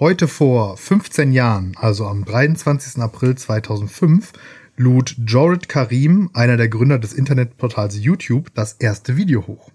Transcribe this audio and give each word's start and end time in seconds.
Heute 0.00 0.26
vor 0.26 0.76
15 0.76 1.30
Jahren, 1.30 1.76
also 1.76 2.08
am 2.08 2.24
23. 2.24 3.00
April 3.00 3.36
2005, 3.36 4.32
lud 4.76 5.14
Jorid 5.24 5.68
Karim, 5.68 6.30
einer 6.34 6.56
der 6.56 6.68
Gründer 6.68 6.98
des 6.98 7.12
Internetportals 7.12 7.96
YouTube, 8.00 8.52
das 8.54 8.72
erste 8.72 9.16
Video 9.16 9.46
hoch. 9.46 9.70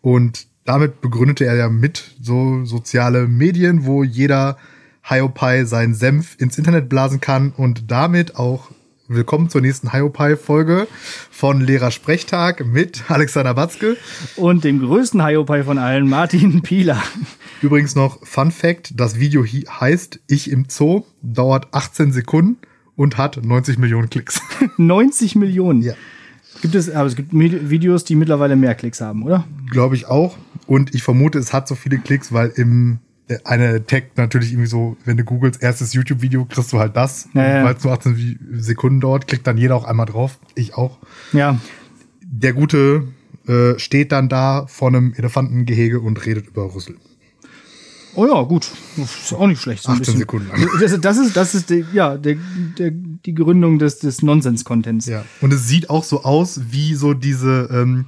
Und 0.00 0.48
damit 0.64 1.00
begründete 1.00 1.44
er 1.44 1.54
ja 1.54 1.68
mit 1.68 2.16
so 2.20 2.64
soziale 2.64 3.28
Medien, 3.28 3.86
wo 3.86 4.02
jeder 4.02 4.56
Hiopai 5.04 5.64
seinen 5.64 5.94
Senf 5.94 6.34
ins 6.40 6.58
Internet 6.58 6.88
blasen 6.88 7.20
kann 7.20 7.52
und 7.52 7.88
damit 7.88 8.34
auch 8.34 8.72
willkommen 9.08 9.48
zur 9.48 9.60
nächsten 9.60 9.92
Hiopai-Folge 9.92 10.88
von 11.30 11.60
Lehrer 11.60 11.90
Sprechtag 11.90 12.66
mit 12.66 13.08
Alexander 13.08 13.54
Batzke. 13.54 13.96
Und 14.36 14.64
dem 14.64 14.80
größten 14.80 15.24
Hiopai 15.24 15.62
von 15.62 15.78
allen, 15.78 16.08
Martin 16.08 16.62
Pieler. 16.62 17.00
Übrigens 17.62 17.94
noch 17.94 18.24
Fun 18.26 18.50
Fact, 18.50 18.92
das 18.96 19.18
Video 19.18 19.44
heißt 19.44 20.20
Ich 20.26 20.50
im 20.50 20.66
Zoo, 20.68 21.04
dauert 21.22 21.68
18 21.72 22.12
Sekunden 22.12 22.58
und 22.96 23.16
hat 23.16 23.44
90 23.44 23.78
Millionen 23.78 24.10
Klicks. 24.10 24.40
90 24.76 25.36
Millionen? 25.36 25.82
Ja. 25.82 25.94
Gibt 26.62 26.74
es, 26.74 26.90
aber 26.90 27.06
es 27.06 27.14
gibt 27.14 27.32
Videos, 27.32 28.04
die 28.04 28.16
mittlerweile 28.16 28.56
mehr 28.56 28.74
Klicks 28.74 29.00
haben, 29.00 29.22
oder? 29.22 29.44
Glaube 29.70 29.94
ich 29.94 30.06
auch. 30.06 30.36
Und 30.66 30.94
ich 30.94 31.02
vermute, 31.02 31.38
es 31.38 31.52
hat 31.52 31.68
so 31.68 31.74
viele 31.74 31.98
Klicks, 31.98 32.32
weil 32.32 32.48
im 32.56 32.98
eine 33.44 33.84
Tag 33.84 34.16
natürlich 34.16 34.52
irgendwie 34.52 34.68
so, 34.68 34.96
wenn 35.04 35.16
du 35.16 35.24
googelst 35.24 35.62
erstes 35.62 35.92
YouTube-Video, 35.92 36.44
kriegst 36.44 36.72
du 36.72 36.78
halt 36.78 36.96
das. 36.96 37.28
Ja, 37.34 37.58
ja. 37.58 37.64
Weil 37.64 37.74
es 37.74 37.84
nur 37.84 37.92
18 37.92 38.38
Sekunden 38.52 39.00
dauert, 39.00 39.26
klickt 39.26 39.46
dann 39.46 39.58
jeder 39.58 39.74
auch 39.74 39.84
einmal 39.84 40.06
drauf. 40.06 40.38
Ich 40.54 40.74
auch. 40.74 40.98
Ja. 41.32 41.58
Der 42.22 42.52
Gute 42.52 43.08
äh, 43.46 43.78
steht 43.78 44.12
dann 44.12 44.28
da 44.28 44.66
vor 44.68 44.88
einem 44.88 45.12
Elefantengehege 45.14 46.00
und 46.00 46.24
redet 46.24 46.48
über 46.48 46.74
Rüssel. 46.74 46.96
Oh 48.14 48.26
ja, 48.26 48.42
gut. 48.42 48.68
Das 48.96 49.24
ist 49.24 49.32
auch 49.34 49.46
nicht 49.46 49.60
schlecht. 49.60 49.82
So 49.82 49.92
18 49.92 50.16
Sekunden 50.16 50.48
lang. 50.48 50.66
Das, 50.80 50.98
das, 51.00 51.18
ist, 51.18 51.36
das 51.36 51.54
ist 51.54 51.68
die, 51.68 51.84
ja, 51.92 52.16
der, 52.16 52.36
der, 52.78 52.90
die 52.90 53.34
Gründung 53.34 53.78
des, 53.78 53.98
des 53.98 54.22
Nonsens-Contents. 54.22 55.06
Ja. 55.06 55.24
Und 55.42 55.52
es 55.52 55.68
sieht 55.68 55.90
auch 55.90 56.02
so 56.02 56.22
aus 56.24 56.60
wie 56.70 56.94
so 56.94 57.12
diese 57.12 57.68
ähm, 57.70 58.06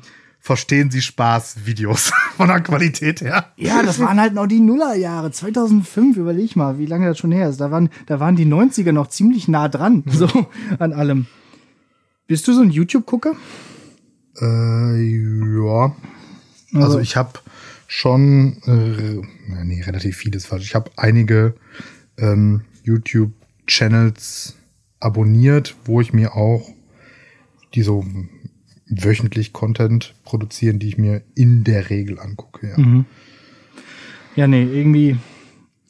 Verstehen 0.48 0.90
Sie 0.90 1.02
Spaß-Videos 1.02 2.10
von 2.38 2.48
der 2.48 2.62
Qualität 2.62 3.20
her. 3.20 3.52
Ja, 3.56 3.82
das 3.82 3.98
waren 3.98 4.18
halt 4.18 4.32
noch 4.32 4.46
die 4.46 4.60
Nullerjahre. 4.60 5.30
2005, 5.30 6.16
überleg 6.16 6.56
mal, 6.56 6.78
wie 6.78 6.86
lange 6.86 7.06
das 7.06 7.18
schon 7.18 7.32
her 7.32 7.50
ist. 7.50 7.60
Da 7.60 7.70
waren, 7.70 7.90
da 8.06 8.18
waren 8.18 8.34
die 8.34 8.46
90er 8.46 8.92
noch 8.92 9.08
ziemlich 9.08 9.46
nah 9.46 9.68
dran, 9.68 10.04
so 10.10 10.26
an 10.78 10.94
allem. 10.94 11.26
Bist 12.26 12.48
du 12.48 12.54
so 12.54 12.62
ein 12.62 12.70
YouTube-Gucker? 12.70 13.34
Äh, 14.40 15.58
ja. 15.60 15.94
Also, 16.72 16.86
also 16.86 17.00
ich 17.00 17.16
habe 17.16 17.40
schon, 17.86 18.62
äh, 18.64 19.64
nee, 19.64 19.82
relativ 19.82 20.16
vieles 20.16 20.46
falsch. 20.46 20.64
Ich 20.64 20.74
habe 20.74 20.90
einige 20.96 21.56
ähm, 22.16 22.62
YouTube-Channels 22.84 24.56
abonniert, 24.98 25.76
wo 25.84 26.00
ich 26.00 26.14
mir 26.14 26.34
auch 26.34 26.70
die 27.74 27.82
so 27.82 28.02
wöchentlich 28.90 29.52
Content 29.52 30.14
produzieren, 30.24 30.78
die 30.78 30.88
ich 30.88 30.98
mir 30.98 31.22
in 31.34 31.64
der 31.64 31.90
Regel 31.90 32.18
angucke. 32.18 32.68
Ja, 32.68 32.78
mhm. 32.78 33.04
ja 34.36 34.46
nee, 34.46 34.62
irgendwie, 34.62 35.16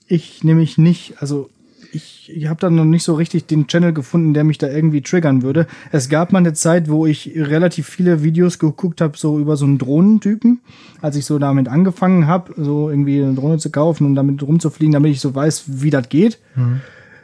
ich 0.06 0.44
nehme 0.44 0.60
mich 0.60 0.78
nicht, 0.78 1.14
also 1.20 1.50
ich, 1.92 2.30
ich 2.34 2.46
habe 2.48 2.60
da 2.60 2.70
noch 2.70 2.84
nicht 2.84 3.02
so 3.02 3.14
richtig 3.14 3.46
den 3.46 3.66
Channel 3.66 3.92
gefunden, 3.92 4.34
der 4.34 4.44
mich 4.44 4.58
da 4.58 4.68
irgendwie 4.68 5.00
triggern 5.00 5.42
würde. 5.42 5.66
Es 5.90 6.08
gab 6.08 6.32
mal 6.32 6.38
eine 6.38 6.52
Zeit, 6.52 6.88
wo 6.88 7.06
ich 7.06 7.32
relativ 7.34 7.88
viele 7.88 8.22
Videos 8.22 8.58
geguckt 8.58 9.00
habe, 9.00 9.16
so 9.16 9.38
über 9.38 9.56
so 9.56 9.64
einen 9.64 9.78
Drohnentypen, 9.78 10.60
als 11.00 11.16
ich 11.16 11.24
so 11.24 11.38
damit 11.38 11.68
angefangen 11.68 12.26
habe, 12.26 12.52
so 12.56 12.90
irgendwie 12.90 13.22
eine 13.22 13.34
Drohne 13.34 13.58
zu 13.58 13.70
kaufen 13.70 14.06
und 14.06 14.14
damit 14.14 14.42
rumzufliegen, 14.42 14.92
damit 14.92 15.12
ich 15.12 15.20
so 15.20 15.34
weiß, 15.34 15.64
wie 15.66 15.90
das 15.90 16.08
geht. 16.08 16.38
Mhm. 16.54 16.80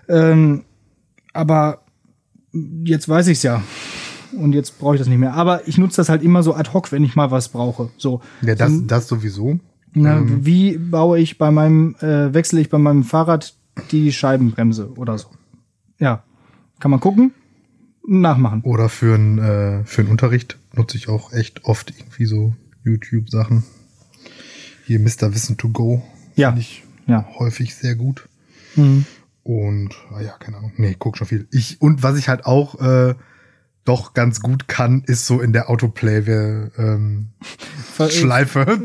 Ähm, 0.09 0.65
aber 1.33 1.83
jetzt 2.85 3.09
weiß 3.09 3.29
ich's 3.29 3.43
ja. 3.43 3.63
Und 4.37 4.53
jetzt 4.53 4.79
brauche 4.79 4.95
ich 4.95 5.01
das 5.01 5.09
nicht 5.09 5.19
mehr. 5.19 5.35
Aber 5.35 5.67
ich 5.69 5.79
nutze 5.79 5.97
das 5.97 6.09
halt 6.09 6.23
immer 6.23 6.43
so 6.43 6.55
ad 6.55 6.71
hoc, 6.73 6.93
wenn 6.93 7.05
ich 7.05 7.17
mal 7.17 7.31
was 7.31 7.49
brauche. 7.49 7.91
So. 7.97 8.21
Ja, 8.43 8.55
das, 8.55 8.73
das 8.87 9.09
sowieso. 9.09 9.59
Na, 9.93 10.19
ähm. 10.19 10.45
Wie 10.45 10.77
baue 10.77 11.19
ich 11.19 11.39
bei 11.39 11.51
meinem, 11.51 11.95
äh, 12.01 12.35
wechsle 12.35 12.61
ich 12.61 12.69
bei 12.69 12.79
meinem 12.79 13.05
Fahrrad 13.05 13.55
die 13.91 14.13
Scheibenbremse 14.13 14.93
oder 14.97 15.19
so. 15.19 15.29
Ja, 15.99 16.25
kann 16.81 16.91
man 16.91 17.01
gucken, 17.01 17.33
nachmachen. 18.07 18.63
Oder 18.63 18.89
für 18.89 19.15
einen 19.15 19.39
äh, 19.39 19.85
für 19.85 20.03
einen 20.03 20.11
Unterricht 20.11 20.59
nutze 20.75 20.97
ich 20.97 21.09
auch 21.09 21.33
echt 21.33 21.65
oft 21.65 21.93
irgendwie 21.97 22.27
so 22.27 22.55
YouTube-Sachen. 22.85 23.65
Hier 24.87 25.01
Mr. 25.01 25.35
Wissen 25.35 25.57
to 25.57 25.71
Go. 25.71 26.03
Ja. 26.35 26.49
Finde 26.49 26.61
ich 26.61 26.85
ja. 27.07 27.27
häufig 27.39 27.75
sehr 27.75 27.95
gut. 27.95 28.29
Mhm. 28.77 29.07
Und, 29.43 29.95
ah 30.11 30.21
ja, 30.21 30.33
keine 30.39 30.57
Ahnung. 30.57 30.73
Nee, 30.77 30.97
guck 30.99 31.17
schon 31.17 31.27
viel. 31.27 31.47
Ich, 31.51 31.81
und 31.81 32.03
was 32.03 32.19
ich 32.19 32.29
halt 32.29 32.47
auch 32.47 32.81
äh, 32.81 33.15
doch 33.85 34.15
ganz 34.15 34.41
gut 34.41 34.67
kann, 34.67 35.03
ist 35.07 35.27
so 35.27 35.41
in 35.41 35.53
der 35.53 35.69
Autoplay 35.69 36.19
ähm, 36.79 37.29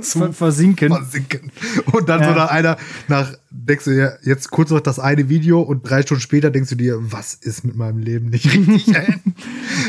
zu 0.01 0.33
versinken. 0.33 0.89
versinken. 0.89 1.51
Und 1.91 2.09
dann 2.09 2.19
ja. 2.21 2.27
so 2.27 2.35
nach 2.35 2.49
einer, 2.49 2.77
nach, 3.07 3.33
denkst 3.49 3.85
du 3.85 3.91
dir, 3.91 4.19
jetzt 4.23 4.51
kurz 4.51 4.71
noch 4.71 4.81
das 4.81 4.99
eine 4.99 5.29
Video 5.29 5.61
und 5.61 5.89
drei 5.89 6.01
Stunden 6.01 6.21
später 6.21 6.51
denkst 6.51 6.69
du 6.69 6.75
dir, 6.75 6.97
was 6.99 7.33
ist 7.33 7.63
mit 7.63 7.77
meinem 7.77 7.99
Leben 7.99 8.29
nicht 8.29 8.45
richtig, 8.53 8.87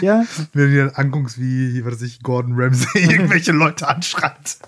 ja. 0.01 0.25
Wenn 0.53 0.65
du 0.67 0.71
dir 0.71 0.87
dann 0.87 0.95
anguckst, 0.95 1.41
wie, 1.41 1.85
was 1.85 1.95
weiß 1.95 2.03
ich, 2.03 2.23
Gordon 2.23 2.55
Ramsay 2.57 3.01
irgendwelche 3.11 3.53
Leute 3.53 3.89
anschreibt. 3.89 4.59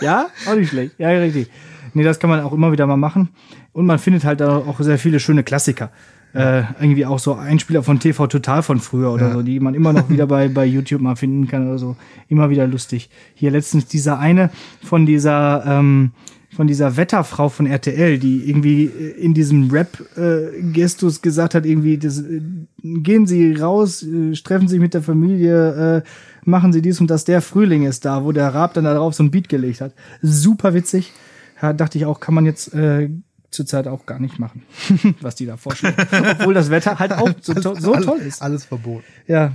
ja, 0.00 0.26
auch 0.46 0.56
nicht 0.56 0.70
schlecht. 0.70 0.98
Ja, 0.98 1.10
richtig. 1.10 1.48
Nee, 1.94 2.02
das 2.02 2.18
kann 2.18 2.30
man 2.30 2.40
auch 2.40 2.52
immer 2.52 2.72
wieder 2.72 2.86
mal 2.86 2.96
machen. 2.96 3.28
Und 3.72 3.86
man 3.86 3.98
findet 3.98 4.24
halt 4.24 4.42
auch 4.42 4.80
sehr 4.80 4.98
viele 4.98 5.20
schöne 5.20 5.44
Klassiker 5.44 5.90
äh, 6.34 6.62
irgendwie 6.80 7.06
auch 7.06 7.18
so 7.18 7.34
Einspieler 7.34 7.82
von 7.82 8.00
TV 8.00 8.26
Total 8.26 8.62
von 8.62 8.80
früher 8.80 9.12
oder 9.12 9.28
ja. 9.28 9.32
so, 9.34 9.42
die 9.42 9.60
man 9.60 9.74
immer 9.74 9.92
noch 9.92 10.08
wieder 10.08 10.26
bei, 10.26 10.48
bei 10.48 10.64
YouTube 10.64 11.02
mal 11.02 11.16
finden 11.16 11.46
kann 11.46 11.68
oder 11.68 11.78
so. 11.78 11.96
Immer 12.28 12.50
wieder 12.50 12.66
lustig. 12.66 13.10
Hier 13.34 13.50
letztens 13.50 13.86
dieser 13.86 14.18
eine 14.18 14.50
von 14.82 15.04
dieser, 15.04 15.64
ähm, 15.66 16.12
von 16.54 16.66
dieser 16.66 16.96
Wetterfrau 16.96 17.48
von 17.48 17.66
RTL, 17.66 18.18
die 18.18 18.48
irgendwie 18.48 18.84
äh, 18.84 19.10
in 19.20 19.34
diesem 19.34 19.70
Rap-Gestus 19.70 21.18
äh, 21.18 21.20
gesagt 21.20 21.54
hat, 21.54 21.66
irgendwie, 21.66 21.98
das, 21.98 22.20
äh, 22.20 22.40
gehen 22.82 23.26
Sie 23.26 23.54
raus, 23.54 24.02
äh, 24.02 24.32
treffen 24.32 24.68
Sie 24.68 24.78
mit 24.78 24.94
der 24.94 25.02
Familie, 25.02 25.96
äh, 25.98 26.02
machen 26.44 26.72
Sie 26.72 26.82
dies 26.82 27.00
und 27.00 27.10
das, 27.10 27.24
der 27.24 27.42
Frühling 27.42 27.84
ist 27.84 28.04
da, 28.04 28.24
wo 28.24 28.32
der 28.32 28.54
Raab 28.54 28.74
dann 28.74 28.84
da 28.84 28.94
drauf 28.94 29.14
so 29.14 29.22
ein 29.22 29.30
Beat 29.30 29.48
gelegt 29.48 29.80
hat. 29.80 29.94
Super 30.22 30.74
witzig. 30.74 31.12
Ja, 31.60 31.72
dachte 31.72 31.96
ich 31.96 32.06
auch, 32.06 32.20
kann 32.20 32.34
man 32.34 32.44
jetzt 32.44 32.74
äh, 32.74 33.08
zurzeit 33.52 33.86
auch 33.86 34.06
gar 34.06 34.18
nicht 34.18 34.38
machen, 34.38 34.62
was 35.20 35.34
die 35.36 35.46
da 35.46 35.56
vorstellen. 35.56 35.94
Obwohl 36.38 36.54
das 36.54 36.70
Wetter 36.70 36.98
halt 36.98 37.12
auch 37.12 37.30
so, 37.40 37.54
to 37.54 37.74
so 37.74 37.92
alles, 37.92 38.06
toll 38.06 38.18
ist. 38.18 38.42
Alles 38.42 38.64
verboten. 38.64 39.04
Ja. 39.26 39.52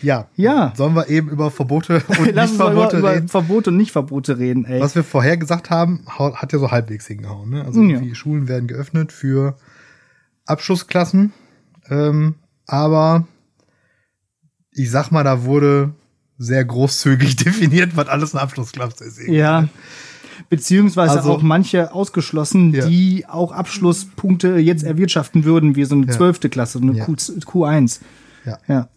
Ja. 0.00 0.28
Ja. 0.36 0.72
Sollen 0.76 0.94
wir 0.94 1.08
eben 1.08 1.28
über 1.28 1.50
Verbote 1.50 2.02
und 2.18 2.32
Lass 2.34 2.50
nicht 2.50 2.56
Verbote 2.56 2.98
über, 2.98 3.10
reden? 3.12 3.22
Über 3.24 3.28
Verbote 3.28 3.70
und 3.70 3.76
nicht 3.76 3.92
Verbote 3.92 4.38
reden, 4.38 4.64
ey. 4.64 4.80
Was 4.80 4.94
wir 4.94 5.04
vorher 5.04 5.36
gesagt 5.36 5.70
haben, 5.70 6.04
hat 6.06 6.52
ja 6.52 6.58
so 6.58 6.70
halbwegs 6.70 7.06
hingehauen, 7.06 7.50
ne? 7.50 7.64
Also 7.64 7.82
ja. 7.82 7.98
die 7.98 8.14
Schulen 8.14 8.48
werden 8.48 8.66
geöffnet 8.66 9.12
für 9.12 9.56
Abschlussklassen. 10.46 11.32
Ähm, 11.90 12.36
aber 12.66 13.26
ich 14.72 14.90
sag 14.90 15.10
mal, 15.10 15.24
da 15.24 15.44
wurde 15.44 15.94
sehr 16.38 16.64
großzügig 16.64 17.36
definiert, 17.44 17.96
was 17.96 18.08
alles 18.08 18.34
eine 18.34 18.42
Abschlussklasse 18.42 19.04
ist. 19.04 19.20
Ja 19.26 19.68
beziehungsweise 20.48 21.18
also, 21.18 21.32
auch 21.32 21.42
manche 21.42 21.92
ausgeschlossen, 21.92 22.74
ja. 22.74 22.86
die 22.86 23.24
auch 23.26 23.52
Abschlusspunkte 23.52 24.56
jetzt 24.56 24.84
erwirtschaften 24.84 25.44
würden, 25.44 25.76
wie 25.76 25.84
so 25.84 25.94
eine 25.94 26.06
zwölfte 26.08 26.48
ja. 26.48 26.52
Klasse, 26.52 26.78
eine 26.78 26.92
ja. 26.92 27.04
Q, 27.04 27.12
Q1. 27.12 28.00
Ja. 28.44 28.58
ja. 28.68 28.88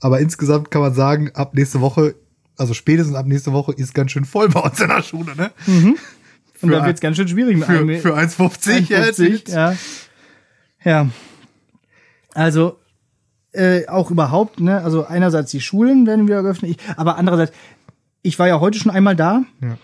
Aber 0.00 0.20
insgesamt 0.20 0.70
kann 0.70 0.82
man 0.82 0.94
sagen, 0.94 1.30
ab 1.34 1.54
nächste 1.54 1.80
Woche, 1.80 2.14
also 2.56 2.74
spätestens 2.74 3.16
ab 3.16 3.26
nächste 3.26 3.52
Woche 3.52 3.72
ist 3.72 3.94
ganz 3.94 4.12
schön 4.12 4.24
voll 4.24 4.48
bei 4.48 4.60
uns 4.60 4.80
in 4.80 4.88
der 4.88 5.02
Schule, 5.02 5.34
ne? 5.36 5.50
Mhm. 5.66 5.96
Und 6.60 6.70
da 6.70 6.84
wird 6.86 6.94
es 6.94 7.00
ganz 7.00 7.16
schön 7.16 7.28
schwierig 7.28 7.58
mit 7.58 7.66
für, 7.66 7.78
einem, 7.78 8.00
für 8.00 8.16
1,50 8.16 8.88
1,50, 8.88 9.50
ja. 9.52 9.74
Ja. 10.82 11.08
Also, 12.32 12.78
äh, 13.52 13.86
auch 13.86 14.10
überhaupt, 14.10 14.60
ne? 14.60 14.82
Also 14.82 15.06
einerseits 15.06 15.50
die 15.50 15.60
Schulen 15.60 16.06
werden 16.06 16.26
wieder 16.26 16.42
geöffnet, 16.42 16.72
ich, 16.72 16.78
aber 16.96 17.16
andererseits, 17.16 17.52
ich 18.22 18.38
war 18.38 18.48
ja 18.48 18.60
heute 18.60 18.78
schon 18.78 18.90
einmal 18.90 19.14
da. 19.14 19.42
Ja. 19.60 19.76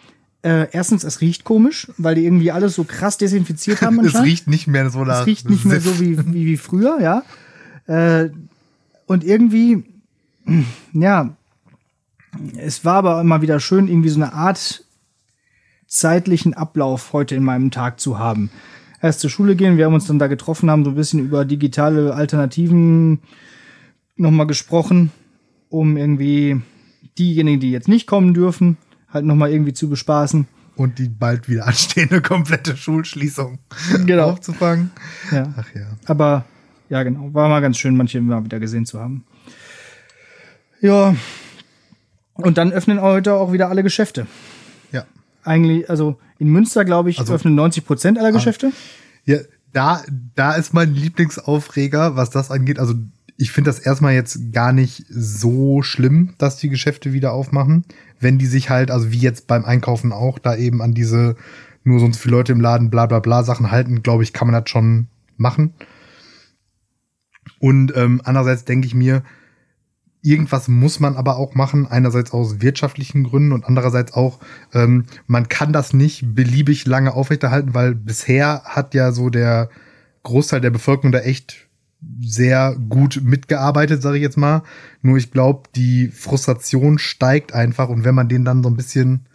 Äh, 0.42 0.68
erstens, 0.72 1.04
es 1.04 1.20
riecht 1.20 1.44
komisch, 1.44 1.88
weil 1.98 2.14
die 2.14 2.24
irgendwie 2.24 2.50
alles 2.50 2.74
so 2.74 2.84
krass 2.84 3.18
desinfiziert 3.18 3.82
haben. 3.82 4.00
es 4.04 4.22
riecht 4.22 4.48
nicht 4.48 4.66
mehr 4.66 4.88
so 4.90 5.04
nach. 5.04 5.20
Es 5.20 5.26
riecht 5.26 5.50
nicht 5.50 5.64
mehr 5.64 5.80
so 5.80 6.00
wie, 6.00 6.18
wie, 6.32 6.46
wie 6.46 6.56
früher, 6.56 6.98
ja. 7.00 7.22
Äh, 7.86 8.30
und 9.06 9.24
irgendwie, 9.24 9.84
ja, 10.92 11.36
es 12.56 12.84
war 12.84 12.96
aber 12.96 13.20
immer 13.20 13.42
wieder 13.42 13.60
schön, 13.60 13.88
irgendwie 13.88 14.08
so 14.08 14.20
eine 14.20 14.32
Art 14.32 14.84
zeitlichen 15.86 16.54
Ablauf 16.54 17.12
heute 17.12 17.34
in 17.34 17.42
meinem 17.42 17.70
Tag 17.70 18.00
zu 18.00 18.18
haben. 18.18 18.50
Erst 19.02 19.20
zur 19.20 19.30
Schule 19.30 19.56
gehen, 19.56 19.76
wir 19.76 19.86
haben 19.86 19.94
uns 19.94 20.06
dann 20.06 20.18
da 20.18 20.28
getroffen, 20.28 20.70
haben 20.70 20.84
so 20.84 20.90
ein 20.90 20.96
bisschen 20.96 21.20
über 21.20 21.44
digitale 21.44 22.14
Alternativen 22.14 23.18
nochmal 24.16 24.46
gesprochen, 24.46 25.10
um 25.68 25.96
irgendwie 25.96 26.60
diejenigen, 27.18 27.60
die 27.60 27.72
jetzt 27.72 27.88
nicht 27.88 28.06
kommen 28.06 28.34
dürfen, 28.34 28.76
halt 29.12 29.24
nochmal 29.24 29.50
irgendwie 29.50 29.72
zu 29.72 29.88
bespaßen. 29.88 30.46
und 30.76 30.98
die 30.98 31.08
bald 31.08 31.48
wieder 31.48 31.66
anstehende 31.66 32.22
komplette 32.22 32.76
Schulschließung 32.76 33.58
Genau. 34.06 34.30
aufzufangen. 34.30 34.90
Ja. 35.30 35.52
Ach 35.56 35.66
ja. 35.74 35.86
Aber 36.06 36.44
ja, 36.88 37.02
genau. 37.02 37.32
War 37.34 37.48
mal 37.48 37.60
ganz 37.60 37.76
schön, 37.78 37.96
manche 37.96 38.20
mal 38.20 38.44
wieder 38.44 38.58
gesehen 38.60 38.86
zu 38.86 38.98
haben. 39.00 39.24
Ja. 40.80 41.14
Und 42.34 42.56
dann 42.56 42.72
öffnen 42.72 43.00
heute 43.02 43.34
auch 43.34 43.52
wieder 43.52 43.68
alle 43.68 43.82
Geschäfte. 43.82 44.26
Ja. 44.92 45.04
Eigentlich, 45.44 45.90
also 45.90 46.18
in 46.38 46.48
Münster, 46.48 46.84
glaube 46.84 47.10
ich, 47.10 47.18
Also- 47.18 47.34
öffnen 47.34 47.54
90 47.54 47.84
Prozent 47.84 48.18
aller 48.18 48.32
Geschäfte. 48.32 48.72
Ja, 49.26 49.38
da, 49.72 50.02
da 50.34 50.52
ist 50.54 50.72
mein 50.72 50.94
Lieblingsaufreger, 50.94 52.16
was 52.16 52.30
das 52.30 52.50
angeht. 52.50 52.78
Also 52.78 52.94
ich 53.40 53.52
finde 53.52 53.70
das 53.70 53.78
erstmal 53.78 54.12
jetzt 54.12 54.52
gar 54.52 54.70
nicht 54.70 55.06
so 55.08 55.80
schlimm, 55.80 56.34
dass 56.36 56.58
die 56.58 56.68
Geschäfte 56.68 57.14
wieder 57.14 57.32
aufmachen, 57.32 57.86
wenn 58.18 58.36
die 58.36 58.44
sich 58.44 58.68
halt, 58.68 58.90
also 58.90 59.12
wie 59.12 59.18
jetzt 59.18 59.46
beim 59.46 59.64
Einkaufen 59.64 60.12
auch, 60.12 60.38
da 60.38 60.56
eben 60.56 60.82
an 60.82 60.92
diese 60.92 61.36
nur 61.82 62.00
so 62.00 62.04
und 62.04 62.12
so 62.12 62.20
viele 62.20 62.36
Leute 62.36 62.52
im 62.52 62.60
Laden, 62.60 62.90
bla 62.90 63.06
bla 63.06 63.18
bla 63.18 63.42
Sachen 63.42 63.70
halten, 63.70 64.02
glaube 64.02 64.24
ich, 64.24 64.34
kann 64.34 64.46
man 64.46 64.60
das 64.60 64.68
schon 64.68 65.06
machen. 65.38 65.72
Und 67.58 67.96
ähm, 67.96 68.20
andererseits 68.24 68.66
denke 68.66 68.86
ich 68.86 68.94
mir, 68.94 69.22
irgendwas 70.20 70.68
muss 70.68 71.00
man 71.00 71.16
aber 71.16 71.36
auch 71.38 71.54
machen, 71.54 71.86
einerseits 71.86 72.32
aus 72.32 72.60
wirtschaftlichen 72.60 73.24
Gründen 73.24 73.52
und 73.52 73.64
andererseits 73.64 74.12
auch, 74.12 74.40
ähm, 74.74 75.06
man 75.26 75.48
kann 75.48 75.72
das 75.72 75.94
nicht 75.94 76.34
beliebig 76.34 76.84
lange 76.84 77.14
aufrechterhalten, 77.14 77.72
weil 77.72 77.94
bisher 77.94 78.64
hat 78.66 78.92
ja 78.92 79.12
so 79.12 79.30
der 79.30 79.70
Großteil 80.24 80.60
der 80.60 80.68
Bevölkerung 80.68 81.10
da 81.10 81.20
echt 81.20 81.69
sehr 82.20 82.76
gut 82.88 83.20
mitgearbeitet, 83.22 84.02
sage 84.02 84.16
ich 84.16 84.22
jetzt 84.22 84.38
mal. 84.38 84.62
Nur 85.02 85.16
ich 85.16 85.30
glaube, 85.30 85.68
die 85.74 86.08
Frustration 86.08 86.98
steigt 86.98 87.52
einfach 87.52 87.88
und 87.88 88.04
wenn 88.04 88.14
man 88.14 88.28
denen 88.28 88.44
dann 88.44 88.62
so 88.62 88.70
ein 88.70 88.76
bisschen 88.76 89.26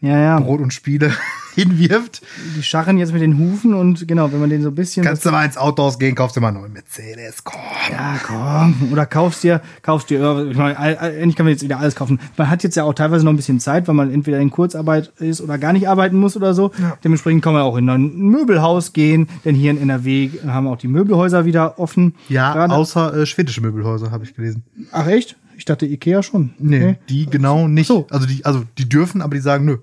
Ja, 0.00 0.18
ja. 0.18 0.40
Brot 0.40 0.60
und 0.60 0.72
Spiele 0.74 1.12
hinwirft, 1.54 2.22
Die 2.56 2.62
scharren 2.62 2.98
jetzt 2.98 3.12
mit 3.12 3.22
den 3.22 3.38
Hufen 3.38 3.74
und 3.74 4.06
genau, 4.08 4.32
wenn 4.32 4.40
man 4.40 4.50
den 4.50 4.62
so 4.62 4.68
ein 4.68 4.74
bisschen. 4.74 5.04
kannst 5.04 5.24
du 5.26 5.30
mal 5.30 5.44
ins 5.44 5.56
Autohaus 5.56 5.98
gehen, 5.98 6.14
kaufst 6.14 6.36
dir 6.36 6.40
mal 6.40 6.48
einen 6.48 6.58
neuen 6.60 6.72
Mercedes, 6.72 7.44
komm. 7.44 7.60
Ja, 7.90 8.18
komm. 8.26 8.92
Oder 8.92 9.06
kaufst 9.06 9.42
dir, 9.44 9.60
kaufst 9.82 10.10
dir, 10.10 10.48
ich 10.50 10.56
meine, 10.56 10.76
endlich 10.98 11.36
kann 11.36 11.46
man 11.46 11.52
jetzt 11.52 11.62
wieder 11.62 11.78
alles 11.78 11.94
kaufen. 11.94 12.20
Man 12.36 12.48
hat 12.50 12.62
jetzt 12.62 12.76
ja 12.76 12.84
auch 12.84 12.94
teilweise 12.94 13.24
noch 13.24 13.32
ein 13.32 13.36
bisschen 13.36 13.60
Zeit, 13.60 13.86
weil 13.88 13.94
man 13.94 14.12
entweder 14.12 14.38
in 14.40 14.50
Kurzarbeit 14.50 15.12
ist 15.18 15.40
oder 15.40 15.58
gar 15.58 15.72
nicht 15.72 15.88
arbeiten 15.88 16.16
muss 16.18 16.36
oder 16.36 16.54
so. 16.54 16.72
Ja. 16.80 16.96
Dementsprechend 17.04 17.42
kann 17.42 17.52
man 17.52 17.62
auch 17.62 17.76
in 17.76 17.88
ein 17.88 18.14
Möbelhaus 18.16 18.92
gehen, 18.92 19.28
denn 19.44 19.54
hier 19.54 19.70
in 19.70 19.78
NRW 19.78 20.30
haben 20.46 20.66
auch 20.66 20.76
die 20.78 20.88
Möbelhäuser 20.88 21.44
wieder 21.44 21.78
offen. 21.78 22.14
Ja, 22.28 22.52
Gerade- 22.52 22.74
außer 22.74 23.14
äh, 23.14 23.26
schwedische 23.26 23.60
Möbelhäuser, 23.60 24.10
habe 24.10 24.24
ich 24.24 24.34
gelesen. 24.34 24.62
Ach 24.92 25.06
echt? 25.06 25.36
Ich 25.56 25.64
dachte 25.66 25.86
Ikea 25.86 26.22
schon. 26.22 26.54
Nee, 26.58 26.76
Okay. 26.82 26.96
die 27.08 27.26
genau 27.26 27.68
nicht. 27.68 27.86
So. 27.86 28.06
Also 28.10 28.26
die, 28.26 28.44
also 28.44 28.64
die 28.78 28.88
dürfen, 28.88 29.20
aber 29.22 29.34
die 29.34 29.40
sagen 29.40 29.64
nö. 29.64 29.76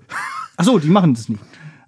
Ach 0.56 0.64
so, 0.64 0.78
die 0.78 0.88
machen 0.88 1.14
das 1.14 1.28
nicht. 1.30 1.40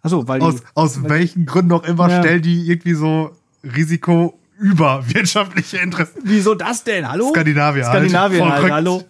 Ach 0.02 0.10
so, 0.10 0.26
weil 0.26 0.40
die, 0.40 0.46
Aus, 0.46 0.56
aus 0.74 1.02
welchen 1.04 1.46
Gründen 1.46 1.72
auch 1.72 1.84
immer 1.84 2.08
Ja. 2.10 2.20
stellen 2.20 2.42
die 2.42 2.68
irgendwie 2.68 2.94
so 2.94 3.30
Risiko 3.62 4.38
über 4.58 5.02
wirtschaftliche 5.08 5.78
Interessen. 5.78 6.20
Wieso 6.24 6.54
das 6.54 6.84
denn? 6.84 7.08
Hallo? 7.08 7.30
Skandinavien 7.30 7.84
halt. 7.86 7.94
Skandinavien 7.94 8.42
halt, 8.44 8.54
Verrückt. 8.54 8.72
hallo. 8.74 9.02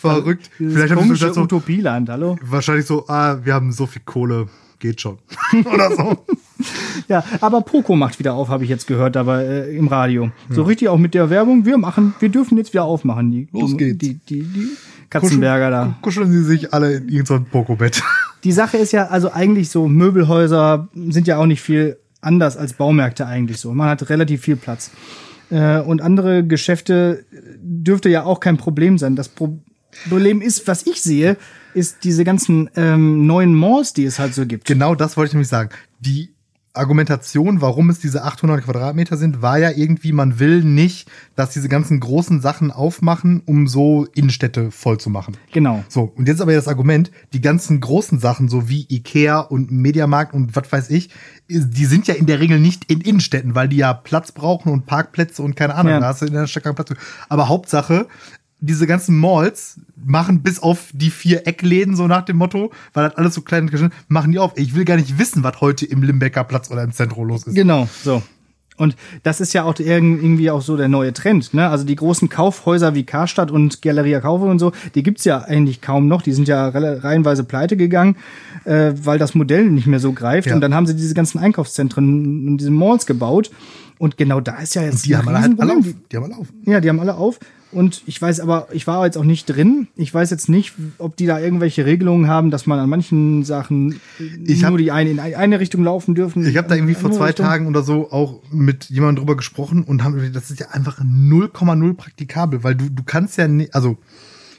Verrückt. 0.00 0.50
Dieses 0.58 0.74
Vielleicht 0.74 0.94
haben 0.96 1.08
das 1.08 1.34
so, 1.34 1.42
Utopieland, 1.42 2.08
hallo? 2.08 2.36
wahrscheinlich 2.42 2.86
so, 2.86 3.06
ah, 3.08 3.38
wir 3.42 3.54
haben 3.54 3.72
so 3.72 3.86
viel 3.86 4.02
Kohle, 4.04 4.48
geht 4.78 5.00
schon. 5.00 5.18
Oder 5.64 5.94
so. 5.94 6.24
Ja, 7.08 7.22
aber 7.40 7.60
Poco 7.62 7.94
macht 7.96 8.18
wieder 8.18 8.34
auf, 8.34 8.48
habe 8.48 8.64
ich 8.64 8.70
jetzt 8.70 8.86
gehört, 8.86 9.16
aber 9.16 9.44
äh, 9.44 9.76
im 9.76 9.88
Radio. 9.88 10.30
So 10.50 10.62
Hm. 10.62 10.66
richtig 10.68 10.88
auch 10.88 10.98
mit 10.98 11.14
der 11.14 11.30
Werbung. 11.30 11.64
Wir 11.64 11.78
machen, 11.78 12.14
wir 12.18 12.28
dürfen 12.28 12.56
jetzt 12.58 12.72
wieder 12.72 12.84
aufmachen. 12.84 13.30
Die, 13.30 13.48
Los 13.52 13.76
geht's. 13.76 13.98
Die, 13.98 14.14
die, 14.14 14.42
die 14.42 14.68
Katzenberger 15.10 15.70
da. 15.70 15.94
Kuscheln 16.02 16.30
sie 16.32 16.42
sich 16.42 16.72
alle 16.74 16.94
in 16.96 17.08
irgendein 17.08 17.44
Pokobett. 17.44 18.02
Die 18.46 18.52
Sache 18.52 18.76
ist 18.76 18.92
ja, 18.92 19.08
also 19.08 19.32
eigentlich 19.32 19.70
so, 19.70 19.88
Möbelhäuser 19.88 20.88
sind 20.94 21.26
ja 21.26 21.36
auch 21.36 21.46
nicht 21.46 21.60
viel 21.60 21.98
anders 22.20 22.56
als 22.56 22.74
Baumärkte 22.74 23.26
eigentlich 23.26 23.58
so. 23.58 23.74
Man 23.74 23.88
hat 23.88 24.08
relativ 24.08 24.42
viel 24.42 24.54
Platz. 24.54 24.92
Äh, 25.50 25.80
und 25.80 26.00
andere 26.00 26.46
Geschäfte 26.46 27.24
dürfte 27.58 28.08
ja 28.08 28.22
auch 28.22 28.38
kein 28.38 28.56
Problem 28.56 28.98
sein. 28.98 29.16
Das 29.16 29.28
Pro 29.28 29.58
Problem 30.08 30.42
ist, 30.42 30.68
was 30.68 30.86
ich 30.86 31.02
sehe, 31.02 31.36
ist 31.74 32.04
diese 32.04 32.22
ganzen 32.22 32.70
ähm, 32.76 33.26
neuen 33.26 33.52
Malls, 33.52 33.94
die 33.94 34.04
es 34.04 34.20
halt 34.20 34.32
so 34.32 34.46
gibt. 34.46 34.66
Genau 34.66 34.94
das 34.94 35.16
wollte 35.16 35.30
ich 35.30 35.34
nämlich 35.34 35.48
sagen. 35.48 35.70
Die 35.98 36.35
Argumentation, 36.76 37.60
warum 37.60 37.90
es 37.90 37.98
diese 37.98 38.24
800 38.24 38.64
Quadratmeter 38.64 39.16
sind, 39.16 39.42
war 39.42 39.58
ja 39.58 39.70
irgendwie, 39.70 40.12
man 40.12 40.38
will 40.38 40.62
nicht, 40.62 41.08
dass 41.34 41.50
diese 41.50 41.68
ganzen 41.68 42.00
großen 42.00 42.40
Sachen 42.40 42.70
aufmachen, 42.70 43.42
um 43.46 43.66
so 43.66 44.06
Innenstädte 44.14 44.70
voll 44.70 44.98
zu 44.98 45.10
machen. 45.10 45.36
Genau. 45.52 45.84
So, 45.88 46.12
und 46.16 46.28
jetzt 46.28 46.40
aber 46.40 46.52
das 46.54 46.68
Argument, 46.68 47.10
die 47.32 47.40
ganzen 47.40 47.80
großen 47.80 48.18
Sachen, 48.18 48.48
so 48.48 48.68
wie 48.68 48.86
Ikea 48.88 49.40
und 49.40 49.70
Mediamarkt 49.70 50.34
und 50.34 50.54
was 50.56 50.70
weiß 50.70 50.90
ich, 50.90 51.10
die 51.48 51.84
sind 51.86 52.06
ja 52.06 52.14
in 52.14 52.26
der 52.26 52.40
Regel 52.40 52.58
nicht 52.60 52.90
in 52.90 53.00
Innenstädten, 53.00 53.54
weil 53.54 53.68
die 53.68 53.76
ja 53.76 53.92
Platz 53.94 54.32
brauchen 54.32 54.72
und 54.72 54.86
Parkplätze 54.86 55.42
und 55.42 55.56
keine 55.56 55.74
Ahnung, 55.74 55.92
Ja. 55.92 56.00
da 56.00 56.06
hast 56.08 56.22
du 56.22 56.26
in 56.26 56.32
der 56.32 56.46
Stadt 56.46 56.64
keinen 56.64 56.74
Platz. 56.74 56.92
Aber 57.28 57.48
Hauptsache, 57.48 58.06
diese 58.60 58.86
ganzen 58.86 59.18
Malls 59.18 59.78
machen 60.04 60.42
bis 60.42 60.60
auf 60.60 60.88
die 60.92 61.10
vier 61.10 61.46
Eckläden, 61.46 61.94
so 61.94 62.06
nach 62.06 62.22
dem 62.24 62.36
Motto, 62.38 62.70
weil 62.94 63.08
das 63.08 63.16
alles 63.16 63.34
so 63.34 63.42
klein 63.42 63.68
ist, 63.68 63.84
machen 64.08 64.32
die 64.32 64.38
auf. 64.38 64.52
Ich 64.56 64.74
will 64.74 64.84
gar 64.84 64.96
nicht 64.96 65.18
wissen, 65.18 65.42
was 65.42 65.60
heute 65.60 65.84
im 65.86 66.02
Limbecker 66.02 66.44
Platz 66.44 66.70
oder 66.70 66.82
im 66.82 66.92
Zentrum 66.92 67.28
los 67.28 67.46
ist. 67.46 67.54
Genau, 67.54 67.88
so. 68.02 68.22
Und 68.78 68.94
das 69.22 69.40
ist 69.40 69.54
ja 69.54 69.64
auch 69.64 69.78
irgend- 69.78 70.22
irgendwie 70.22 70.50
auch 70.50 70.60
so 70.60 70.76
der 70.76 70.88
neue 70.88 71.14
Trend. 71.14 71.54
Ne? 71.54 71.66
Also 71.66 71.84
die 71.84 71.96
großen 71.96 72.28
Kaufhäuser 72.28 72.94
wie 72.94 73.04
Karstadt 73.04 73.50
und 73.50 73.80
Galeria 73.80 74.20
Kaufhof 74.20 74.50
und 74.50 74.58
so, 74.58 74.72
die 74.94 75.02
gibt's 75.02 75.24
ja 75.24 75.38
eigentlich 75.40 75.80
kaum 75.80 76.08
noch. 76.08 76.20
Die 76.20 76.32
sind 76.32 76.46
ja 76.46 76.68
reihenweise 76.68 77.44
pleite 77.44 77.78
gegangen, 77.78 78.16
äh, 78.64 78.92
weil 79.02 79.18
das 79.18 79.34
Modell 79.34 79.70
nicht 79.70 79.86
mehr 79.86 79.98
so 80.00 80.12
greift. 80.12 80.48
Ja. 80.48 80.54
Und 80.54 80.60
dann 80.60 80.74
haben 80.74 80.86
sie 80.86 80.94
diese 80.94 81.14
ganzen 81.14 81.38
Einkaufszentren 81.38 82.48
und 82.48 82.58
diese 82.58 82.70
Malls 82.70 83.06
gebaut. 83.06 83.50
Und 83.98 84.16
genau 84.16 84.40
da 84.40 84.56
ist 84.58 84.74
ja 84.74 84.82
jetzt 84.82 85.06
Die 85.06 85.14
ein 85.14 85.20
haben 85.22 85.28
alle 85.28 85.40
halt 85.42 85.60
alle 85.60 85.72
auf. 85.78 85.84
Die 86.12 86.16
haben 86.16 86.24
alle 86.24 86.36
auf. 86.36 86.46
Ja, 86.66 86.80
die 86.80 86.88
haben 86.88 87.00
alle 87.00 87.14
auf. 87.16 87.38
Und 87.72 88.02
ich 88.06 88.22
weiß 88.22 88.40
aber, 88.40 88.68
ich 88.72 88.86
war 88.86 89.04
jetzt 89.04 89.18
auch 89.18 89.24
nicht 89.24 89.46
drin. 89.46 89.88
Ich 89.96 90.12
weiß 90.14 90.30
jetzt 90.30 90.48
nicht, 90.48 90.74
ob 90.98 91.16
die 91.16 91.26
da 91.26 91.40
irgendwelche 91.40 91.84
Regelungen 91.84 92.28
haben, 92.28 92.50
dass 92.50 92.66
man 92.66 92.78
an 92.78 92.88
manchen 92.88 93.44
Sachen 93.44 94.00
Ich 94.44 94.62
nur 94.62 94.70
hab- 94.72 94.78
die 94.78 94.92
eine 94.92 95.10
in 95.10 95.18
eine 95.18 95.60
Richtung 95.60 95.82
laufen 95.82 96.14
dürfen. 96.14 96.46
Ich 96.46 96.56
habe 96.56 96.68
da 96.68 96.74
irgendwie 96.76 96.94
vor 96.94 97.10
zwei 97.10 97.26
Richtung. 97.26 97.44
Tagen 97.46 97.66
oder 97.66 97.82
so 97.82 98.10
auch 98.12 98.40
mit 98.52 98.84
jemandem 98.84 99.16
drüber 99.16 99.36
gesprochen 99.36 99.82
und 99.82 100.04
haben, 100.04 100.32
das 100.32 100.50
ist 100.50 100.60
ja 100.60 100.68
einfach 100.70 101.00
0,0 101.00 101.94
praktikabel, 101.94 102.62
weil 102.62 102.76
du, 102.76 102.88
du 102.88 103.02
kannst 103.04 103.36
ja 103.36 103.48
nicht, 103.48 103.74
also 103.74 103.98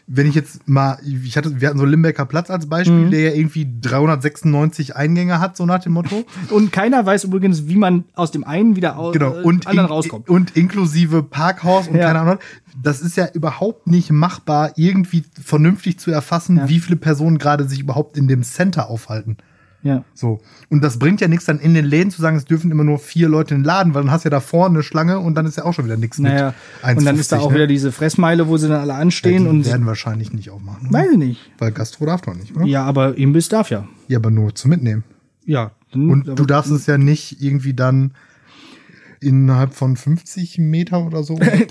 wenn 0.10 0.26
ich 0.28 0.36
jetzt 0.36 0.68
mal, 0.70 0.98
ich 1.06 1.36
hatte, 1.36 1.60
wir 1.60 1.68
hatten 1.68 1.78
so 1.80 1.84
Limbecker 1.86 2.26
Platz 2.26 2.50
als 2.50 2.68
Beispiel, 2.68 3.06
Mhm. 3.08 3.12
der 3.12 3.20
ja 3.22 3.32
irgendwie 3.34 3.68
396 3.82 4.96
Eingänge 4.96 5.40
hat, 5.40 5.58
so 5.58 5.66
nach 5.66 5.80
dem 5.80 5.94
Motto. 5.94 6.26
Und 6.50 6.72
keiner 6.72 7.06
weiß 7.06 7.26
übrigens, 7.26 7.68
wie 7.68 7.76
man 7.76 8.06
aus 8.14 8.32
dem 8.32 8.44
einen 8.46 8.76
wieder 8.76 8.98
aus 8.98 9.14
Genau. 9.14 9.36
äh, 9.36 9.42
Und, 9.44 9.68
anderen 9.68 9.88
in, 9.90 9.94
rauskommt. 9.94 10.30
und 10.30 10.56
inklusive 10.56 11.24
Parkhaus 11.24 11.88
und 11.88 11.96
Ja. 11.98 12.08
keine 12.08 12.20
Ahnung. 12.20 12.38
Das 12.82 13.02
ist 13.02 13.18
ja 13.18 13.28
überhaupt 13.34 13.88
nicht 13.88 14.12
machbar, 14.12 14.72
irgendwie 14.76 15.24
vernünftig 15.44 16.00
zu 16.00 16.12
erfassen, 16.12 16.58
Ja. 16.58 16.70
wie 16.70 16.80
viele 16.80 16.96
Personen 16.96 17.38
gerade 17.38 17.68
sich 17.68 17.80
überhaupt 17.80 18.18
in 18.18 18.28
dem 18.28 18.44
Center 18.44 18.90
aufhalten. 18.90 19.38
Ja. 19.84 20.04
So. 20.14 20.40
Und 20.70 20.84
das 20.84 21.00
bringt 21.00 21.22
ja 21.22 21.28
nichts, 21.28 21.46
dann 21.46 21.60
in 21.60 21.74
den 21.74 21.86
Läden 21.86 22.12
zu 22.12 22.22
sagen, 22.22 22.36
es 22.36 22.46
dürfen 22.46 22.72
immer 22.72 22.84
nur 22.84 23.00
vier 23.00 23.30
Leute 23.30 23.54
in 23.54 23.62
den 23.62 23.66
Laden, 23.66 23.94
weil 23.94 24.04
dann 24.04 24.12
hast 24.12 24.26
du 24.26 24.28
ja 24.28 24.32
da 24.32 24.40
vorne 24.40 24.76
eine 24.76 24.84
Schlange 24.84 25.20
und 25.20 25.36
dann 25.36 25.46
ist 25.46 25.58
ja 25.58 25.66
auch 25.66 25.74
schon 25.74 25.86
wieder 25.86 25.98
nichts 25.98 26.18
Naja. 26.20 26.54
mit 26.86 26.98
Und 26.98 27.06
dann 27.06 27.18
ist 27.18 27.32
da 27.32 27.38
1,50, 27.38 27.40
auch 27.42 27.50
ne? 27.50 27.56
wieder 27.56 27.68
diese 27.68 27.92
Fressmeile, 27.92 28.48
wo 28.48 28.58
sie 28.58 28.68
dann 28.68 28.82
alle 28.82 28.94
Ja, 28.94 28.98
anstehen 29.00 29.44
die 29.44 29.50
und 29.50 29.66
werden 29.66 29.86
wahrscheinlich 29.86 30.34
nicht 30.34 30.50
aufmachen. 30.50 30.92
weiß 30.92 31.12
ich 31.12 31.18
nicht. 31.18 31.52
Weil 31.60 31.72
Gastro 31.72 32.06
darf 32.06 32.22
doch 32.22 32.36
nicht, 32.36 32.56
oder? 32.56 32.66
Ja, 32.66 32.84
aber 32.84 33.18
Imbiss 33.18 33.50
darf 33.50 33.70
ja. 33.70 33.88
Ja, 34.08 34.18
aber 34.18 34.32
nur 34.32 34.54
zum 34.56 34.70
Mitnehmen. 34.72 35.04
Ja. 35.46 35.72
dann- 35.94 36.10
Und 36.10 36.26
du 36.40 36.46
darfst 36.46 36.72
es 36.72 36.86
ja 36.88 36.98
nicht 36.98 37.42
irgendwie 37.42 37.74
dann 37.74 38.12
innerhalb 39.20 39.74
von 39.74 39.96
50 39.96 40.58
Meter 40.58 41.06
oder 41.06 41.24
so. 41.24 41.40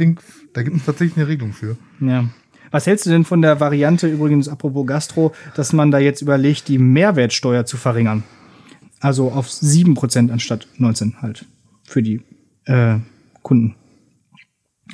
Da 0.54 0.62
gibt 0.62 0.76
es 0.78 0.84
tatsächlich 0.86 1.16
eine 1.18 1.28
Regelung 1.28 1.52
für. 1.52 1.76
Ja. 2.00 2.24
Was 2.70 2.86
hältst 2.86 3.06
du 3.06 3.10
denn 3.10 3.24
von 3.24 3.42
der 3.42 3.60
Variante, 3.60 4.08
übrigens 4.08 4.48
apropos 4.48 4.86
Gastro, 4.86 5.32
dass 5.54 5.72
man 5.72 5.90
da 5.90 5.98
jetzt 5.98 6.22
überlegt, 6.22 6.68
die 6.68 6.78
Mehrwertsteuer 6.78 7.66
zu 7.66 7.76
verringern? 7.76 8.24
Also 9.00 9.30
auf 9.30 9.48
7% 9.48 10.30
anstatt 10.30 10.66
19 10.78 11.22
halt. 11.22 11.44
Für 11.84 12.02
die 12.02 12.22
äh, 12.64 12.98
Kunden. 13.42 13.76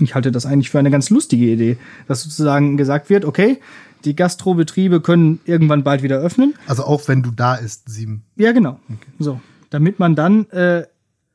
Ich 0.00 0.14
halte 0.14 0.32
das 0.32 0.46
eigentlich 0.46 0.70
für 0.70 0.78
eine 0.78 0.90
ganz 0.90 1.10
lustige 1.10 1.46
Idee, 1.46 1.76
dass 2.08 2.22
sozusagen 2.22 2.76
gesagt 2.76 3.10
wird, 3.10 3.24
okay, 3.24 3.58
die 4.04 4.16
Gastrobetriebe 4.16 5.00
können 5.00 5.40
irgendwann 5.44 5.84
bald 5.84 6.02
wieder 6.02 6.18
öffnen. 6.18 6.54
Also 6.66 6.84
auch 6.84 7.06
wenn 7.08 7.22
du 7.22 7.30
da 7.30 7.54
ist, 7.54 7.88
sieben. 7.88 8.24
Ja, 8.36 8.52
genau. 8.52 8.80
So. 9.18 9.40
Damit 9.70 9.98
man 9.98 10.14
dann 10.14 10.48
äh, 10.50 10.86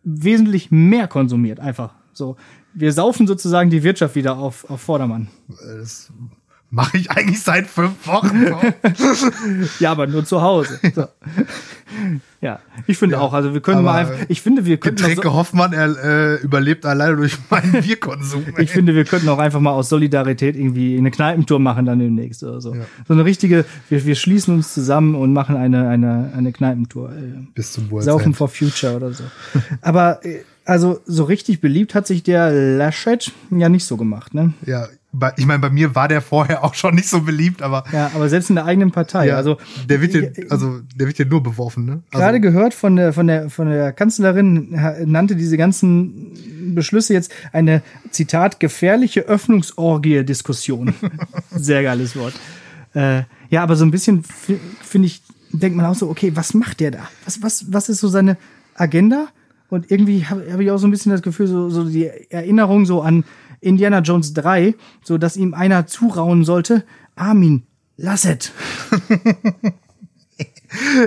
wesentlich 0.03 0.71
mehr 0.71 1.07
konsumiert, 1.07 1.59
einfach. 1.59 1.93
So. 2.13 2.35
Wir 2.79 2.93
saufen 2.93 3.25
sozusagen 3.25 3.71
die 3.71 3.81
Wirtschaft 3.81 4.13
wieder 4.13 4.37
auf, 4.37 4.69
auf 4.69 4.81
Vordermann. 4.81 5.29
Das 5.47 6.11
Mache 6.69 6.97
ich 6.97 7.09
eigentlich 7.11 7.41
seit 7.41 7.65
fünf 7.67 8.05
Wochen. 8.05 8.45
ja, 9.79 9.91
aber 9.91 10.05
nur 10.05 10.25
zu 10.25 10.41
Hause. 10.41 10.79
So. 10.95 11.05
Ja, 12.41 12.59
ich 12.85 12.97
finde 12.97 13.15
ja, 13.15 13.21
auch. 13.21 13.33
Also 13.33 13.53
wir 13.53 13.61
können 13.61 13.83
mal 13.83 13.99
einfach, 13.99 14.25
ich 14.27 14.41
finde, 14.41 14.65
wir 14.65 14.77
könnten. 14.77 14.97
Getränke 14.97 15.29
so, 15.29 15.33
Hoffmann 15.33 15.71
er, 15.71 15.95
äh, 16.03 16.35
überlebt 16.41 16.85
alleine 16.85 17.15
durch 17.15 17.37
meinen 17.49 17.81
Bierkonsum. 17.81 18.45
ich 18.57 18.71
finde, 18.71 18.93
wir 18.93 19.05
könnten 19.05 19.29
auch 19.29 19.37
einfach 19.37 19.59
mal 19.61 19.71
aus 19.71 19.87
Solidarität 19.89 20.55
irgendwie 20.55 20.97
eine 20.97 21.11
Kneipentour 21.11 21.59
machen 21.59 21.85
dann 21.85 21.99
demnächst 21.99 22.43
oder 22.43 22.59
so. 22.59 22.75
Ja. 22.75 22.81
So 23.07 23.13
eine 23.13 23.23
richtige, 23.23 23.63
wir, 23.89 24.05
wir 24.05 24.15
schließen 24.15 24.53
uns 24.53 24.73
zusammen 24.73 25.15
und 25.15 25.31
machen 25.33 25.55
eine, 25.55 25.87
eine, 25.87 26.33
eine 26.35 26.51
Kneipentour. 26.51 27.11
Äh, 27.11 27.47
Bis 27.53 27.71
zum 27.71 27.89
World's 27.89 28.05
Saufen 28.05 28.27
End. 28.27 28.37
for 28.37 28.49
Future 28.49 28.97
oder 28.97 29.13
so. 29.13 29.23
Aber 29.81 30.25
äh, 30.25 30.39
also 30.67 30.99
so 31.05 31.23
richtig 31.23 31.61
beliebt 31.61 31.95
hat 31.95 32.07
sich 32.07 32.23
der 32.23 32.51
Laschet 32.51 33.31
ja 33.49 33.69
nicht 33.69 33.85
so 33.85 33.95
gemacht, 33.95 34.33
ne? 34.33 34.53
Ja, 34.65 34.87
ich 35.37 35.45
meine, 35.45 35.59
bei 35.59 35.69
mir 35.69 35.95
war 35.95 36.09
der 36.09 36.21
vorher 36.21 36.63
auch 36.63 36.73
schon 36.73 36.95
nicht 36.95 37.07
so 37.07 37.21
beliebt, 37.21 37.61
aber. 37.61 37.85
Ja, 37.91 38.11
aber 38.13 38.27
selbst 38.27 38.49
in 38.49 38.55
der 38.55 38.65
eigenen 38.65 38.91
Partei. 38.91 39.27
Ja, 39.27 39.37
also, 39.37 39.57
der 39.87 40.01
wird 40.01 40.13
ja, 40.13 40.29
also, 40.49 40.81
der 40.95 41.07
wird 41.07 41.17
ja 41.17 41.25
nur 41.25 41.41
beworfen, 41.41 41.85
ne? 41.85 42.03
Also, 42.11 42.21
gerade 42.21 42.39
gehört 42.41 42.73
von 42.73 42.97
der, 42.97 43.13
von 43.13 43.27
der, 43.27 43.49
von 43.49 43.69
der 43.69 43.93
Kanzlerin 43.93 44.77
nannte 45.05 45.37
diese 45.37 45.57
ganzen 45.57 46.75
Beschlüsse 46.75 47.13
jetzt 47.13 47.33
eine, 47.53 47.81
Zitat, 48.11 48.59
gefährliche 48.59 49.21
Öffnungsorgie-Diskussion. 49.21 50.93
Sehr 51.51 51.81
geiles 51.81 52.15
Wort. 52.17 52.33
Äh, 52.93 53.23
ja, 53.49 53.63
aber 53.63 53.77
so 53.77 53.85
ein 53.85 53.91
bisschen 53.91 54.23
finde 54.81 55.07
ich, 55.07 55.21
denkt 55.53 55.77
man 55.77 55.85
auch 55.85 55.95
so, 55.95 56.09
okay, 56.09 56.33
was 56.35 56.53
macht 56.53 56.81
der 56.81 56.91
da? 56.91 57.07
Was, 57.23 57.41
was, 57.41 57.71
was 57.71 57.89
ist 57.89 58.01
so 58.01 58.09
seine 58.09 58.37
Agenda? 58.75 59.29
Und 59.69 59.91
irgendwie 59.91 60.25
habe 60.25 60.51
hab 60.51 60.59
ich 60.59 60.71
auch 60.71 60.77
so 60.77 60.87
ein 60.87 60.91
bisschen 60.91 61.11
das 61.11 61.21
Gefühl, 61.21 61.47
so, 61.47 61.69
so 61.69 61.83
die 61.83 62.09
Erinnerung 62.29 62.85
so 62.85 63.01
an 63.01 63.25
Indiana 63.59 63.99
Jones 63.99 64.33
3, 64.33 64.75
so 65.03 65.17
dass 65.17 65.37
ihm 65.37 65.53
einer 65.53 65.87
zurauen 65.87 66.45
sollte, 66.45 66.83
Armin, 67.15 67.63
lass 67.97 68.25
es. 68.25 68.51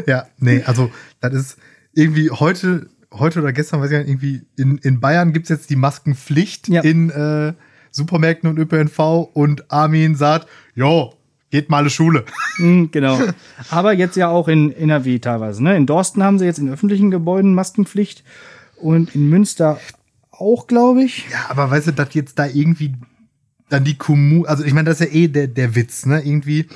ja, 0.07 0.27
nee, 0.39 0.63
also 0.65 0.91
das 1.21 1.35
ist 1.35 1.59
irgendwie 1.95 2.31
heute, 2.31 2.89
heute 3.13 3.41
oder 3.41 3.53
gestern, 3.53 3.81
weiß 3.81 3.91
ich 3.91 3.99
nicht, 3.99 4.09
irgendwie 4.09 4.43
in, 4.57 4.79
in 4.79 5.01
Bayern 5.01 5.33
gibt's 5.33 5.49
jetzt 5.49 5.71
die 5.71 5.77
Maskenpflicht 5.77 6.69
ja. 6.69 6.83
in 6.83 7.11
äh, 7.11 7.55
Supermärkten 7.91 8.51
und 8.51 8.59
ÖPNV 8.59 8.99
und 9.33 9.71
Armin 9.71 10.17
sagt, 10.17 10.49
jo, 10.75 11.15
geht 11.51 11.71
mal 11.71 11.79
eine 11.79 11.91
Schule. 11.91 12.25
Mhm, 12.59 12.91
genau. 12.91 13.19
Aber 13.71 13.95
jetzt 13.95 14.17
ja 14.17 14.29
auch 14.29 14.47
in 14.47 14.71
NRW 14.71 15.19
teilweise. 15.19 15.65
Ne? 15.65 15.79
In 15.79 15.87
Dorsten 15.87 16.23
haben 16.23 16.39
sie 16.39 16.45
jetzt 16.45 16.59
in 16.59 16.69
öffentlichen 16.69 17.11
Gebäuden 17.11 17.55
Maskenpflicht 17.55 18.23
und 18.81 19.15
in 19.15 19.29
Münster 19.29 19.79
auch, 20.31 20.67
glaube 20.67 21.03
ich. 21.03 21.27
Ja, 21.31 21.47
aber 21.49 21.71
weißt 21.71 21.89
du, 21.89 21.93
dass 21.93 22.15
jetzt 22.15 22.39
da 22.39 22.47
irgendwie 22.47 22.95
dann 23.69 23.85
die 23.85 23.97
Kommune, 23.97 24.49
also 24.49 24.65
ich 24.65 24.73
meine, 24.73 24.91
das 24.91 25.01
ist 25.01 25.09
ja 25.09 25.15
eh 25.15 25.29
der, 25.29 25.47
der 25.47 25.75
Witz, 25.75 26.07
ne? 26.07 26.21
Irgendwie. 26.25 26.67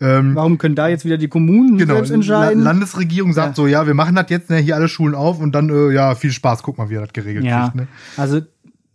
Ähm, 0.00 0.34
Warum 0.34 0.58
können 0.58 0.74
da 0.74 0.88
jetzt 0.88 1.04
wieder 1.04 1.16
die 1.16 1.28
Kommunen 1.28 1.78
genau, 1.78 1.94
selbst 1.94 2.10
entscheiden? 2.10 2.64
La 2.64 2.72
Landesregierung 2.72 3.32
sagt 3.32 3.50
ja. 3.50 3.54
so, 3.54 3.66
ja, 3.68 3.86
wir 3.86 3.94
machen 3.94 4.16
das 4.16 4.26
jetzt, 4.30 4.50
ne, 4.50 4.56
hier 4.56 4.74
alle 4.74 4.88
Schulen 4.88 5.14
auf 5.14 5.38
und 5.38 5.54
dann, 5.54 5.68
äh, 5.68 5.92
ja, 5.92 6.16
viel 6.16 6.32
Spaß, 6.32 6.64
guck 6.64 6.78
mal, 6.78 6.90
wie 6.90 6.96
er 6.96 7.02
das 7.02 7.12
geregelt 7.12 7.44
ja. 7.44 7.62
kriegt. 7.62 7.76
Ne? 7.76 7.86
Also 8.16 8.40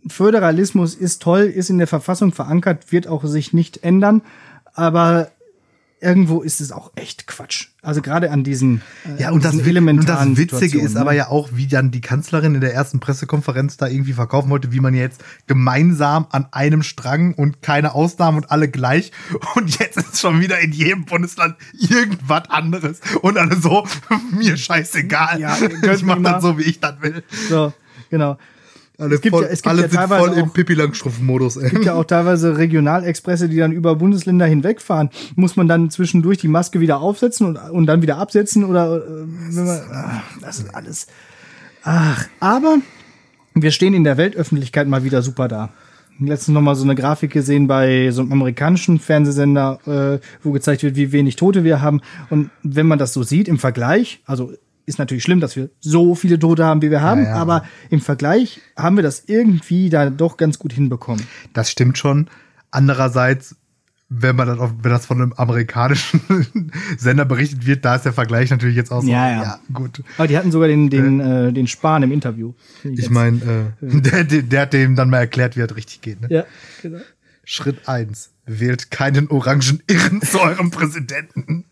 Föderalismus 0.08 0.96
ist 0.96 1.22
toll, 1.22 1.44
ist 1.44 1.70
in 1.70 1.78
der 1.78 1.88
Verfassung 1.88 2.34
verankert, 2.34 2.92
wird 2.92 3.08
auch 3.08 3.24
sich 3.24 3.54
nicht 3.54 3.84
ändern, 3.84 4.22
aber 4.74 5.32
irgendwo 6.00 6.42
ist 6.42 6.62
es 6.62 6.72
auch 6.72 6.92
echt 6.96 7.28
Quatsch. 7.28 7.70
Also 7.82 8.02
gerade 8.02 8.32
an 8.32 8.44
diesen 8.44 8.82
äh, 9.06 9.22
Ja, 9.24 9.32
und 9.32 9.44
das, 9.44 9.58
elementaren 9.58 10.30
und 10.30 10.38
das 10.38 10.62
Witzige 10.62 10.82
ist 10.82 10.94
ne? 10.94 11.02
aber 11.02 11.14
ja 11.14 11.30
auch, 11.30 11.50
wie 11.54 11.68
dann 11.68 11.90
die 11.92 12.02
Kanzlerin 12.02 12.56
in 12.56 12.62
der 12.62 12.74
ersten 12.74 13.00
Pressekonferenz 13.00 13.78
da 13.78 13.88
irgendwie 13.88 14.14
verkaufen 14.14 14.50
wollte, 14.50 14.72
wie 14.72 14.80
man 14.80 14.94
jetzt 14.94 15.24
gemeinsam 15.48 16.28
an 16.30 16.48
einem 16.52 16.84
Strang 16.84 17.34
und 17.34 17.62
keine 17.62 17.96
Ausnahmen 17.96 18.38
und 18.38 18.52
alle 18.52 18.70
gleich. 18.70 19.12
Und 19.56 19.80
jetzt 19.80 19.98
ist 19.98 20.20
schon 20.20 20.40
wieder 20.42 20.60
in 20.60 20.72
jedem 20.72 21.06
Bundesland 21.06 21.56
irgendwas 21.74 22.50
anderes. 22.50 23.00
Und 23.22 23.38
alle 23.38 23.56
so, 23.56 23.88
mir 24.32 24.58
scheißegal. 24.58 25.40
Ja, 25.40 25.58
ich 25.94 26.04
mach 26.04 26.22
das 26.22 26.42
so, 26.42 26.58
wie 26.58 26.64
ich 26.64 26.80
das 26.80 27.02
will. 27.02 27.24
So, 27.50 27.74
genau. 28.10 28.38
Alle, 29.00 29.16
es 29.16 29.22
gibt 29.22 29.36
voll, 29.36 29.44
ja, 29.44 29.50
es 29.50 29.62
gibt 29.62 29.68
alle 29.68 29.84
ja 29.84 29.90
sind 29.90 30.18
voll 30.18 30.34
im 30.34 30.50
Pippi 30.50 30.74
Langstrumpf-Modus. 30.74 31.58
Es 31.58 31.70
gibt 31.70 31.86
ja 31.86 31.94
auch 31.94 32.06
teilweise 32.06 32.58
Regionalexpresse, 32.58 33.48
die 33.48 33.58
dann 33.58 33.72
über 33.72 33.96
Bundesländer 33.96 34.48
hinwegfahren. 34.48 35.12
Muss 35.36 35.56
man 35.56 35.68
dann 35.68 35.92
zwischendurch 35.92 36.40
die 36.40 36.48
Maske 36.48 36.80
wieder 36.80 37.00
aufsetzen 37.00 37.46
und, 37.46 37.58
und 37.58 37.86
dann 37.86 38.02
wieder 38.02 38.18
absetzen 38.18 38.64
oder 38.64 39.04
äh, 39.06 39.26
man, 39.52 39.82
ach, 39.94 40.24
das 40.42 40.60
ist 40.60 40.74
alles. 40.74 41.08
Ach, 41.84 42.26
aber 42.40 42.78
wir 43.54 43.72
stehen 43.72 43.94
in 43.94 44.04
der 44.04 44.18
Weltöffentlichkeit 44.18 44.88
mal 44.88 45.04
wieder 45.04 45.22
super 45.22 45.48
da. 45.48 45.70
Letztens 46.20 46.56
noch 46.56 46.62
mal 46.62 46.74
so 46.74 46.84
eine 46.84 46.96
Grafik 46.96 47.32
gesehen 47.32 47.68
bei 47.68 48.10
so 48.10 48.22
einem 48.22 48.32
amerikanischen 48.32 48.98
Fernsehsender, 48.98 49.80
äh, 49.86 50.26
wo 50.44 50.52
gezeigt 50.52 50.82
wird, 50.82 50.96
wie 50.96 51.12
wenig 51.12 51.36
Tote 51.36 51.64
wir 51.64 51.84
haben. 51.84 52.02
Und 52.32 52.50
wenn 52.64 52.88
man 52.88 52.98
das 52.98 53.14
so 53.14 53.22
sieht 53.22 53.48
im 53.48 53.60
Vergleich, 53.60 54.22
also 54.26 54.54
ist 54.88 55.00
natürlich 55.00 55.24
schlimm, 55.24 55.42
dass 55.42 55.56
wir 55.56 55.70
so 55.82 56.16
viele 56.16 56.40
Tote 56.40 56.64
haben, 56.64 56.82
wie 56.82 56.90
wir 56.90 57.02
haben, 57.02 57.24
ja, 57.24 57.32
ja. 57.32 57.36
aber 57.36 57.66
im 57.90 58.00
Vergleich 58.00 58.62
haben 58.76 58.96
wir 58.96 59.04
das 59.04 59.24
irgendwie 59.28 59.90
da 59.90 60.10
doch 60.10 60.38
ganz 60.38 60.58
gut 60.58 60.74
hinbekommen. 60.74 61.24
Das 61.54 61.70
stimmt 61.70 61.98
schon. 61.98 62.30
Andererseits, 62.72 63.58
wenn 64.08 64.38
man 64.38 64.48
das, 64.48 64.60
auf, 64.60 64.72
wenn 64.82 64.92
das 64.92 65.06
von 65.06 65.22
einem 65.22 65.34
amerikanischen 65.34 66.72
Sender 66.98 67.26
berichtet 67.26 67.66
wird, 67.66 67.84
da 67.84 67.96
ist 67.96 68.06
der 68.06 68.14
Vergleich 68.14 68.50
natürlich 68.50 68.78
jetzt 68.78 68.92
auch 68.92 69.02
so. 69.02 69.10
Ja, 69.10 69.30
ja. 69.30 69.44
ja 69.44 69.60
gut. 69.74 70.02
Aber 70.18 70.28
die 70.30 70.38
hatten 70.38 70.54
sogar 70.54 70.70
den, 70.70 70.90
den, 70.90 71.20
äh, 71.20 71.52
den 71.52 71.68
Spahn 71.68 72.04
im 72.04 72.14
Interview. 72.14 72.54
Ich, 72.86 73.00
ich 73.00 73.10
meine, 73.10 73.74
äh, 73.82 74.02
der, 74.02 74.24
der 74.24 74.62
hat 74.62 74.72
dem 74.72 74.96
dann 74.96 75.10
mal 75.10 75.20
erklärt, 75.20 75.58
wie 75.58 75.68
das 75.68 75.76
richtig 75.76 76.00
geht. 76.00 76.22
Ne? 76.22 76.30
Ja, 76.32 76.46
genau. 76.82 77.00
Schritt 77.44 77.90
eins: 77.90 78.32
Wählt 78.46 78.90
keinen 78.90 79.28
orangen 79.28 79.84
Irren 79.88 80.22
zu 80.22 80.40
eurem 80.40 80.72
Präsidenten. 80.72 81.66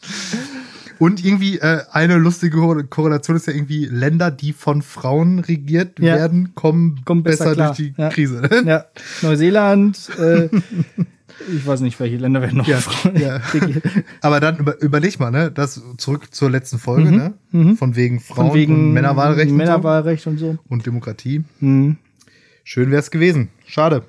Und 0.98 1.24
irgendwie 1.24 1.58
äh, 1.58 1.82
eine 1.92 2.16
lustige 2.16 2.58
Korrelation 2.88 3.36
ist 3.36 3.46
ja 3.46 3.52
irgendwie 3.52 3.86
Länder, 3.86 4.30
die 4.30 4.52
von 4.52 4.82
Frauen 4.82 5.38
regiert 5.40 5.98
ja. 5.98 6.14
werden, 6.16 6.54
kommen, 6.54 7.02
kommen 7.04 7.22
besser, 7.22 7.54
besser 7.54 7.56
durch 7.56 7.76
die 7.76 7.94
ja. 7.96 8.08
Krise. 8.10 8.42
Ja, 8.64 8.86
Neuseeland, 9.22 10.10
äh, 10.18 10.48
ich 11.54 11.66
weiß 11.66 11.80
nicht, 11.80 11.98
welche 12.00 12.16
Länder 12.16 12.40
werden 12.40 12.58
noch 12.58 12.66
ja, 12.66 12.78
ja. 13.14 13.40
Aber 14.20 14.40
dann 14.40 14.58
über, 14.58 14.80
überleg 14.80 15.18
mal, 15.20 15.30
ne, 15.30 15.50
das 15.50 15.82
zurück 15.98 16.34
zur 16.34 16.50
letzten 16.50 16.78
Folge, 16.78 17.10
mhm. 17.10 17.16
ne? 17.16 17.34
Mhm. 17.50 17.76
Von 17.76 17.96
wegen 17.96 18.20
Frauen 18.20 18.48
Von 18.48 18.54
wegen 18.54 18.74
und 18.74 18.92
Männerwahlrecht, 18.92 19.52
Männerwahlrecht 19.52 20.26
und 20.26 20.38
so. 20.38 20.50
Und, 20.50 20.56
so. 20.56 20.62
und 20.68 20.86
Demokratie. 20.86 21.44
Mhm. 21.60 21.96
Schön 22.62 22.90
wär's 22.90 23.10
gewesen. 23.10 23.48
Schade. 23.66 24.04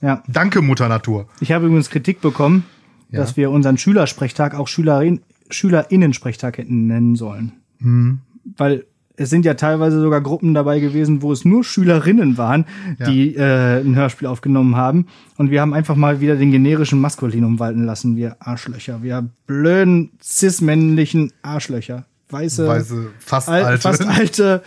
Ja. 0.00 0.22
Danke, 0.26 0.62
Mutter 0.62 0.88
Natur. 0.88 1.28
Ich 1.40 1.52
habe 1.52 1.66
übrigens 1.66 1.90
Kritik 1.90 2.20
bekommen, 2.20 2.64
ja. 3.10 3.20
dass 3.20 3.36
wir 3.36 3.50
unseren 3.50 3.76
Schülersprechtag 3.76 4.54
auch 4.54 4.68
Schülerin, 4.68 5.20
SchülerInnen-Sprechtag 5.50 6.58
hätten 6.58 6.86
nennen 6.86 7.16
sollen. 7.16 7.52
Mhm. 7.78 8.20
Weil 8.56 8.84
es 9.20 9.28
sind 9.28 9.44
ja 9.44 9.52
teilweise 9.52 10.00
sogar 10.00 10.22
Gruppen 10.22 10.54
dabei 10.54 10.80
gewesen, 10.80 11.20
wo 11.20 11.30
es 11.30 11.44
nur 11.44 11.62
Schülerinnen 11.62 12.38
waren, 12.38 12.64
ja. 12.98 13.10
die 13.10 13.36
äh, 13.36 13.80
ein 13.80 13.94
Hörspiel 13.94 14.26
aufgenommen 14.26 14.76
haben. 14.76 15.08
Und 15.36 15.50
wir 15.50 15.60
haben 15.60 15.74
einfach 15.74 15.94
mal 15.94 16.22
wieder 16.22 16.36
den 16.36 16.50
generischen 16.50 17.00
Maskulinum 17.00 17.58
walten 17.58 17.84
lassen, 17.84 18.16
wir 18.16 18.36
Arschlöcher. 18.40 19.02
Wir 19.02 19.28
blöden, 19.46 20.12
cis-männlichen 20.22 21.32
Arschlöcher. 21.42 22.06
Weiße, 22.30 22.66
Weiße 22.66 23.08
fast 23.18 23.48
al 23.50 23.64
alte. 23.64 23.82
Fast 23.82 24.06
alte 24.06 24.62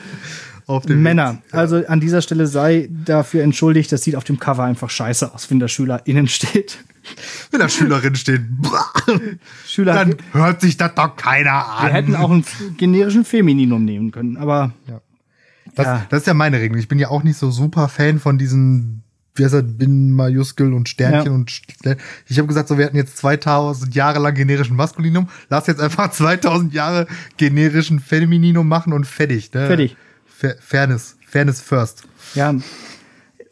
Männer. 0.87 1.41
Ja. 1.51 1.59
Also 1.59 1.85
an 1.87 1.99
dieser 1.99 2.21
Stelle 2.21 2.45
sei 2.45 2.89
dafür 3.05 3.41
entschuldigt, 3.43 3.91
das 3.91 4.03
sieht 4.03 4.15
auf 4.15 4.23
dem 4.23 4.39
Cover 4.39 4.63
einfach 4.63 4.89
scheiße 4.89 5.33
aus, 5.33 5.49
wenn 5.49 5.59
da 5.59 5.67
SchülerInnen 5.67 6.27
steht. 6.27 6.83
Wenn 7.51 7.59
da 7.59 7.69
Schülerin 7.69 8.15
steht, 8.15 8.41
Schüler, 9.67 9.93
dann 9.93 10.15
hört 10.31 10.61
sich 10.61 10.77
das 10.77 10.95
doch 10.95 11.15
keiner 11.15 11.67
an. 11.67 11.87
Wir 11.87 11.93
hätten 11.93 12.15
auch 12.15 12.31
einen 12.31 12.45
generischen 12.77 13.25
Femininum 13.25 13.83
nehmen 13.85 14.11
können, 14.11 14.37
aber. 14.37 14.73
Ja. 14.87 15.01
Das, 15.75 15.85
ja. 15.85 16.05
das 16.09 16.21
ist 16.21 16.27
ja 16.27 16.33
meine 16.33 16.59
Regel. 16.59 16.77
Ich 16.77 16.87
bin 16.87 16.99
ja 16.99 17.09
auch 17.09 17.23
nicht 17.23 17.37
so 17.37 17.49
super 17.49 17.87
Fan 17.87 18.19
von 18.19 18.37
diesen 18.37 19.03
wie 19.35 19.43
heißt 19.43 19.53
das, 19.53 19.63
Binnen-Majuskel 19.65 20.73
und 20.73 20.89
Sternchen 20.89 21.25
ja. 21.25 21.31
und 21.31 21.61
ich 22.27 22.37
habe 22.37 22.47
gesagt, 22.47 22.67
so 22.67 22.77
wir 22.77 22.85
hatten 22.85 22.97
jetzt 22.97 23.17
2000 23.17 23.95
Jahre 23.95 24.19
lang 24.19 24.35
generischen 24.35 24.75
Maskulinum, 24.75 25.27
lass 25.49 25.67
jetzt 25.67 25.81
einfach 25.81 26.11
2000 26.11 26.73
Jahre 26.73 27.07
generischen 27.37 27.99
Femininum 27.99 28.67
machen 28.67 28.93
und 28.93 29.05
fertig. 29.07 29.51
Ne? 29.53 29.67
Fertig. 29.67 29.97
Fairness, 30.59 31.17
Fairness 31.25 31.61
first. 31.61 32.03
Ja. 32.35 32.53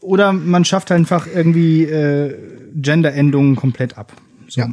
Oder 0.01 0.34
man 0.34 0.65
schafft 0.65 0.91
einfach 0.91 1.27
irgendwie 1.27 1.84
äh, 1.84 2.36
Gender-Endungen 2.75 3.55
komplett 3.55 3.98
ab. 3.98 4.13
So. 4.48 4.62
Ja. 4.62 4.70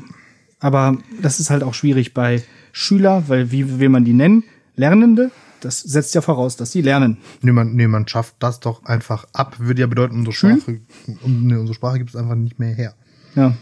Aber 0.60 0.98
das 1.22 1.38
ist 1.38 1.50
halt 1.50 1.62
auch 1.62 1.74
schwierig 1.74 2.14
bei 2.14 2.42
Schüler, 2.72 3.24
weil 3.28 3.52
wie 3.52 3.78
will 3.78 3.88
man 3.90 4.04
die 4.04 4.12
nennen? 4.12 4.44
Lernende? 4.74 5.30
Das 5.60 5.80
setzt 5.80 6.14
ja 6.14 6.20
voraus, 6.20 6.56
dass 6.56 6.72
sie 6.72 6.82
lernen. 6.82 7.18
Nee, 7.42 7.52
man, 7.52 7.74
nee, 7.74 7.88
man 7.88 8.06
schafft 8.06 8.36
das 8.38 8.60
doch 8.60 8.84
einfach 8.84 9.26
ab. 9.32 9.56
Würde 9.58 9.80
ja 9.80 9.86
bedeuten, 9.86 10.16
unsere 10.16 10.32
Sprache, 10.32 10.80
um, 11.22 11.46
nee, 11.46 11.56
unsere 11.56 11.74
Sprache 11.74 11.98
gibt 11.98 12.10
es 12.10 12.16
einfach 12.16 12.36
nicht 12.36 12.58
mehr 12.58 12.74
her. 12.74 12.94
Ja. 13.34 13.54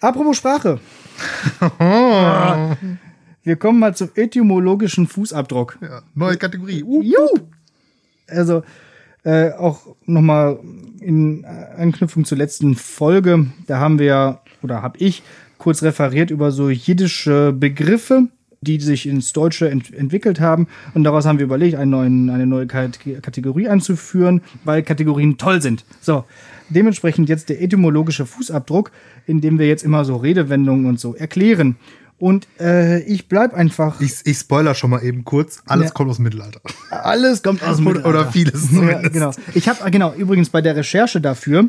Apropos 0.00 0.36
Sprache. 0.36 0.78
Wir 3.42 3.56
kommen 3.56 3.80
mal 3.80 3.96
zum 3.96 4.10
etymologischen 4.14 5.08
Fußabdruck. 5.08 5.78
Ja, 5.80 6.02
neue 6.14 6.36
Kategorie. 6.36 6.84
Uh, 6.84 7.02
uh. 7.02 7.38
Also, 8.28 8.62
Äh, 9.28 9.52
auch 9.52 9.80
nochmal 10.06 10.58
in 11.00 11.44
Anknüpfung 11.76 12.24
zur 12.24 12.38
letzten 12.38 12.76
Folge, 12.76 13.48
da 13.66 13.78
haben 13.78 13.98
wir, 13.98 14.40
oder 14.62 14.80
habe 14.80 14.96
ich 15.00 15.22
kurz 15.58 15.82
referiert 15.82 16.30
über 16.30 16.50
so 16.50 16.70
jiddische 16.70 17.52
Begriffe, 17.52 18.28
die 18.62 18.80
sich 18.80 19.06
ins 19.06 19.34
Deutsche 19.34 19.68
ent 19.68 19.92
entwickelt 19.92 20.40
haben. 20.40 20.66
Und 20.94 21.04
daraus 21.04 21.26
haben 21.26 21.38
wir 21.38 21.44
überlegt, 21.44 21.78
neuen, 21.84 22.30
eine 22.30 22.46
neue 22.46 22.66
Kategorie 22.66 23.68
einzuführen, 23.68 24.40
weil 24.64 24.82
Kategorien 24.82 25.36
toll 25.36 25.60
sind. 25.60 25.84
So, 26.00 26.24
dementsprechend 26.70 27.28
jetzt 27.28 27.50
der 27.50 27.60
etymologische 27.60 28.24
Fußabdruck, 28.24 28.92
in 29.26 29.42
dem 29.42 29.58
wir 29.58 29.68
jetzt 29.68 29.84
immer 29.84 30.06
so 30.06 30.16
Redewendungen 30.16 30.86
und 30.86 31.00
so 31.00 31.14
erklären. 31.14 31.76
Und 32.18 32.48
äh, 32.58 33.00
ich 33.02 33.28
bleib 33.28 33.54
einfach. 33.54 34.00
Ich, 34.00 34.20
ich 34.24 34.38
spoiler 34.38 34.74
schon 34.74 34.90
mal 34.90 35.02
eben 35.04 35.24
kurz. 35.24 35.62
Alles 35.66 35.88
ja. 35.88 35.90
kommt 35.92 36.10
aus 36.10 36.16
dem 36.16 36.24
Mittelalter. 36.24 36.60
Alles 36.90 37.42
kommt 37.42 37.62
aus 37.62 37.76
dem 37.76 37.84
Mittelalter. 37.84 38.08
Oder 38.08 38.32
vieles. 38.32 38.72
Ja, 38.72 39.00
genau. 39.08 39.30
Ich 39.54 39.68
habe 39.68 39.90
genau 39.90 40.12
übrigens 40.14 40.50
bei 40.50 40.60
der 40.60 40.74
Recherche 40.74 41.20
dafür. 41.20 41.68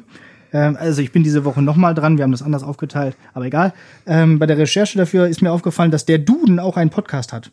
Ähm, 0.51 0.77
also 0.79 1.01
ich 1.01 1.11
bin 1.11 1.23
diese 1.23 1.45
Woche 1.45 1.61
noch 1.61 1.75
mal 1.75 1.93
dran. 1.93 2.17
Wir 2.17 2.23
haben 2.23 2.31
das 2.31 2.41
anders 2.41 2.63
aufgeteilt, 2.63 3.15
aber 3.33 3.45
egal. 3.45 3.73
Ähm, 4.07 4.39
bei 4.39 4.47
der 4.47 4.57
Recherche 4.57 4.97
dafür 4.97 5.27
ist 5.27 5.41
mir 5.41 5.51
aufgefallen, 5.51 5.91
dass 5.91 6.05
der 6.05 6.17
Duden 6.17 6.59
auch 6.59 6.77
einen 6.77 6.89
Podcast 6.89 7.31
hat. 7.33 7.51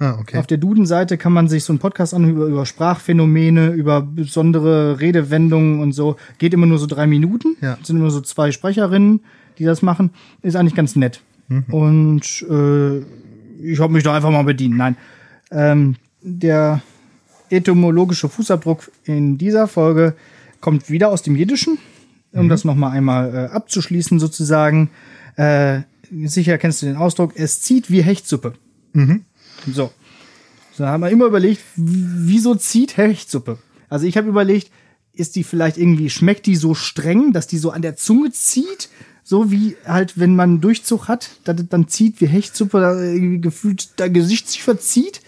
Ah, 0.00 0.16
okay. 0.18 0.38
Auf 0.38 0.48
der 0.48 0.58
Duden-Seite 0.58 1.16
kann 1.16 1.32
man 1.32 1.46
sich 1.46 1.62
so 1.62 1.72
einen 1.72 1.78
Podcast 1.78 2.14
anhören 2.14 2.34
über, 2.34 2.46
über 2.46 2.66
Sprachphänomene, 2.66 3.68
über 3.68 4.02
besondere 4.02 4.98
Redewendungen 4.98 5.80
und 5.80 5.92
so. 5.92 6.16
Geht 6.38 6.52
immer 6.52 6.66
nur 6.66 6.78
so 6.78 6.86
drei 6.86 7.06
Minuten. 7.06 7.56
Ja. 7.60 7.78
Es 7.80 7.86
sind 7.86 7.96
immer 7.96 8.10
so 8.10 8.20
zwei 8.20 8.50
Sprecherinnen, 8.50 9.20
die 9.58 9.64
das 9.64 9.82
machen. 9.82 10.10
Ist 10.42 10.56
eigentlich 10.56 10.74
ganz 10.74 10.96
nett. 10.96 11.20
Mhm. 11.48 11.64
Und 11.70 12.46
äh, 12.48 12.98
ich 13.62 13.80
habe 13.80 13.92
mich 13.92 14.02
da 14.02 14.14
einfach 14.14 14.30
mal 14.30 14.44
bedient. 14.44 14.76
Nein. 14.76 14.96
Ähm, 15.50 15.96
der 16.20 16.82
etymologische 17.50 18.28
Fußabdruck 18.28 18.90
in 19.04 19.38
dieser 19.38 19.68
Folge 19.68 20.14
kommt 20.60 20.90
wieder 20.90 21.10
aus 21.10 21.22
dem 21.22 21.36
Jiddischen, 21.36 21.78
um 22.32 22.46
mhm. 22.46 22.48
das 22.48 22.64
nochmal 22.64 22.92
einmal 22.92 23.34
äh, 23.34 23.54
abzuschließen 23.54 24.18
sozusagen. 24.18 24.90
Äh, 25.36 25.80
sicher 26.24 26.58
kennst 26.58 26.82
du 26.82 26.86
den 26.86 26.96
Ausdruck, 26.96 27.32
es 27.36 27.60
zieht 27.60 27.90
wie 27.90 28.02
Hechtsuppe. 28.02 28.54
Mhm. 28.92 29.24
So. 29.70 29.90
So 30.72 30.86
haben 30.86 31.02
wir 31.02 31.10
immer 31.10 31.26
überlegt, 31.26 31.62
wieso 31.76 32.56
zieht 32.56 32.96
Hechtsuppe? 32.96 33.58
Also 33.88 34.06
ich 34.06 34.16
habe 34.16 34.28
überlegt, 34.28 34.70
ist 35.12 35.36
die 35.36 35.44
vielleicht 35.44 35.78
irgendwie, 35.78 36.10
schmeckt 36.10 36.46
die 36.46 36.56
so 36.56 36.74
streng, 36.74 37.32
dass 37.32 37.46
die 37.46 37.58
so 37.58 37.70
an 37.70 37.82
der 37.82 37.94
Zunge 37.94 38.32
zieht? 38.32 38.88
So 39.24 39.50
wie 39.50 39.76
halt, 39.86 40.18
wenn 40.18 40.36
man 40.36 40.50
einen 40.50 40.60
Durchzug 40.60 41.08
hat, 41.08 41.30
dann, 41.44 41.66
dann 41.70 41.88
zieht 41.88 42.20
wie 42.20 42.26
Hechtsuppe, 42.26 42.78
da 42.78 43.02
irgendwie 43.02 43.40
gefühlt 43.40 43.98
dein 43.98 44.12
Gesicht 44.12 44.48
sich 44.48 44.62
verzieht. 44.62 45.22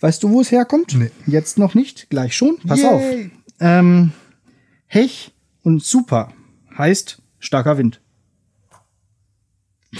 Weißt 0.00 0.22
du, 0.22 0.30
wo 0.30 0.40
es 0.40 0.50
herkommt? 0.50 0.94
Nee. 0.98 1.12
Jetzt 1.26 1.58
noch 1.58 1.74
nicht, 1.74 2.10
gleich 2.10 2.36
schon. 2.36 2.58
Pass 2.66 2.80
Yay. 2.80 2.88
auf. 2.88 3.02
Ähm, 3.60 4.12
Hech 4.88 5.32
und 5.62 5.82
Super 5.84 6.32
heißt 6.76 7.22
starker 7.38 7.78
Wind. 7.78 8.00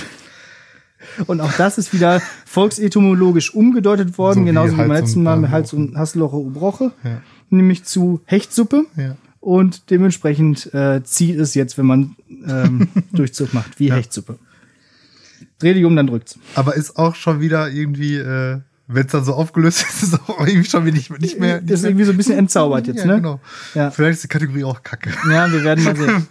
Und 1.27 1.43
auch 1.43 1.53
das 1.53 1.77
ist 1.77 1.93
wieder 1.93 2.23
volksetymologisch 2.47 3.55
umgedeutet 3.55 4.17
worden, 4.17 4.41
so 4.41 4.45
genauso 4.47 4.73
wie, 4.73 4.77
wie 4.77 4.81
beim 4.81 4.93
letzten 4.93 5.23
Mal 5.23 5.37
mit 5.37 5.51
Hals 5.51 5.75
und 5.75 5.95
Hasseloche 5.95 6.37
Ubroche, 6.37 6.93
ja. 7.05 7.21
nämlich 7.51 7.85
zu 7.85 8.23
Hechtsuppe. 8.25 8.87
Ja. 8.97 9.17
Und 9.43 9.91
dementsprechend 9.91 10.73
äh, 10.73 11.03
zieht 11.03 11.37
es 11.37 11.55
jetzt, 11.55 11.77
wenn 11.77 11.87
man 11.87 12.15
ähm, 12.47 12.87
Durchzug 13.13 13.53
macht, 13.53 13.81
wie 13.81 13.89
ja. 13.89 13.97
Hechtsuppe. 13.97 14.39
Dreh 15.59 15.75
dich 15.75 15.85
um, 15.85 15.97
dann 15.97 16.07
drückt's. 16.07 16.39
Aber 16.55 16.77
ist 16.77 16.97
auch 16.97 17.17
schon 17.17 17.41
wieder 17.41 17.69
irgendwie, 17.69 18.19
äh, 18.19 18.61
wenn 18.87 19.05
es 19.05 19.11
dann 19.11 19.25
so 19.25 19.35
aufgelöst 19.35 19.83
ist, 19.83 20.05
ist 20.05 20.13
es 20.13 20.21
auch 20.29 20.47
irgendwie 20.47 20.71
schon 20.71 20.85
wieder 20.85 20.95
nicht, 20.95 21.11
nicht 21.19 21.41
mehr. 21.41 21.61
Nicht 21.61 21.73
ist 21.73 21.83
mehr. 21.83 21.91
irgendwie 21.91 22.05
so 22.05 22.13
ein 22.13 22.17
bisschen 22.17 22.39
entzaubert 22.39 22.87
jetzt, 22.87 22.99
ja, 23.01 23.07
ne? 23.07 23.17
Genau. 23.17 23.41
Ja. 23.75 23.91
Vielleicht 23.91 24.15
ist 24.15 24.23
die 24.23 24.29
Kategorie 24.29 24.63
auch 24.63 24.81
kacke. 24.85 25.11
Ja, 25.29 25.51
wir 25.51 25.65
werden 25.65 25.83
mal 25.83 25.97
sehen. 25.97 26.29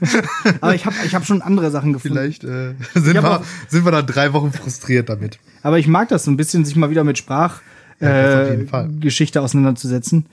Aber 0.62 0.74
ich 0.74 0.86
habe 0.86 0.96
ich 1.06 1.14
hab 1.14 1.26
schon 1.26 1.42
andere 1.42 1.70
Sachen 1.70 1.92
gefunden. 1.92 2.18
Vielleicht 2.18 2.46
äh, 2.46 2.76
sind, 2.94 3.22
wir, 3.22 3.44
sind 3.68 3.84
wir 3.84 3.92
dann 3.92 4.08
drei 4.08 4.32
Wochen 4.32 4.54
frustriert 4.54 5.10
damit. 5.10 5.38
Aber 5.64 5.80
ich 5.80 5.90
mag 5.90 6.08
das 6.08 6.24
so 6.24 6.32
ein 6.32 6.38
bisschen, 6.38 6.64
sich 6.64 6.78
mal 6.78 6.90
wieder 6.90 7.04
mit 7.04 7.18
Sprachgeschichte 7.18 9.40
äh, 9.40 9.42
auseinanderzusetzen. 9.42 10.28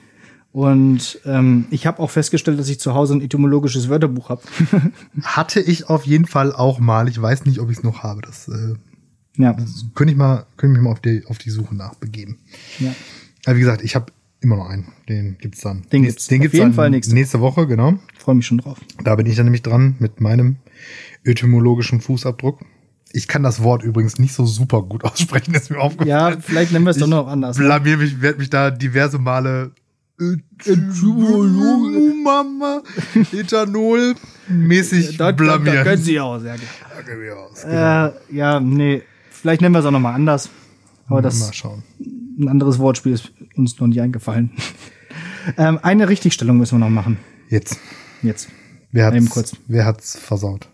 Und 0.51 1.19
ähm, 1.25 1.65
ich 1.69 1.85
habe 1.85 1.99
auch 1.99 2.09
festgestellt, 2.09 2.59
dass 2.59 2.69
ich 2.69 2.79
zu 2.79 2.95
Hause 2.95 3.15
ein 3.15 3.21
etymologisches 3.21 3.87
Wörterbuch 3.87 4.29
habe. 4.29 4.41
Hatte 5.21 5.61
ich 5.61 5.89
auf 5.89 6.05
jeden 6.05 6.25
Fall 6.25 6.53
auch 6.53 6.79
mal. 6.79 7.07
Ich 7.07 7.21
weiß 7.21 7.45
nicht, 7.45 7.59
ob 7.59 7.69
ich 7.69 7.77
es 7.77 7.83
noch 7.83 8.01
habe. 8.01 8.21
Das, 8.21 8.47
äh, 8.47 8.73
ja. 9.37 9.53
das 9.53 9.85
könnte 9.93 10.13
ich 10.13 10.17
mal, 10.17 10.47
könnte 10.57 10.73
ich 10.73 10.77
mich 10.79 10.83
mal 10.83 10.91
auf 10.91 11.01
die, 11.01 11.23
auf 11.27 11.37
die 11.37 11.51
Suche 11.51 11.75
nachbegeben. 11.75 12.39
Ja. 12.79 12.95
Aber 13.45 13.57
wie 13.57 13.61
gesagt, 13.61 13.83
ich 13.83 13.95
habe 13.95 14.07
immer 14.41 14.55
noch 14.55 14.69
einen. 14.69 14.87
Den 15.07 15.37
gibt's 15.39 15.61
dann. 15.61 15.83
Den 15.91 16.03
gibt's. 16.03 16.27
Den 16.27 16.41
gibt's 16.41 16.57
auf 16.57 16.63
jeden 16.63 16.73
Fall 16.73 16.89
nächste. 16.89 17.13
nächste 17.13 17.39
Woche, 17.41 17.67
genau. 17.67 17.99
Freue 18.17 18.35
mich 18.35 18.47
schon 18.47 18.57
drauf. 18.57 18.79
Da 19.03 19.15
bin 19.15 19.27
ich 19.27 19.35
dann 19.35 19.45
nämlich 19.45 19.61
dran 19.61 19.95
mit 19.99 20.19
meinem 20.19 20.57
etymologischen 21.23 22.01
Fußabdruck. 22.01 22.59
Ich 23.11 23.27
kann 23.27 23.43
das 23.43 23.61
Wort 23.63 23.83
übrigens 23.83 24.17
nicht 24.17 24.33
so 24.33 24.45
super 24.45 24.81
gut 24.81 25.03
aussprechen, 25.03 25.53
ist 25.53 25.69
mir 25.69 25.79
aufgefallen. 25.79 26.09
Ja, 26.09 26.37
vielleicht 26.39 26.71
nennen 26.71 26.85
wir 26.85 26.91
es 26.91 26.97
doch 26.97 27.07
noch 27.07 27.27
anders. 27.27 27.57
Ne? 27.57 27.65
Blamier 27.65 27.97
mich, 27.97 28.21
werde 28.21 28.39
mich 28.39 28.49
da 28.49 28.71
diverse 28.71 29.19
Male 29.19 29.71
Mama, 32.23 32.83
Ethanol 33.31 34.15
mäßig 34.49 35.17
da, 35.17 35.31
blamieren. 35.31 35.65
Da, 35.65 35.73
da 35.75 35.83
können 35.83 36.01
Sie 36.01 36.19
auch, 36.19 36.39
sehr 36.39 36.57
gerne. 36.57 37.35
Aus, 37.35 37.63
genau. 37.63 38.07
äh, 38.07 38.11
ja, 38.35 38.59
nee, 38.59 39.03
vielleicht 39.31 39.61
nennen 39.61 39.73
wir 39.73 39.79
es 39.79 39.85
auch 39.85 39.91
nochmal 39.91 40.15
anders. 40.15 40.49
Aber 41.07 41.21
das 41.21 41.39
mal 41.39 41.53
schauen. 41.53 41.83
ein 41.99 42.49
anderes 42.49 42.77
Wortspiel 42.79 43.13
ist 43.13 43.31
uns 43.55 43.79
noch 43.79 43.87
nicht 43.87 44.01
eingefallen. 44.01 44.51
ähm, 45.57 45.79
eine 45.81 46.09
Richtigstellung 46.09 46.57
müssen 46.57 46.77
wir 46.77 46.85
noch 46.85 46.89
machen. 46.89 47.17
Jetzt. 47.49 47.77
Jetzt. 48.21 48.49
Wer 48.91 49.05
hat's, 49.05 49.15
Eben 49.15 49.29
kurz. 49.29 49.55
Wer 49.67 49.85
hat's 49.85 50.17
versaut? 50.17 50.67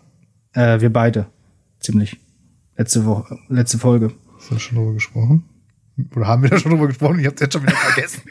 Äh, 0.52 0.80
wir 0.80 0.92
beide. 0.92 1.26
Ziemlich. 1.80 2.18
Letzte 2.76 3.06
Woche, 3.06 3.38
letzte 3.48 3.78
Folge. 3.78 4.12
Hast 4.36 4.50
du 4.50 4.58
schon 4.58 4.76
drüber 4.76 4.94
gesprochen? 4.94 5.44
Oder 6.14 6.26
haben 6.26 6.42
wir 6.42 6.50
da 6.50 6.58
schon 6.58 6.72
drüber 6.72 6.88
gesprochen? 6.88 7.20
Ich 7.20 7.26
hab's 7.26 7.40
jetzt 7.40 7.54
schon 7.54 7.62
wieder 7.62 7.74
vergessen. 7.74 8.22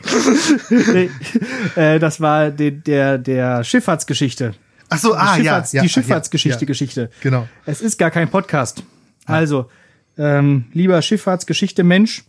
nee, 0.93 1.82
äh, 1.82 1.99
das 1.99 2.21
war 2.21 2.51
de, 2.51 2.71
der, 2.71 3.17
der 3.17 3.63
Schifffahrtsgeschichte. 3.63 4.54
Ach 4.89 4.99
so, 4.99 5.15
ah, 5.15 5.36
Schifffahrts, 5.36 5.73
ja, 5.73 5.82
Die 5.82 5.88
ja, 5.88 5.89
Schifffahrtsgeschichte, 5.89 6.62
ja, 6.62 6.67
Geschichte. 6.67 7.10
Genau. 7.21 7.47
Es 7.65 7.82
ist 7.82 7.97
gar 7.97 8.12
kein 8.12 8.30
Podcast. 8.30 8.84
Also, 9.25 9.69
ähm, 10.17 10.65
lieber 10.73 11.01
Schifffahrtsgeschichte-Mensch, 11.01 12.23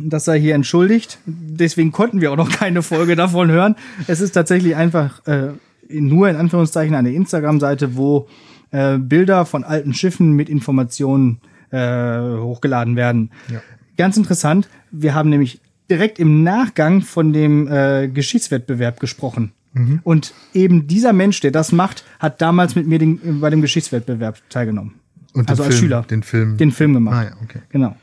das 0.00 0.24
sei 0.24 0.40
hier 0.40 0.54
entschuldigt. 0.54 1.18
Deswegen 1.26 1.92
konnten 1.92 2.20
wir 2.20 2.32
auch 2.32 2.36
noch 2.36 2.50
keine 2.50 2.82
Folge 2.82 3.14
davon 3.14 3.50
hören. 3.50 3.76
Es 4.06 4.20
ist 4.20 4.32
tatsächlich 4.32 4.74
einfach 4.74 5.26
äh, 5.26 5.50
nur 5.88 6.28
in 6.28 6.36
Anführungszeichen 6.36 6.94
eine 6.94 7.12
Instagram-Seite, 7.12 7.96
wo 7.96 8.28
äh, 8.70 8.96
Bilder 8.96 9.44
von 9.44 9.64
alten 9.64 9.92
Schiffen 9.92 10.32
mit 10.32 10.48
Informationen 10.48 11.40
äh, 11.70 12.18
hochgeladen 12.20 12.96
werden. 12.96 13.30
Ja. 13.52 13.60
Ganz 13.98 14.16
interessant. 14.16 14.68
Wir 14.90 15.14
haben 15.14 15.28
nämlich 15.28 15.60
direkt 15.90 16.18
im 16.18 16.42
Nachgang 16.42 17.02
von 17.02 17.32
dem 17.32 17.66
äh, 17.68 18.08
Geschichtswettbewerb 18.08 19.00
gesprochen. 19.00 19.52
Mhm. 19.72 20.00
Und 20.04 20.32
eben 20.54 20.86
dieser 20.86 21.12
Mensch, 21.12 21.40
der 21.40 21.50
das 21.50 21.72
macht, 21.72 22.04
hat 22.18 22.40
damals 22.40 22.74
mit 22.74 22.86
mir 22.86 22.98
den, 22.98 23.40
bei 23.40 23.50
dem 23.50 23.60
Geschichtswettbewerb 23.60 24.40
teilgenommen. 24.50 24.94
Und 25.32 25.50
also 25.50 25.64
als 25.64 25.74
Film, 25.74 25.80
Schüler. 25.80 26.02
Den 26.02 26.22
Film. 26.22 26.56
Den 26.56 26.70
Film 26.70 26.94
gemacht. 26.94 27.16
Ah, 27.16 27.24
ja, 27.24 27.36
okay. 27.42 27.60
Genau. 27.70 27.96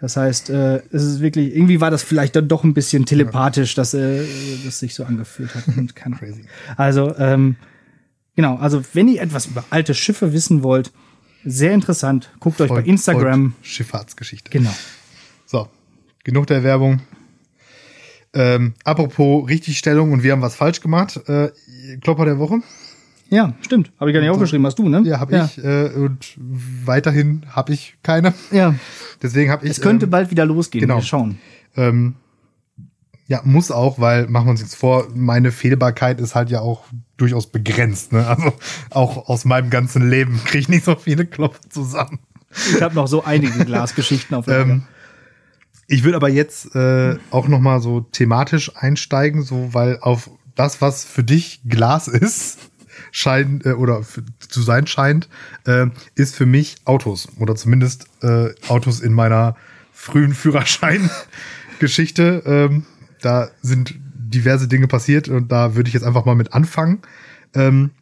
Das 0.00 0.16
heißt, 0.16 0.50
äh, 0.50 0.76
es 0.92 1.02
ist 1.02 1.20
wirklich, 1.20 1.56
irgendwie 1.56 1.80
war 1.80 1.90
das 1.90 2.02
vielleicht 2.02 2.36
dann 2.36 2.46
doch 2.46 2.62
ein 2.62 2.72
bisschen 2.72 3.04
telepathisch, 3.04 3.74
dass 3.74 3.94
äh, 3.94 4.24
das 4.64 4.78
sich 4.78 4.94
so 4.94 5.04
angefühlt 5.04 5.54
hat. 5.54 5.64
Und 5.76 5.96
keine 5.96 6.16
Crazy. 6.16 6.44
Also, 6.76 7.16
ähm, 7.16 7.56
genau, 8.36 8.56
also 8.56 8.82
wenn 8.92 9.08
ihr 9.08 9.22
etwas 9.22 9.46
über 9.46 9.64
alte 9.70 9.94
Schiffe 9.94 10.32
wissen 10.32 10.62
wollt, 10.62 10.92
sehr 11.44 11.72
interessant, 11.72 12.30
guckt 12.38 12.60
euch 12.60 12.68
bei 12.68 12.82
Instagram. 12.82 13.52
folgt 13.52 13.66
Schifffahrtsgeschichte. 13.66 14.50
Genau. 14.50 14.74
Genug 16.28 16.46
der 16.46 16.62
Werbung. 16.62 17.00
Ähm, 18.34 18.74
apropos 18.84 19.48
Richtigstellung 19.48 20.12
und 20.12 20.22
wir 20.22 20.32
haben 20.32 20.42
was 20.42 20.56
falsch 20.56 20.82
gemacht. 20.82 21.18
Äh, 21.26 21.48
Klopper 22.02 22.26
der 22.26 22.38
Woche. 22.38 22.60
Ja, 23.30 23.54
stimmt. 23.62 23.92
Habe 23.98 24.10
ich 24.10 24.14
gar 24.14 24.20
nicht 24.20 24.28
aufgeschrieben. 24.28 24.66
Hast 24.66 24.78
du, 24.78 24.90
ne? 24.90 25.00
Ja, 25.06 25.20
habe 25.20 25.48
ich. 25.48 25.64
Äh, 25.64 25.86
und 25.94 26.34
weiterhin 26.36 27.46
habe 27.48 27.72
ich 27.72 27.96
keine. 28.02 28.34
Ja. 28.50 28.74
Deswegen 29.22 29.50
habe 29.50 29.64
ich. 29.64 29.70
Es 29.70 29.80
könnte 29.80 30.04
ähm, 30.04 30.10
bald 30.10 30.30
wieder 30.30 30.44
losgehen. 30.44 30.82
genau. 30.82 30.96
Wir 30.96 31.02
schauen. 31.02 31.38
Ähm, 31.78 32.16
ja, 33.26 33.40
muss 33.44 33.70
auch, 33.70 33.98
weil, 33.98 34.28
machen 34.28 34.48
wir 34.48 34.50
uns 34.50 34.60
jetzt 34.60 34.74
vor, 34.74 35.08
meine 35.14 35.50
Fehlbarkeit 35.50 36.20
ist 36.20 36.34
halt 36.34 36.50
ja 36.50 36.60
auch 36.60 36.84
durchaus 37.16 37.46
begrenzt. 37.46 38.12
Ne? 38.12 38.26
Also 38.26 38.52
auch 38.90 39.30
aus 39.30 39.46
meinem 39.46 39.70
ganzen 39.70 40.10
Leben 40.10 40.38
kriege 40.44 40.58
ich 40.58 40.68
nicht 40.68 40.84
so 40.84 40.94
viele 40.94 41.24
Klopfer 41.24 41.70
zusammen. 41.70 42.18
Ich 42.74 42.82
habe 42.82 42.94
noch 42.94 43.08
so 43.08 43.24
einige 43.24 43.64
Glasgeschichten 43.64 44.36
auf 44.36 44.46
Lager. 44.46 44.72
Ähm, 44.72 44.82
ich 45.88 46.04
würde 46.04 46.16
aber 46.16 46.28
jetzt 46.28 46.76
äh, 46.76 47.16
auch 47.30 47.48
noch 47.48 47.60
mal 47.60 47.80
so 47.80 48.00
thematisch 48.00 48.76
einsteigen, 48.76 49.42
so 49.42 49.72
weil 49.72 49.98
auf 50.00 50.30
das, 50.54 50.82
was 50.82 51.04
für 51.04 51.24
dich 51.24 51.62
Glas 51.66 52.08
ist, 52.08 52.58
scheint 53.10 53.64
äh, 53.64 53.72
oder 53.72 54.02
zu 54.38 54.60
sein 54.62 54.86
scheint, 54.86 55.30
äh, 55.66 55.86
ist 56.14 56.36
für 56.36 56.46
mich 56.46 56.76
Autos 56.84 57.28
oder 57.38 57.56
zumindest 57.56 58.06
äh, 58.22 58.50
Autos 58.68 59.00
in 59.00 59.14
meiner 59.14 59.56
frühen 59.90 60.34
Führerschein-Geschichte. 60.34 62.42
Ähm, 62.44 62.84
da 63.22 63.48
sind 63.62 63.94
diverse 64.14 64.68
Dinge 64.68 64.88
passiert 64.88 65.28
und 65.28 65.50
da 65.50 65.74
würde 65.74 65.88
ich 65.88 65.94
jetzt 65.94 66.04
einfach 66.04 66.26
mal 66.26 66.34
mit 66.34 66.52
anfangen. 66.52 67.00
Ähm, 67.54 67.92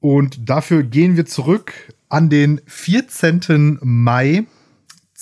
und 0.00 0.48
dafür 0.48 0.82
gehen 0.82 1.16
wir 1.16 1.26
zurück 1.26 1.74
an 2.08 2.30
den 2.30 2.62
14. 2.66 3.80
Mai 3.82 4.46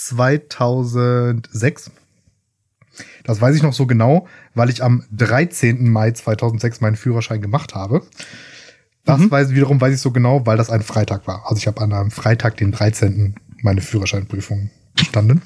2006. 0.06 1.90
Das 3.24 3.40
weiß 3.40 3.56
ich 3.56 3.62
noch 3.62 3.72
so 3.72 3.86
genau, 3.86 4.26
weil 4.54 4.68
ich 4.68 4.82
am 4.82 5.04
13. 5.12 5.88
Mai 5.90 6.10
2006 6.10 6.80
meinen 6.80 6.96
Führerschein 6.96 7.40
gemacht 7.40 7.74
habe. 7.74 8.02
Das 9.04 9.20
Mhm. 9.20 9.30
weiß 9.30 9.50
wiederum 9.50 9.80
weiß 9.80 9.94
ich 9.94 10.00
so 10.00 10.10
genau, 10.10 10.46
weil 10.46 10.56
das 10.56 10.70
ein 10.70 10.82
Freitag 10.82 11.26
war. 11.26 11.42
Also 11.46 11.56
ich 11.56 11.66
habe 11.66 11.80
an 11.80 11.92
einem 11.92 12.10
Freitag, 12.10 12.56
den 12.56 12.70
13. 12.72 13.34
meine 13.62 13.80
Führerscheinprüfung 13.80 14.70
bestanden. 14.96 15.42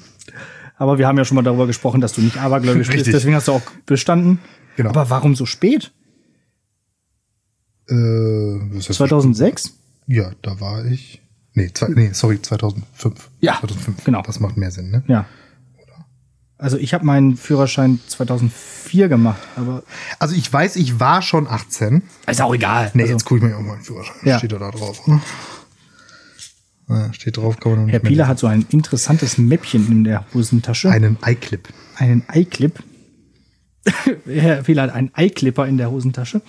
Aber 0.75 0.97
wir 0.99 1.07
haben 1.07 1.17
ja 1.17 1.25
schon 1.25 1.35
mal 1.35 1.41
darüber 1.43 1.65
gesprochen, 1.65 2.01
dass 2.01 2.13
du 2.13 2.21
nicht 2.21 2.37
abergläubisch 2.37 2.89
bist. 2.89 3.07
Deswegen 3.07 3.35
hast 3.35 3.47
du 3.47 3.53
auch 3.53 3.63
bestanden. 3.85 4.39
Genau. 4.75 4.89
Aber 4.89 5.09
warum 5.09 5.35
so 5.35 5.45
spät? 5.47 5.91
Äh, 7.89 7.95
was 7.95 8.89
heißt 8.89 8.97
2006? 8.97 9.73
Ja, 10.07 10.31
da 10.41 10.59
war 10.59 10.85
ich. 10.85 11.21
Nee, 11.57 11.71
zwei, 11.73 11.87
nee, 11.87 12.11
sorry, 12.13 12.39
2005. 12.39 13.29
Ja, 13.39 13.57
2005. 13.59 14.03
genau. 14.03 14.21
Das 14.21 14.39
macht 14.39 14.57
mehr 14.57 14.69
Sinn, 14.69 14.91
ne? 14.91 15.03
Ja. 15.07 15.25
Also 16.59 16.77
ich 16.77 16.93
habe 16.93 17.03
meinen 17.03 17.35
Führerschein 17.35 17.99
2004 18.07 19.09
gemacht, 19.09 19.39
aber 19.55 19.81
Also 20.19 20.35
ich 20.35 20.53
weiß, 20.53 20.75
ich 20.75 20.99
war 20.99 21.23
schon 21.23 21.47
18. 21.47 22.03
ist 22.27 22.41
auch 22.41 22.53
egal. 22.53 22.91
Nee, 22.93 23.03
also, 23.03 23.13
jetzt 23.13 23.25
gucke 23.25 23.39
ich 23.39 23.43
mir 23.43 23.57
auch 23.57 23.61
meinen 23.61 23.81
Führerschein. 23.81 24.17
Ja. 24.23 24.37
Steht 24.37 24.51
da 24.51 24.59
drauf, 24.69 25.07
oder? 25.07 25.19
Ja, 26.89 27.11
steht 27.13 27.37
drauf, 27.37 27.59
kann 27.59 27.71
man 27.71 27.79
noch 27.79 27.85
nicht 27.87 27.93
Herr 27.93 27.99
Pieler 28.01 28.27
hat 28.27 28.37
so 28.37 28.45
ein 28.45 28.63
interessantes 28.69 29.39
Mäppchen 29.39 29.91
in 29.91 30.03
der 30.03 30.25
Hosentasche. 30.35 30.91
Einen 30.91 31.17
iClip. 31.25 31.69
einen 31.95 32.23
Eye-Clip. 32.29 32.83
Herr 34.25 34.63
Pieler 34.63 34.83
hat 34.83 34.93
einen 34.93 35.11
Eye-Clipper 35.15 35.65
in 35.65 35.77
der 35.77 35.89
Hosentasche. 35.91 36.41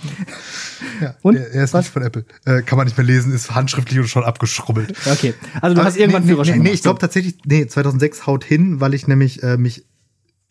Ja, 1.01 1.15
Und? 1.23 1.37
Er 1.37 1.65
ist 1.65 1.75
Was? 1.75 1.85
nicht 1.85 1.93
von 1.93 2.03
Apple. 2.03 2.25
Äh, 2.45 2.63
kann 2.63 2.77
man 2.77 2.87
nicht 2.87 2.97
mehr 2.97 3.07
lesen, 3.07 3.33
ist 3.33 3.55
handschriftlich 3.55 3.99
und 4.01 4.09
schon 4.09 4.25
abgeschrubbelt. 4.25 4.95
Okay, 5.07 5.35
also 5.61 5.75
du 5.75 5.81
Aber 5.81 5.89
hast 5.89 5.97
irgendwann 5.97 6.25
nee, 6.25 6.31
Führerschein 6.31 6.59
Nee, 6.59 6.69
nee, 6.71 6.75
ich 6.75 6.83
glaube 6.83 6.99
tatsächlich, 6.99 7.37
nee, 7.47 7.67
2006 7.67 8.27
haut 8.27 8.45
hin, 8.45 8.81
weil 8.81 8.95
ich 8.95 9.07
nämlich 9.07 9.43
äh, 9.43 9.57
mich 9.57 9.85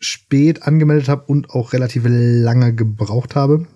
spät 0.00 0.62
angemeldet 0.62 1.08
habe 1.08 1.24
und 1.26 1.50
auch 1.50 1.72
relativ 1.72 2.04
lange 2.06 2.74
gebraucht 2.74 3.34
habe. 3.34 3.66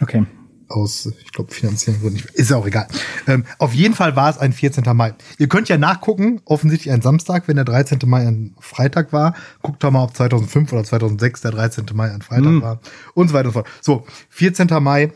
Okay. 0.00 0.24
Aus, 0.72 1.08
ich 1.24 1.32
glaube, 1.32 1.52
finanziellen 1.52 2.00
Gründen. 2.00 2.16
nicht. 2.16 2.30
Ist 2.30 2.50
ja 2.50 2.56
auch 2.56 2.66
egal. 2.66 2.86
Ähm, 3.26 3.44
auf 3.58 3.72
jeden 3.74 3.94
Fall 3.94 4.16
war 4.16 4.30
es 4.30 4.38
ein 4.38 4.52
14. 4.52 4.84
Mai. 4.96 5.14
Ihr 5.38 5.48
könnt 5.48 5.68
ja 5.68 5.78
nachgucken, 5.78 6.40
offensichtlich 6.44 6.92
ein 6.92 7.02
Samstag, 7.02 7.48
wenn 7.48 7.56
der 7.56 7.64
13. 7.64 7.98
Mai 8.06 8.26
ein 8.26 8.54
Freitag 8.60 9.12
war. 9.12 9.34
Guckt 9.62 9.82
doch 9.84 9.90
mal, 9.90 10.04
ob 10.04 10.16
2005 10.16 10.72
oder 10.72 10.84
2006 10.84 11.40
der 11.42 11.50
13. 11.52 11.86
Mai 11.94 12.10
ein 12.10 12.22
Freitag 12.22 12.60
war. 12.62 12.80
Und 13.14 13.28
so 13.28 13.34
weiter 13.34 13.48
und 13.48 13.54
so 13.54 13.60
fort. 13.60 13.68
So, 13.80 14.06
14. 14.30 14.68
Mai 14.82 15.12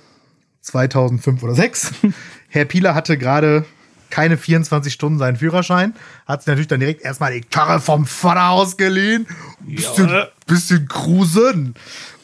2005 0.60 1.42
oder 1.42 1.54
6. 1.54 1.92
Herr 2.48 2.64
Pieler 2.64 2.94
hatte 2.94 3.18
gerade 3.18 3.64
keine 4.10 4.36
24 4.36 4.92
Stunden 4.92 5.18
seinen 5.18 5.36
Führerschein, 5.36 5.94
hat 6.26 6.42
sich 6.42 6.46
natürlich 6.46 6.68
dann 6.68 6.80
direkt 6.80 7.02
erstmal 7.02 7.32
die 7.32 7.40
Karre 7.40 7.80
vom 7.80 8.06
Vater 8.06 8.50
ausgeliehen, 8.50 9.26
bisschen, 9.60 10.10
bisschen 10.46 10.88
cruisen. 10.88 11.74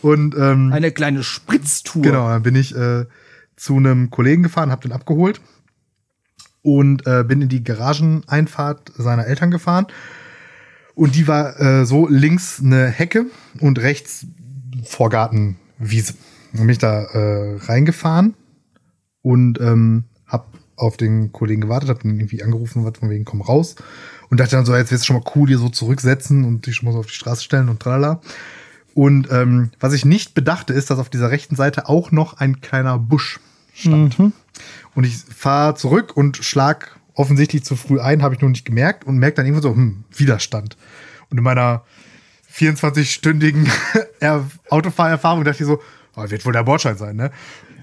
Und 0.00 0.34
ähm, 0.34 0.72
Eine 0.72 0.90
kleine 0.90 1.22
Spritztour. 1.22 2.02
Genau, 2.02 2.28
dann 2.28 2.42
bin 2.42 2.56
ich 2.56 2.74
äh, 2.74 3.04
zu 3.56 3.76
einem 3.76 4.10
Kollegen 4.10 4.42
gefahren, 4.42 4.70
habe 4.70 4.82
den 4.82 4.92
abgeholt 4.92 5.40
und 6.62 7.06
äh, 7.06 7.24
bin 7.24 7.42
in 7.42 7.48
die 7.48 7.64
Garageneinfahrt 7.64 8.92
seiner 8.96 9.26
Eltern 9.26 9.50
gefahren. 9.50 9.86
Und 10.94 11.14
die 11.14 11.26
war 11.26 11.58
äh, 11.60 11.86
so 11.86 12.06
links 12.08 12.60
eine 12.62 12.86
Hecke 12.86 13.26
und 13.60 13.78
rechts 13.78 14.26
Vorgartenwiese. 14.84 16.14
Dann 16.52 16.62
bin 16.62 16.70
ich 16.70 16.78
da 16.78 17.02
äh, 17.02 17.56
reingefahren 17.56 18.34
und 19.22 19.60
ähm, 19.60 20.04
hab 20.26 20.52
auf 20.76 20.96
den 20.96 21.32
Kollegen 21.32 21.62
gewartet, 21.62 21.88
hab 21.88 22.04
ihn 22.04 22.18
irgendwie 22.18 22.42
angerufen, 22.42 22.84
was 22.84 22.98
von 22.98 23.08
wegen 23.08 23.24
komm 23.24 23.40
raus 23.40 23.76
und 24.32 24.40
dachte 24.40 24.56
dann 24.56 24.64
so, 24.64 24.74
jetzt 24.74 24.90
wirst 24.90 25.04
du 25.04 25.06
schon 25.08 25.16
mal 25.16 25.30
cool 25.36 25.48
hier 25.48 25.58
so 25.58 25.68
zurücksetzen 25.68 26.44
und 26.44 26.66
dich 26.66 26.76
schon 26.76 26.86
mal 26.86 26.92
so 26.92 27.00
auf 27.00 27.06
die 27.06 27.12
Straße 27.12 27.42
stellen 27.42 27.68
und 27.68 27.80
tralala. 27.80 28.20
Und 28.94 29.30
ähm, 29.30 29.70
was 29.80 29.92
ich 29.92 30.04
nicht 30.04 30.34
bedachte, 30.34 30.72
ist, 30.72 30.90
dass 30.90 30.98
auf 30.98 31.08
dieser 31.10 31.30
rechten 31.30 31.56
Seite 31.56 31.88
auch 31.88 32.10
noch 32.10 32.34
ein 32.38 32.60
kleiner 32.60 32.98
Busch 32.98 33.40
stand. 33.74 34.18
Und 34.94 35.04
ich 35.04 35.16
fahre 35.16 35.74
zurück 35.74 36.16
und 36.16 36.36
schlag 36.38 36.98
offensichtlich 37.14 37.64
zu 37.64 37.76
früh 37.76 38.00
ein, 38.00 38.22
habe 38.22 38.34
ich 38.34 38.40
nur 38.40 38.50
nicht 38.50 38.64
gemerkt 38.64 39.04
und 39.04 39.18
merke 39.18 39.36
dann 39.36 39.46
irgendwann 39.46 39.62
so, 39.62 39.74
hm, 39.74 40.04
Widerstand. 40.14 40.76
Und 41.30 41.38
in 41.38 41.44
meiner 41.44 41.82
24-stündigen 42.54 43.68
Er- 44.20 44.46
Autofahrerfahrung 44.68 45.44
dachte 45.44 45.62
ich 45.62 45.66
so, 45.68 45.80
oh, 46.16 46.24
wird 46.30 46.44
wohl 46.44 46.52
der 46.52 46.62
Bordschein 46.64 46.96
sein, 46.96 47.16
ne? 47.16 47.30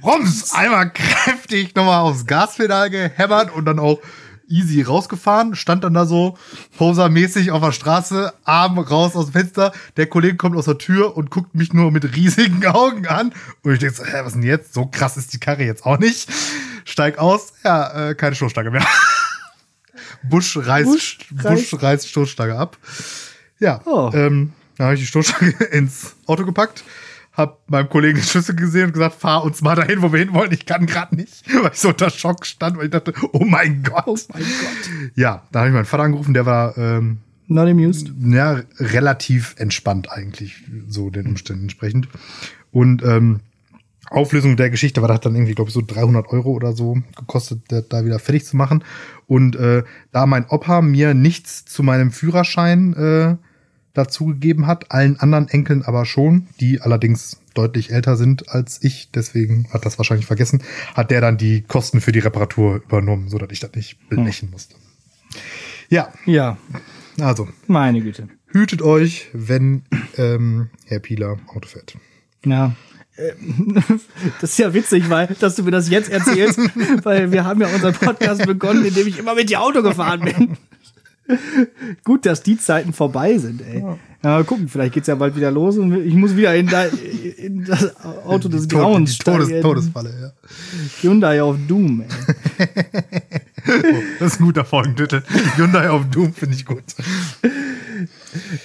Rums, 0.04 0.54
einmal 0.54 0.91
kräftig 0.93 1.76
nochmal 1.76 2.02
aufs 2.02 2.26
Gaspedal 2.26 2.89
gehämmert 2.89 3.52
und 3.54 3.65
dann 3.65 3.80
auch 3.80 4.00
easy 4.49 4.81
rausgefahren, 4.81 5.55
stand 5.55 5.83
dann 5.83 5.93
da 5.93 6.05
so 6.05 6.38
posermäßig 6.77 7.51
auf 7.51 7.62
der 7.63 7.71
Straße, 7.71 8.33
Arm 8.43 8.77
raus 8.79 9.15
aus 9.15 9.27
dem 9.27 9.33
Fenster. 9.33 9.71
Der 9.97 10.07
Kollege 10.07 10.35
kommt 10.38 10.55
aus 10.57 10.65
der 10.65 10.77
Tür 10.77 11.15
und 11.15 11.29
guckt 11.31 11.55
mich 11.55 11.71
nur 11.73 11.91
mit 11.91 12.15
riesigen 12.15 12.65
Augen 12.67 13.07
an. 13.07 13.33
Und 13.63 13.73
ich 13.73 13.79
denke 13.79 13.95
so, 13.95 14.03
hä, 14.05 14.21
was 14.23 14.33
denn 14.33 14.43
jetzt? 14.43 14.73
So 14.73 14.85
krass 14.85 15.15
ist 15.17 15.33
die 15.33 15.39
Karre 15.39 15.63
jetzt 15.63 15.85
auch 15.85 15.99
nicht. 15.99 16.29
Steig 16.85 17.17
aus, 17.19 17.53
ja, 17.63 18.09
äh, 18.09 18.15
keine 18.15 18.35
Stoßstange 18.35 18.71
mehr. 18.71 18.85
Busch 20.23 20.57
reißt, 20.57 20.85
Busch 20.89 21.17
reißt- 21.35 21.71
Busch 21.71 21.81
reißt 21.81 22.07
Stoßstange 22.09 22.55
ab. 22.57 22.77
Ja, 23.59 23.81
Oh. 23.85 24.09
ähm, 24.13 24.53
dann 24.77 24.85
habe 24.85 24.95
ich 24.95 25.01
die 25.01 25.07
Stoßstange 25.07 25.51
ins 25.71 26.15
Auto 26.25 26.45
gepackt, 26.45 26.83
hab 27.39 27.69
meinem 27.69 27.89
Kollegen 27.89 28.19
den 28.19 28.23
Schlüssel 28.23 28.56
gesehen 28.56 28.88
und 28.88 28.93
gesagt, 28.93 29.15
fahr 29.15 29.43
uns 29.43 29.62
mal 29.62 29.75
dahin, 29.75 30.02
wo 30.02 30.12
wir 30.12 30.19
hin 30.19 30.34
wollen. 30.34 30.52
Ich 30.52 30.65
kann 30.65 30.86
gerade 30.86 31.15
nicht, 31.15 31.43
weil 31.63 31.71
ich 31.71 31.80
so 31.80 31.89
unter 31.89 32.10
Schock 32.10 32.45
stand, 32.45 32.78
weil 32.78 32.86
ich 32.86 32.91
dachte, 32.91 33.13
oh 33.32 33.45
mein 33.45 33.82
Gott. 33.82 34.04
Oh 34.06 34.17
mein 34.34 34.43
Gott. 34.43 35.12
Ja, 35.15 35.47
da 35.52 35.60
habe 35.60 35.69
ich 35.69 35.73
meinen 35.73 35.86
Vater 35.86 36.04
angerufen, 36.04 36.34
der 36.34 36.45
war 36.45 36.78
ähm, 36.78 37.19
Not 37.47 37.67
amused. 37.67 38.12
ja, 38.19 38.62
relativ 38.78 39.56
entspannt 39.58 40.12
eigentlich, 40.12 40.63
so 40.88 41.10
den 41.10 41.25
Umständen 41.25 41.63
entsprechend. 41.63 42.08
Und 42.71 43.04
ähm, 43.04 43.39
Auflösung 44.10 44.58
der 44.58 44.69
Geschichte 44.69 45.02
war 45.02 45.08
das 45.08 45.21
dann 45.21 45.36
irgendwie, 45.36 45.54
glaube 45.54 45.69
ich, 45.69 45.73
so 45.73 45.82
300 45.86 46.28
Euro 46.30 46.52
oder 46.52 46.73
so 46.73 46.97
gekostet, 47.17 47.62
da 47.67 48.06
wieder 48.06 48.19
fertig 48.19 48.45
zu 48.45 48.58
machen. 48.58 48.84
Und 49.28 49.56
äh, 49.56 49.84
da 50.12 50.25
mein 50.25 50.45
Opa 50.47 50.82
mir 50.82 51.13
nichts 51.13 51.65
zu 51.65 51.84
meinem 51.84 52.12
Führerschein 52.12 52.93
äh, 52.93 53.48
dazu 53.93 54.28
gegeben 54.28 54.67
hat, 54.67 54.91
allen 54.91 55.19
anderen 55.19 55.47
Enkeln 55.47 55.84
aber 55.84 56.06
schon, 56.06 56.47
die 56.60 56.82
allerdings 56.82 57.41
deutlich 57.54 57.91
älter 57.91 58.15
sind 58.15 58.49
als 58.49 58.82
ich, 58.84 59.10
deswegen 59.12 59.67
hat 59.73 59.86
das 59.86 59.97
wahrscheinlich 59.97 60.28
vergessen, 60.28 60.62
hat 60.93 61.12
der 61.12 61.21
dann 61.21 61.38
die 61.38 61.62
Kosten 61.62 61.99
für 62.02 62.12
die 62.12 62.19
Reparatur 62.19 62.78
übernommen, 62.78 63.30
so 63.30 63.38
dass 63.38 63.49
ich 63.52 63.60
das 63.60 63.73
nicht 63.73 63.97
belechen 64.10 64.49
musste. 64.52 64.75
Ja, 65.89 66.13
Ja, 66.25 66.58
also 67.28 67.47
meine 67.67 68.02
Güte. 68.02 68.30
hütet 68.47 68.82
euch, 68.82 69.28
wenn 69.34 69.84
ähm, 70.17 70.69
Herr 70.86 70.99
Pieler 70.99 71.38
Auto 71.47 71.67
fährt. 71.67 71.95
Ja. 72.45 72.75
Äh, 73.15 73.34
Das 74.41 74.52
ist 74.52 74.60
ja 74.60 74.73
witzig, 74.73 75.10
weil, 75.10 75.36
dass 75.39 75.56
du 75.56 75.63
mir 75.63 75.71
das 75.71 75.89
jetzt 75.89 76.10
erzählst, 76.10 76.60
weil 77.04 77.32
wir 77.32 77.43
haben 77.43 77.60
ja 77.60 77.67
unseren 77.67 77.93
Podcast 77.93 78.45
begonnen, 78.45 78.86
indem 78.86 79.08
ich 79.08 79.17
immer 79.19 79.36
mit 79.36 79.49
dir 79.49 79.62
Auto 79.62 79.82
gefahren 79.82 80.21
bin. 80.21 80.58
Gut, 82.04 82.26
dass 82.26 82.44
die 82.44 82.58
Zeiten 82.58 82.94
vorbei 82.94 83.38
sind, 83.38 83.62
ey. 83.62 83.82
Ja. 83.82 83.98
mal 84.24 84.44
gucken, 84.44 84.68
vielleicht 84.68 84.94
geht's 84.94 85.08
ja 85.08 85.15
bald 85.15 85.36
wieder 85.36 85.52
los 85.52 85.78
und 85.78 85.94
ich 85.94 86.15
muss 86.15 86.36
wieder 86.36 86.56
in, 86.56 86.68
da, 86.68 86.86
in 87.38 87.65
das 87.65 87.96
Auto 88.04 88.50
des 88.50 88.68
Grauens 88.68 89.18
Todes 89.18 89.48
steigen. 89.48 89.62
Todesfalle, 89.62 90.13
ja. 90.22 90.32
Hyundai 91.02 91.42
auf 91.42 91.56
Doom, 91.68 92.02
ey. 92.02 92.68
Oh, 93.68 94.02
das 94.20 94.34
ist 94.34 94.39
ein 94.39 94.46
guter 94.46 94.65
Folgentitel. 94.65 95.22
Hyundai 95.56 95.92
auf 95.92 96.10
Doom 96.10 96.34
finde 96.34 96.56
ich 96.56 96.65
gut. 96.65 96.84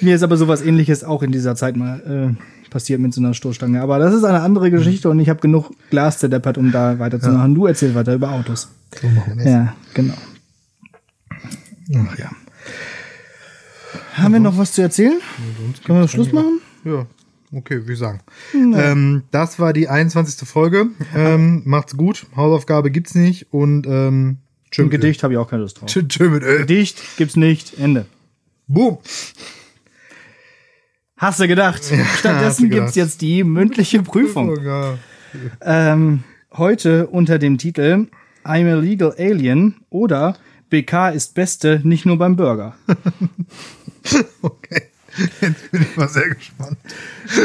Mir 0.00 0.14
ist 0.14 0.22
aber 0.22 0.38
sowas 0.38 0.62
ähnliches 0.62 1.05
auch 1.05 1.22
in 1.22 1.31
dieser 1.31 1.57
Zeit 1.57 1.77
mal 1.77 2.37
äh, 2.38 2.70
passiert 2.70 3.00
mit 3.00 3.12
so 3.12 3.20
einer 3.20 3.35
Stoßstange. 3.35 3.83
Aber 3.83 3.98
das 3.98 4.14
ist 4.14 4.24
eine 4.24 4.40
andere 4.40 4.70
Geschichte 4.70 5.11
und 5.11 5.18
ich 5.20 5.29
habe 5.29 5.40
genug 5.40 5.72
Glas 5.90 6.20
zerdeppert, 6.20 6.57
um 6.57 6.72
da 6.72 6.98
weiterzumachen. 6.98 7.55
Du 7.55 7.66
erzählst 7.66 7.94
weiter 7.94 8.14
über 8.14 8.31
Autos. 8.31 8.68
So 9.00 9.09
machen 9.09 9.37
wir 9.37 9.44
das. 9.44 9.53
Ja, 9.53 9.74
genau. 9.92 10.14
Ach 11.96 12.18
ja. 12.18 12.31
Haben 14.14 14.33
wir 14.33 14.40
noch 14.40 14.57
was 14.59 14.72
zu 14.72 14.83
erzählen? 14.83 15.20
Können 15.85 16.00
wir 16.00 16.09
Schluss 16.09 16.33
machen? 16.33 16.61
Ja, 16.85 17.07
okay, 17.53 17.81
ich 17.88 17.98
sagen. 17.98 18.20
Ähm, 18.53 19.24
das 19.31 19.59
war 19.59 19.72
die 19.72 19.88
21. 19.88 20.48
Folge. 20.48 20.88
Ähm, 21.14 21.62
macht's 21.64 21.96
gut. 21.96 22.27
Hausaufgabe 22.37 22.90
gibt's 22.90 23.14
nicht. 23.14 23.53
Und 23.53 23.87
ähm, 23.87 24.38
tschö. 24.70 24.88
Gedicht 24.88 25.22
habe 25.22 25.35
ich 25.35 25.38
auch 25.38 25.48
keine 25.48 25.62
Lust 25.62 25.81
drauf. 25.81 25.88
Tschö, 25.88 26.07
tschö 26.07 26.31
mit 26.31 26.42
Öl. 26.42 26.59
Gedicht 26.59 27.00
gibt's 27.16 27.37
nicht. 27.37 27.79
Ende. 27.79 28.07
Boom. 28.66 28.98
Hast 31.16 31.40
du 31.40 31.48
gedacht? 31.48 31.83
hast 31.90 32.18
Stattdessen 32.18 32.68
gedacht. 32.68 32.87
gibt's 32.87 32.96
jetzt 32.96 33.20
die 33.20 33.44
mündliche 33.44 34.03
Prüfung. 34.03 34.62
Ja. 34.64 34.98
Ähm, 35.61 36.22
heute 36.53 37.07
unter 37.09 37.38
dem 37.38 37.59
Titel 37.59 38.07
I'm 38.44 38.70
a 38.70 38.74
Legal 38.74 39.14
Alien 39.18 39.77
oder 39.90 40.37
BK 40.74 41.10
ist 41.10 41.34
Beste, 41.34 41.80
nicht 41.84 42.04
nur 42.04 42.18
beim 42.18 42.34
Burger. 42.34 42.74
Okay. 44.42 44.82
Jetzt 45.40 45.70
bin 45.70 45.80
ich 45.80 45.96
mal 45.96 46.08
sehr 46.08 46.28
gespannt. 46.28 46.76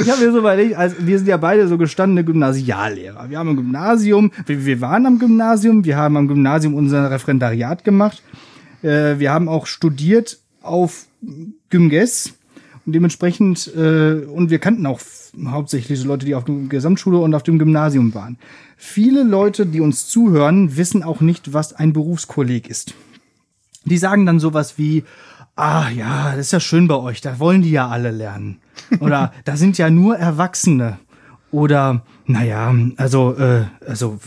Ich 0.02 0.10
habe 0.12 0.26
mir 0.26 0.32
so 0.34 0.40
überlegt, 0.40 0.76
also 0.76 0.98
wir 1.00 1.18
sind 1.18 1.28
ja 1.28 1.38
beide 1.38 1.70
so 1.70 1.78
gestandene 1.78 2.26
Gymnasiallehrer. 2.26 3.30
Wir 3.30 3.40
haben 3.40 3.52
ein 3.52 3.56
Gymnasium, 3.56 4.34
wir, 4.46 4.66
wir 4.66 4.82
waren 4.82 5.06
am 5.06 5.20
Gymnasium, 5.20 5.86
wir 5.86 5.96
haben 5.96 6.18
am 6.18 6.28
Gymnasium 6.28 6.74
unser 6.74 7.10
Referendariat 7.10 7.86
gemacht. 7.86 8.22
Äh, 8.82 9.20
wir 9.20 9.32
haben 9.32 9.48
auch 9.48 9.68
studiert 9.68 10.40
auf 10.62 11.06
Gymges 11.70 12.34
und 12.86 12.92
dementsprechend, 12.92 13.74
äh, 13.74 14.26
und 14.26 14.50
wir 14.50 14.60
kannten 14.60 14.86
auch 14.86 15.00
hauptsächlich 15.46 15.98
so 15.98 16.08
Leute, 16.08 16.26
die 16.26 16.36
auf 16.36 16.44
der 16.44 16.56
Gesamtschule 16.68 17.20
und 17.20 17.34
auf 17.34 17.44
dem 17.44 17.58
Gymnasium 17.58 18.14
waren. 18.14 18.38
Viele 18.76 19.24
Leute, 19.24 19.66
die 19.66 19.80
uns 19.80 20.08
zuhören, 20.08 20.76
wissen 20.76 21.04
auch 21.04 21.22
nicht, 21.22 21.54
was 21.54 21.72
ein 21.72 21.94
Berufskolleg 21.94 22.68
ist. 22.68 22.94
Die 23.86 23.98
sagen 23.98 24.26
dann 24.26 24.40
sowas 24.40 24.78
wie, 24.78 25.04
ah 25.56 25.90
ja, 25.90 26.32
das 26.32 26.48
ist 26.48 26.52
ja 26.52 26.60
schön 26.60 26.88
bei 26.88 26.96
euch, 26.96 27.22
da 27.22 27.40
wollen 27.40 27.62
die 27.62 27.72
ja 27.72 27.88
alle 27.88 28.12
lernen. 28.12 28.60
Oder 29.00 29.34
da 29.46 29.58
sind 29.58 29.78
ja 29.78 29.90
nur 29.90 30.18
Erwachsene. 30.18 31.00
Oder, 31.52 32.04
naja, 32.26 32.74
also, 32.98 33.36
äh, 33.36 33.66
also, 33.88 34.20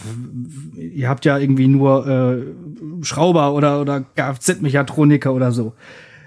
ihr 0.77 1.09
habt 1.09 1.25
ja 1.25 1.39
irgendwie 1.39 1.69
nur 1.69 2.07
äh, 2.09 3.05
Schrauber 3.05 3.55
oder, 3.55 3.81
oder 3.81 4.01
Kfz-Mechatroniker 4.01 5.33
oder 5.33 5.53
so. 5.53 5.75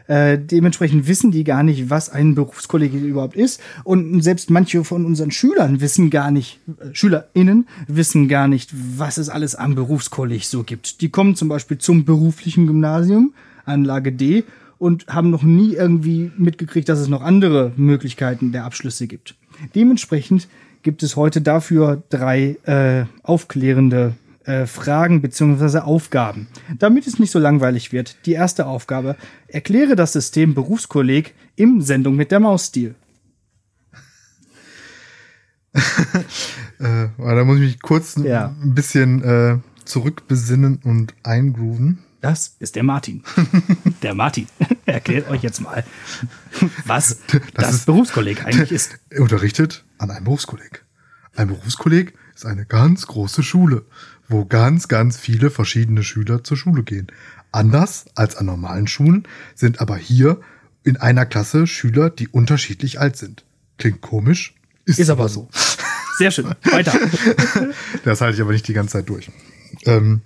Äh, 0.08 0.38
dementsprechend 0.38 1.08
wissen 1.08 1.32
die 1.32 1.44
gar 1.44 1.64
nicht, 1.64 1.90
was 1.90 2.10
ein 2.10 2.36
Berufskolleg 2.36 2.94
überhaupt 2.94 3.36
ist. 3.36 3.60
Und 3.84 4.22
selbst 4.22 4.50
manche 4.50 4.84
von 4.84 5.06
unseren 5.06 5.32
Schülern 5.32 5.82
wissen 5.82 6.10
gar 6.10 6.32
nicht, 6.32 6.60
äh, 6.80 6.94
SchülerInnen 6.94 7.68
wissen 7.88 8.28
gar 8.28 8.48
nicht, 8.48 8.72
was 8.98 9.18
es 9.18 9.30
alles 9.30 9.56
am 9.56 9.76
Berufskolleg 9.76 10.44
so 10.44 10.64
gibt. 10.64 11.02
Die 11.02 11.10
kommen 11.10 11.36
zum 11.36 11.48
Beispiel 11.48 11.78
zum 11.78 12.06
beruflichen 12.06 12.68
Gymnasium, 12.68 13.34
Anlage 13.66 14.12
D, 14.12 14.44
und 14.78 15.08
haben 15.08 15.30
noch 15.30 15.44
nie 15.44 15.74
irgendwie 15.74 16.32
mitgekriegt, 16.38 16.90
dass 16.90 17.00
es 17.00 17.08
noch 17.08 17.22
andere 17.22 17.72
Möglichkeiten 17.78 18.52
der 18.52 18.66
Abschlüsse 18.66 19.08
gibt. 19.08 19.36
Dementsprechend 19.74 20.48
gibt 20.84 21.02
es 21.02 21.16
heute 21.16 21.42
dafür 21.42 22.04
drei 22.10 22.58
äh, 22.66 23.06
aufklärende 23.24 24.14
äh, 24.46 24.66
Fragen 24.66 25.22
beziehungsweise 25.22 25.84
Aufgaben. 25.86 26.48
Damit 26.78 27.08
es 27.08 27.20
nicht 27.20 27.32
so 27.32 27.40
langweilig 27.40 27.92
wird, 27.92 28.18
die 28.26 28.34
erste 28.34 28.66
Aufgabe, 28.66 29.16
erkläre 29.48 29.96
das 29.96 30.14
System 30.14 30.54
Berufskolleg 30.54 31.34
im 31.56 31.82
Sendung 31.82 32.16
mit 32.16 32.32
der 32.32 32.40
Mausstil. 32.40 32.96
äh, 36.80 37.08
da 37.18 37.44
muss 37.44 37.58
ich 37.58 37.64
mich 37.64 37.82
kurz 37.82 38.16
ja. 38.24 38.56
ein 38.62 38.76
bisschen 38.76 39.24
äh, 39.24 39.58
zurückbesinnen 39.84 40.80
und 40.84 41.14
eingrooven. 41.24 42.00
Das 42.22 42.56
ist 42.60 42.76
der 42.76 42.84
Martin. 42.84 43.24
Der 44.02 44.16
Martin 44.16 44.48
erklärt 44.88 45.30
euch 45.30 45.44
jetzt 45.44 45.62
mal, 45.62 45.84
was 46.86 47.20
das, 47.28 47.42
das 47.54 47.86
Berufskolleg 47.86 48.44
eigentlich 48.44 48.72
ist. 48.72 48.98
Er 49.10 49.22
unterrichtet 49.22 49.86
an 50.00 50.10
einem 50.10 50.24
Berufskolleg. 50.24 50.84
Ein 51.36 51.50
Berufskolleg 51.50 52.16
ist 52.34 52.46
eine 52.46 52.66
ganz 52.66 53.06
große 53.06 53.44
Schule 53.44 53.86
wo 54.28 54.46
ganz, 54.46 54.88
ganz 54.88 55.18
viele 55.18 55.50
verschiedene 55.50 56.04
Schüler 56.04 56.44
zur 56.44 56.58
Schule 56.58 56.84
gehen. 56.84 57.08
Anders 57.52 58.06
als 58.16 58.36
an 58.36 58.48
normalen 58.48 58.88
Schulen 58.88 59.28
sind 59.54 59.80
aber 59.80 59.98
hier 59.98 60.42
in 60.84 60.98
einer 60.98 61.26
Klasse 61.26 61.68
Schüler, 61.68 62.10
die 62.10 62.28
unterschiedlich 62.28 63.00
alt 63.00 63.18
sind. 63.18 63.46
Klingt 63.78 64.02
komisch, 64.02 64.54
ist, 64.86 65.00
ist 65.00 65.10
aber 65.10 65.30
so. 65.30 65.50
Sehr 66.18 66.32
schön. 66.32 66.54
Weiter. 66.64 66.94
das 68.04 68.22
halte 68.22 68.36
ich 68.36 68.42
aber 68.42 68.54
nicht 68.54 68.68
die 68.68 68.74
ganze 68.74 68.94
Zeit 68.94 69.10
durch. 69.10 69.30
Ähm, 69.86 70.22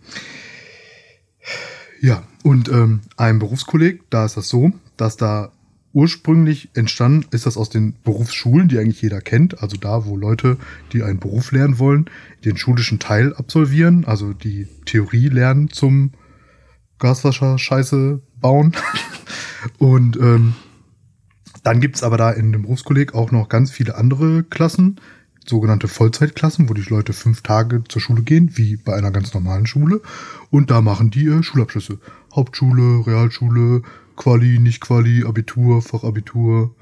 ja, 2.02 2.24
und 2.44 2.70
ähm, 2.70 3.02
ein 3.18 3.40
Berufskolleg, 3.40 4.10
da 4.10 4.26
ist 4.26 4.38
das 4.38 4.50
so, 4.50 4.72
dass 4.98 5.18
da 5.18 5.52
ursprünglich 5.94 6.70
entstanden 6.76 7.28
ist 7.32 7.46
das 7.46 7.58
aus 7.58 7.70
den 7.70 7.96
Berufsschulen, 8.04 8.68
die 8.68 8.78
eigentlich 8.78 9.02
jeder 9.02 9.22
kennt, 9.22 9.62
also 9.62 9.78
da, 9.78 10.06
wo 10.06 10.16
Leute, 10.16 10.58
die 10.94 11.04
einen 11.04 11.20
Beruf 11.20 11.52
lernen 11.52 11.80
wollen, 11.80 12.06
den 12.46 12.58
schulischen 12.58 13.00
Teil 13.00 13.34
absolvieren, 13.34 14.06
also 14.06 14.34
die 14.34 14.68
Theorie 14.86 15.30
lernen 15.30 15.70
zum 15.70 16.12
Gaswasser-Scheiße 17.00 18.22
bauen. 18.40 18.76
Und 19.78 20.18
ähm, 20.18 20.54
dann 21.64 21.82
gibt's 21.82 22.04
aber 22.04 22.18
da 22.18 22.32
in 22.32 22.52
dem 22.52 22.64
Berufskolleg 22.64 23.14
auch 23.14 23.32
noch 23.32 23.50
ganz 23.50 23.72
viele 23.72 23.96
andere 23.96 24.44
Klassen, 24.44 25.00
sogenannte 25.46 25.88
Vollzeitklassen, 25.88 26.70
wo 26.70 26.74
die 26.74 26.82
Leute 26.88 27.14
fünf 27.14 27.42
Tage 27.42 27.84
zur 27.88 28.02
Schule 28.02 28.22
gehen, 28.22 28.52
wie 28.56 28.78
bei 28.78 28.96
einer 28.96 29.12
ganz 29.12 29.34
normalen 29.34 29.66
Schule. 29.66 30.02
Und 30.52 30.70
da 30.72 30.82
machen 30.82 31.10
die 31.10 31.26
äh, 31.26 31.44
Schulabschlüsse. 31.44 32.00
Hauptschule, 32.34 33.06
Realschule, 33.06 33.82
Quali, 34.20 34.60
nicht 34.60 34.82
Quali, 34.82 35.24
Abitur, 35.24 35.82
Fachabitur. 35.82 36.76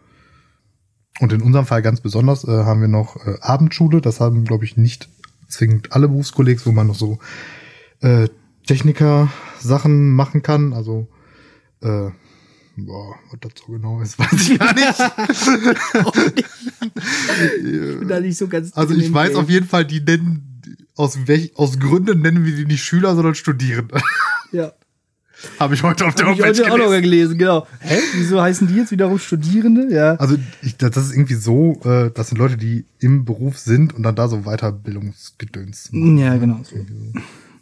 Und 1.19 1.31
in 1.31 1.41
unserem 1.41 1.67
Fall 1.67 1.83
ganz 1.83 2.01
besonders 2.01 2.43
äh, 2.43 2.51
haben 2.51 2.81
wir 2.81 2.87
noch 2.87 3.15
äh, 3.25 3.37
Abendschule. 3.41 4.01
Das 4.01 4.19
haben, 4.19 4.43
glaube 4.43 4.65
ich, 4.65 4.75
nicht 4.75 5.07
zwingend 5.47 5.93
alle 5.93 6.07
Berufskollegs, 6.09 6.65
wo 6.65 6.71
man 6.71 6.87
noch 6.87 6.95
so 6.95 7.19
äh, 8.01 8.27
Techniker-Sachen 8.65 10.09
machen 10.09 10.41
kann. 10.41 10.73
Also, 10.73 11.09
äh, 11.81 12.09
boah, 12.75 13.15
was 13.29 13.39
das 13.39 13.51
so 13.55 13.71
genau 13.71 14.01
ist, 14.01 14.17
weiß 14.19 14.49
ich 14.49 14.59
gar 14.59 14.73
nicht. 14.73 14.99
ich 17.55 17.99
bin 17.99 18.07
da 18.07 18.19
nicht 18.19 18.37
so 18.37 18.47
ganz 18.47 18.73
also 18.73 18.95
ich 18.95 19.13
weiß 19.13 19.35
auf 19.35 19.49
jeden 19.49 19.67
Fall, 19.67 19.85
die 19.85 20.01
nennen, 20.01 20.61
aus 20.95 21.27
welch, 21.27 21.55
aus 21.55 21.79
Gründen 21.79 22.21
nennen 22.21 22.45
wir 22.45 22.55
die 22.55 22.65
nicht 22.65 22.83
Schüler, 22.83 23.15
sondern 23.15 23.35
Studierende. 23.35 24.01
Ja. 24.51 24.73
Habe 25.59 25.75
ich 25.75 25.83
heute 25.83 26.05
auf 26.05 26.15
der 26.15 26.27
Homepage 26.27 26.51
gelesen. 26.51 26.71
auch 26.71 26.77
noch 26.77 26.89
gelesen, 26.89 27.37
genau. 27.37 27.67
Hä? 27.79 27.97
Wieso 28.15 28.41
heißen 28.41 28.67
die 28.67 28.75
jetzt 28.75 28.91
wiederum 28.91 29.19
Studierende? 29.19 29.87
Ja. 29.93 30.15
Also 30.15 30.35
ich, 30.61 30.77
das 30.77 30.97
ist 30.97 31.13
irgendwie 31.13 31.35
so, 31.35 31.79
äh, 31.83 32.11
das 32.13 32.29
sind 32.29 32.37
Leute, 32.37 32.57
die 32.57 32.85
im 32.99 33.25
Beruf 33.25 33.57
sind 33.57 33.93
und 33.93 34.03
dann 34.03 34.15
da 34.15 34.27
so 34.27 34.41
Weiterbildungsgedöns 34.41 35.91
machen. 35.91 36.17
Ja, 36.17 36.35
genau. 36.37 36.61
So. 36.63 36.75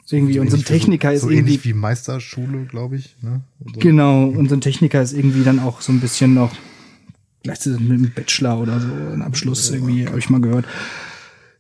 So 0.06 0.16
irgendwie, 0.16 0.36
so 0.36 0.42
unser 0.42 0.60
Techniker 0.60 1.10
so, 1.10 1.16
ist 1.16 1.22
so 1.22 1.30
irgendwie. 1.30 1.54
Ähnlich 1.54 1.66
wie 1.66 1.74
Meisterschule, 1.74 2.66
glaube 2.66 2.96
ich. 2.96 3.18
Ne? 3.22 3.42
So. 3.66 3.80
Genau, 3.80 4.26
unser 4.26 4.60
Techniker 4.60 5.02
ist 5.02 5.14
irgendwie 5.14 5.44
dann 5.44 5.60
auch 5.60 5.82
so 5.82 5.92
ein 5.92 6.00
bisschen 6.00 6.34
noch, 6.36 6.54
vielleicht 7.44 7.66
mit 7.66 7.80
einem 7.80 8.12
Bachelor 8.14 8.60
oder 8.60 8.80
so, 8.80 8.88
ein 8.88 9.22
Abschluss 9.24 9.72
irgendwie, 9.72 10.08
habe 10.08 10.20
ich 10.20 10.30
mal 10.30 10.42
gehört. 10.42 10.66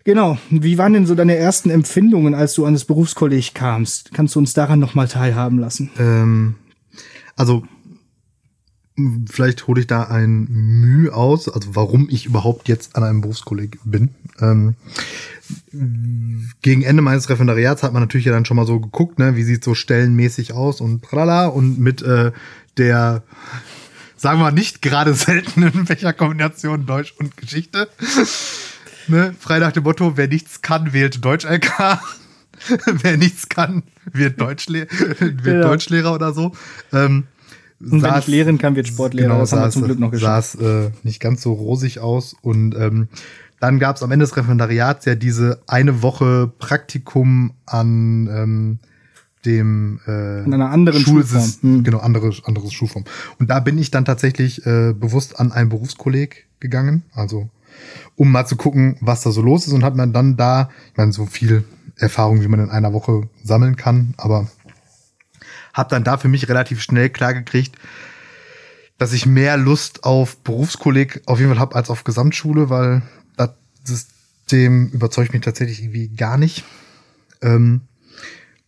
Genau. 0.05 0.37
Wie 0.51 0.77
waren 0.77 0.93
denn 0.93 1.07
so 1.07 1.15
deine 1.15 1.35
ersten 1.35 1.71
Empfindungen, 1.71 2.35
als 2.35 2.53
du 2.53 2.65
an 2.65 2.73
das 2.73 2.85
Berufskolleg 2.85 3.55
kamst? 3.55 4.13
Kannst 4.13 4.35
du 4.35 4.39
uns 4.39 4.53
daran 4.53 4.79
nochmal 4.79 5.07
teilhaben 5.07 5.57
lassen? 5.57 5.89
Ähm, 5.97 6.55
also 7.35 7.63
vielleicht 9.27 9.67
hole 9.67 9.81
ich 9.81 9.87
da 9.87 10.03
ein 10.03 10.47
Mühe 10.47 11.13
aus, 11.13 11.49
also 11.49 11.75
warum 11.75 12.07
ich 12.09 12.27
überhaupt 12.27 12.69
jetzt 12.69 12.95
an 12.95 13.03
einem 13.03 13.21
Berufskolleg 13.21 13.79
bin. 13.83 14.11
Ähm, 14.39 14.75
gegen 16.61 16.83
Ende 16.83 17.01
meines 17.01 17.27
Referendariats 17.27 17.81
hat 17.81 17.91
man 17.91 18.03
natürlich 18.03 18.27
ja 18.27 18.31
dann 18.31 18.45
schon 18.45 18.57
mal 18.57 18.67
so 18.67 18.79
geguckt, 18.79 19.17
ne, 19.17 19.35
wie 19.35 19.43
sieht 19.43 19.63
so 19.63 19.73
stellenmäßig 19.73 20.53
aus 20.53 20.81
und 20.81 21.03
tralala 21.03 21.47
und 21.47 21.79
mit 21.79 22.03
äh, 22.03 22.31
der 22.77 23.23
sagen 24.17 24.39
wir 24.39 24.45
mal 24.45 24.51
nicht 24.51 24.83
gerade 24.83 25.15
seltenen 25.15 25.85
Fächerkombination 25.87 26.85
Deutsch 26.85 27.15
und 27.17 27.35
Geschichte 27.37 27.89
Ne? 29.07 29.35
Frei 29.39 29.59
nach 29.59 29.71
dem 29.71 29.83
Motto, 29.83 30.17
wer 30.17 30.27
nichts 30.27 30.61
kann, 30.61 30.93
wählt 30.93 31.23
Deutsch-LK. 31.23 31.99
wer 32.85 33.17
nichts 33.17 33.49
kann, 33.49 33.83
wird, 34.11 34.39
Deutschle 34.39 34.87
wird 35.19 35.43
genau. 35.43 35.67
Deutschlehrer 35.67 36.13
oder 36.13 36.33
so. 36.33 36.51
Ähm, 36.93 37.25
und 37.79 37.99
saß, 37.99 38.11
wenn 38.11 38.19
ich 38.19 38.27
lehren 38.27 38.57
kann, 38.57 38.75
wird 38.75 38.87
Sportlehrer. 38.87 39.27
Genau, 39.27 39.39
das 39.41 39.51
haben 39.51 39.63
wir 39.63 39.69
zum 39.69 39.83
Glück 39.83 39.99
noch 39.99 40.11
geschafft. 40.11 40.57
Sah 40.59 40.85
äh, 40.85 40.91
nicht 41.03 41.19
ganz 41.19 41.41
so 41.41 41.53
rosig 41.53 41.99
aus. 41.99 42.35
Und 42.41 42.75
ähm, 42.75 43.09
dann 43.59 43.79
gab 43.79 43.97
es 43.97 44.03
am 44.03 44.11
Ende 44.11 44.23
des 44.23 44.35
Referendariats 44.37 45.05
ja 45.05 45.15
diese 45.15 45.61
eine 45.67 46.01
Woche 46.01 46.51
Praktikum 46.57 47.53
an 47.65 48.27
ähm, 48.31 48.79
dem 49.45 49.99
äh, 50.07 50.11
an 50.11 50.53
einer 50.53 50.71
anderen 50.71 51.01
Schulform. 51.01 51.53
Hm. 51.61 51.83
Genau, 51.83 51.99
andere, 51.99 52.31
anderes 52.45 52.73
Schulform. 52.73 53.03
Und 53.39 53.49
da 53.49 53.59
bin 53.59 53.77
ich 53.77 53.91
dann 53.91 54.05
tatsächlich 54.05 54.65
äh, 54.65 54.93
bewusst 54.93 55.39
an 55.39 55.51
ein 55.51 55.69
Berufskolleg 55.69 56.47
gegangen. 56.59 57.03
Also 57.13 57.49
um 58.15 58.31
mal 58.31 58.45
zu 58.45 58.55
gucken, 58.55 58.97
was 59.01 59.21
da 59.21 59.31
so 59.31 59.41
los 59.41 59.67
ist 59.67 59.73
und 59.73 59.83
hat 59.83 59.95
man 59.95 60.13
dann 60.13 60.38
da, 60.38 60.69
ich 60.91 60.97
meine, 60.97 61.11
so 61.11 61.25
viel 61.25 61.63
Erfahrung, 61.97 62.41
wie 62.41 62.47
man 62.47 62.59
in 62.59 62.69
einer 62.69 62.93
Woche 62.93 63.29
sammeln 63.43 63.75
kann, 63.75 64.13
aber 64.17 64.47
habe 65.73 65.89
dann 65.89 66.03
da 66.03 66.17
für 66.17 66.27
mich 66.27 66.47
relativ 66.47 66.81
schnell 66.81 67.09
klar 67.09 67.33
gekriegt, 67.33 67.77
dass 68.97 69.11
ich 69.11 69.25
mehr 69.25 69.57
Lust 69.57 70.03
auf 70.05 70.38
Berufskolleg 70.38 71.21
auf 71.25 71.39
jeden 71.39 71.51
Fall 71.51 71.59
habe 71.59 71.75
als 71.75 71.89
auf 71.89 72.03
Gesamtschule, 72.03 72.69
weil 72.69 73.01
das 73.35 73.51
System 74.45 74.89
überzeugt 74.89 75.33
mich 75.33 75.41
tatsächlich 75.41 75.81
irgendwie 75.81 76.09
gar 76.09 76.38
nicht. 76.38 76.63
Ähm, 77.41 77.81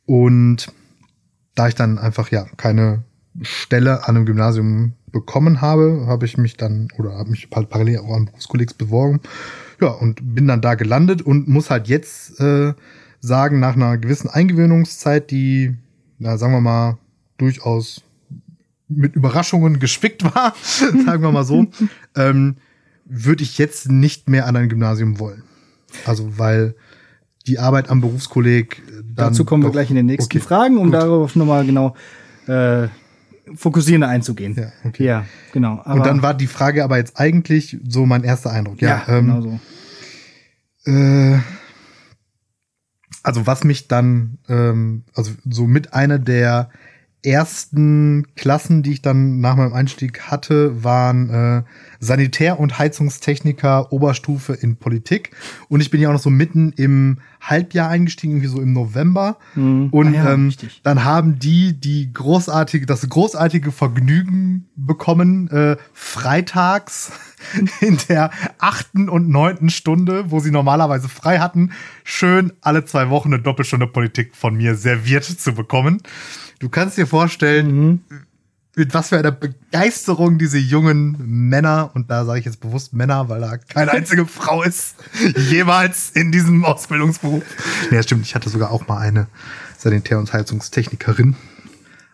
und 0.06 0.72
da 1.56 1.68
ich 1.68 1.76
dann 1.76 2.00
einfach 2.00 2.32
ja 2.32 2.48
keine 2.58 3.04
Stelle 3.42 4.08
an 4.08 4.16
einem 4.16 4.26
Gymnasium 4.26 4.94
bekommen 5.12 5.62
habe, 5.62 6.06
habe 6.08 6.26
ich 6.26 6.38
mich 6.38 6.58
dann 6.58 6.90
oder 6.98 7.18
habe 7.18 7.30
mich 7.32 7.50
parallel 7.50 8.00
auch 8.00 8.14
an 8.16 8.26
Berufskollegs 8.26 8.74
beworben. 8.74 9.22
Ja, 9.82 9.90
und 9.90 10.36
bin 10.36 10.48
dann 10.48 10.62
da 10.62 10.76
gelandet 10.76 11.22
und 11.22 11.48
muss 11.48 11.70
halt 11.70 11.88
jetzt 11.88 12.40
äh, 12.40 12.74
sagen, 13.20 13.60
nach 13.60 13.76
einer 13.76 13.98
gewissen 13.98 14.30
Eingewöhnungszeit, 14.30 15.32
die, 15.32 15.76
ja, 16.20 16.38
sagen 16.38 16.54
wir 16.54 16.62
mal, 16.62 16.98
durchaus 17.38 18.04
mit 18.90 19.16
Überraschungen 19.16 19.80
gespickt 19.80 20.24
war, 20.24 20.56
sagen 20.62 21.22
wir 21.22 21.32
mal 21.32 21.44
so, 21.44 21.68
ähm, 22.16 22.56
würde 23.06 23.44
ich 23.44 23.58
jetzt 23.58 23.90
nicht 23.90 24.30
mehr 24.30 24.48
an 24.48 24.56
ein 24.56 24.70
Gymnasium 24.70 25.20
wollen. 25.20 25.44
Also 26.06 26.38
weil 26.38 26.76
die 27.48 27.60
Arbeit 27.60 27.90
am 27.90 28.02
Berufskolleg. 28.02 28.84
Dann 28.88 29.30
Dazu 29.30 29.46
kommen 29.46 29.64
wir 29.64 29.68
doch- 29.68 29.74
gleich 29.74 29.90
in 29.90 29.96
den 29.96 30.06
nächsten 30.06 30.38
okay, 30.38 30.46
Fragen, 30.46 30.78
um 30.78 30.86
gut. 30.86 30.96
darauf 30.96 31.36
nochmal 31.36 31.66
genau 31.66 31.96
äh, 32.48 32.88
fokussierender 33.56 34.08
einzugehen. 34.08 34.56
Ja, 34.56 34.72
okay. 34.84 35.06
ja 35.06 35.26
genau. 35.54 35.82
Und 35.86 36.06
dann 36.06 36.22
war 36.22 36.34
die 36.34 36.48
Frage 36.48 36.84
aber 36.84 36.98
jetzt 36.98 37.20
eigentlich 37.20 37.78
so 37.88 38.06
mein 38.06 38.24
erster 38.24 38.52
Eindruck. 38.52 38.82
Ja, 38.82 39.04
ja, 39.08 39.18
ähm, 39.18 39.26
genau 39.28 39.42
so. 39.42 40.92
Äh, 40.92 41.40
also 43.24 43.46
was 43.46 43.64
mich 43.64 43.88
dann, 43.88 44.38
ähm, 44.48 45.04
also 45.14 45.32
so 45.50 45.68
mit 45.68 45.94
einer 45.94 46.20
der 46.20 46.70
ersten 47.28 48.26
Klassen, 48.36 48.84
die 48.84 48.94
ich 48.94 49.02
dann 49.02 49.40
nach 49.42 49.56
meinem 49.56 49.74
Einstieg 49.74 50.22
hatte, 50.22 50.84
waren 50.84 51.30
äh, 51.30 51.64
Sanitär- 52.00 52.60
und 52.60 52.80
Heizungstechniker 52.80 53.92
Oberstufe 53.92 54.54
in 54.54 54.78
Politik. 54.78 55.32
Und 55.68 55.82
ich 55.82 55.92
bin 55.92 56.00
ja 56.00 56.10
auch 56.10 56.14
noch 56.14 56.22
so 56.22 56.30
mitten 56.30 56.72
im 56.78 57.18
Halbjahr 57.42 57.90
eingestiegen, 57.90 58.34
irgendwie 58.34 58.48
so 58.48 58.62
im 58.62 58.74
November. 58.74 59.38
Mhm. 59.56 59.90
Und 59.92 60.08
Ah 60.08 60.24
ja, 60.24 60.34
ähm, 60.34 60.46
richtig. 60.48 60.82
dann 60.84 61.04
haben 61.04 61.38
die 61.40 61.80
die 61.80 62.12
großartige, 62.14 62.86
das 62.86 63.08
großartige 63.08 63.72
Vergnügen 63.72 64.68
bekommen, 64.76 65.50
äh, 65.50 65.78
freitags 65.94 67.12
in 67.82 67.98
der 68.10 68.32
achten 68.60 69.10
und 69.10 69.30
neunten 69.30 69.70
Stunde, 69.70 70.32
wo 70.32 70.40
sie 70.40 70.52
normalerweise 70.52 71.10
frei 71.10 71.40
hatten, 71.40 71.72
schön 72.04 72.54
alle 72.62 72.86
zwei 72.86 73.10
Wochen 73.10 73.34
eine 73.34 73.42
Doppelstunde 73.42 73.88
Politik 73.88 74.36
von 74.36 74.56
mir 74.56 74.76
serviert 74.76 75.24
zu 75.26 75.54
bekommen. 75.54 76.02
Du 76.60 76.70
kannst 76.70 76.98
dir 76.98 77.08
vorstellen, 77.08 77.68
Mhm. 77.78 78.00
mit 78.76 78.94
was 78.94 79.10
für 79.10 79.18
einer 79.18 79.32
Begeisterung 79.32 80.38
diese 80.38 80.58
jungen 80.60 81.16
Männer, 81.50 81.92
und 81.96 82.10
da 82.12 82.26
sage 82.26 82.40
ich 82.40 82.46
jetzt 82.46 82.60
bewusst 82.60 82.94
Männer, 82.94 83.28
weil 83.30 83.42
da 83.42 83.58
keine 83.58 83.92
einzige 83.92 84.26
Frau 84.28 84.62
ist, 84.64 84.96
jemals 85.50 86.12
in 86.12 86.32
diesem 86.32 86.64
Ausbildungsberuf. 86.66 87.44
Ja, 87.92 88.04
stimmt, 88.04 88.26
ich 88.26 88.36
hatte 88.36 88.50
sogar 88.50 88.70
auch 88.72 88.88
mal 88.88 89.00
eine 89.00 89.28
Sanitär- 89.78 90.20
und 90.20 90.32
Heizungstechnikerin. 90.34 91.36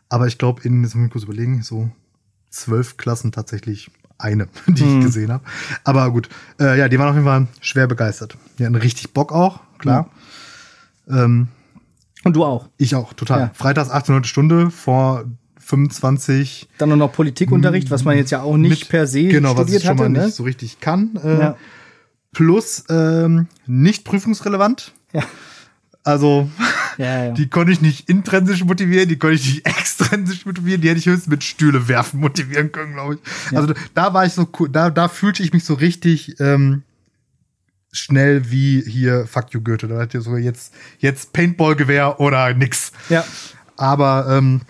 Aber 0.10 0.28
ich 0.28 0.38
glaube, 0.38 0.62
in, 0.63 0.84
jetzt 0.84 0.96
muss 0.96 1.06
ich 1.08 1.12
kurz 1.12 1.24
überlegen, 1.26 1.63
so 1.63 1.89
zwölf 2.50 2.98
Klassen 2.98 3.32
tatsächlich 3.32 3.89
eine, 4.17 4.47
die 4.67 4.84
ich 4.84 5.06
gesehen 5.06 5.32
habe. 5.32 5.43
Aber 5.84 6.10
gut, 6.12 6.30
äh, 6.60 6.78
ja, 6.78 6.88
die 6.89 6.97
waren 6.99 7.10
auf 7.10 7.15
jeden 7.15 7.26
Fall 7.28 7.47
schwer 7.62 7.88
begeistert. 7.88 8.38
Die 8.60 8.65
hatten 8.65 8.76
richtig 8.76 9.13
Bock 9.13 9.32
auch, 9.32 9.60
klar. 9.80 10.10
Ähm, 11.10 11.47
Und 12.23 12.36
du 12.36 12.43
auch. 12.45 12.69
ich 12.78 12.95
auch, 12.95 13.13
total. 13.13 13.39
Ja. 13.39 13.52
Freitags 13.54 13.89
18. 13.89 14.23
Stunde 14.23 14.71
vor 14.71 15.26
25 15.60 16.67
Dann 16.78 16.89
nur 16.89 16.97
noch 16.97 17.12
Politikunterricht, 17.13 17.89
was 17.91 18.04
man 18.04 18.15
jetzt 18.17 18.32
ja 18.32 18.41
auch 18.41 18.58
nicht 18.58 18.69
mit- 18.82 18.89
per 18.89 19.08
se 19.08 19.26
genau, 19.28 19.58
was 19.58 19.71
ich 19.71 19.82
schon 19.84 19.91
hatte. 19.91 20.04
mal 20.04 20.10
ne? 20.10 20.26
nicht 20.26 20.36
so 20.36 20.43
richtig 20.43 20.80
kann. 20.80 21.19
Äh, 21.23 21.39
ja. 21.39 21.56
Plus 22.32 22.84
ähm, 22.89 23.47
nicht 23.65 24.04
prüfungsrelevant. 24.06 24.93
Ja. 25.13 25.23
Also 26.04 26.49
Ja, 26.97 27.25
ja. 27.25 27.32
die 27.32 27.49
konnte 27.49 27.71
ich 27.71 27.82
nicht 27.82 28.10
intrinsisch 28.10 28.63
motivieren, 28.63 29.10
die 29.10 29.17
konnte 29.17 29.36
ich 29.36 29.45
nicht 29.45 29.65
extrinsisch 29.79 30.45
motivieren, 30.45 30.82
die 30.82 30.89
hätte 30.89 30.99
ich 30.99 31.06
höchstens 31.06 31.27
mit 31.27 31.43
Stühle 31.43 31.88
werfen 31.88 32.19
motivieren 32.19 32.71
können, 32.71 32.93
glaube 32.93 33.15
ich. 33.15 33.58
Also 33.58 33.73
da 33.93 34.13
war 34.13 34.25
ich 34.25 34.34
so 34.34 34.47
cool, 34.60 34.69
da, 34.69 34.89
da 34.89 35.08
fühlte 35.08 35.43
ich 35.43 35.53
mich 35.53 35.65
so 35.65 35.73
richtig 35.73 36.39
ähm, 36.39 36.84
schnell 37.91 38.49
wie 38.51 38.82
hier 38.82 39.27
Fuck 39.27 39.53
you 39.53 39.62
Goethe. 39.62 39.88
Da 39.88 39.99
hat 39.99 40.13
ihr 40.13 40.21
so 40.21 40.36
jetzt, 40.36 40.73
jetzt 40.99 41.34
Paintball-Gewehr 41.34 42.19
oder 42.19 42.53
nix. 42.53 42.91
ja. 43.10 43.23
Aber 43.75 44.27
ähm, 44.29 44.62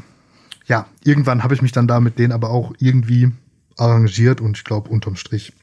ja, 0.66 0.88
irgendwann 1.04 1.44
habe 1.44 1.54
ich 1.54 1.62
mich 1.62 1.74
dann 1.74 1.88
da 1.88 2.00
mit 2.00 2.20
denen 2.20 2.32
aber 2.32 2.50
auch 2.50 2.74
irgendwie 2.80 3.32
arrangiert 3.78 4.40
und 4.40 4.58
ich 4.58 4.64
glaube, 4.64 4.90
unterm 4.90 5.16
Strich 5.16 5.54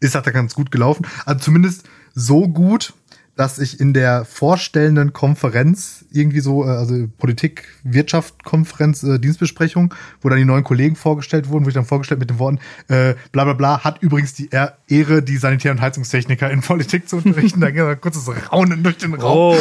ist 0.00 0.14
das 0.14 0.24
da 0.24 0.30
ganz 0.30 0.54
gut 0.54 0.70
gelaufen. 0.70 1.06
Also 1.24 1.40
zumindest 1.40 1.88
so 2.14 2.48
gut, 2.48 2.94
dass 3.36 3.58
ich 3.58 3.78
in 3.80 3.92
der 3.92 4.24
vorstellenden 4.24 5.12
Konferenz 5.12 6.06
irgendwie 6.10 6.40
so, 6.40 6.64
äh, 6.64 6.68
also 6.68 7.06
Politik, 7.18 7.68
Wirtschaft, 7.84 8.42
Konferenz, 8.44 9.02
äh, 9.02 9.18
Dienstbesprechung, 9.18 9.92
wo 10.22 10.30
dann 10.30 10.38
die 10.38 10.46
neuen 10.46 10.64
Kollegen 10.64 10.96
vorgestellt 10.96 11.50
wurden, 11.50 11.64
wo 11.66 11.68
ich 11.68 11.74
dann 11.74 11.84
vorgestellt 11.84 12.18
mit 12.18 12.30
den 12.30 12.38
Worten, 12.38 12.58
äh, 12.88 13.14
bla 13.32 13.44
bla 13.44 13.52
bla, 13.52 13.84
hat 13.84 14.00
übrigens 14.02 14.32
die 14.32 14.48
Ehre, 14.88 15.22
die 15.22 15.36
Sanitär- 15.36 15.72
und 15.72 15.82
Heizungstechniker 15.82 16.50
in 16.50 16.60
Politik 16.62 17.08
zu 17.08 17.18
unterrichten. 17.18 17.60
da 17.60 17.70
ging 17.70 17.82
ein 17.82 18.00
kurzes 18.00 18.26
Raunen 18.50 18.82
durch 18.82 18.96
den 18.96 19.12
Raum. 19.14 19.56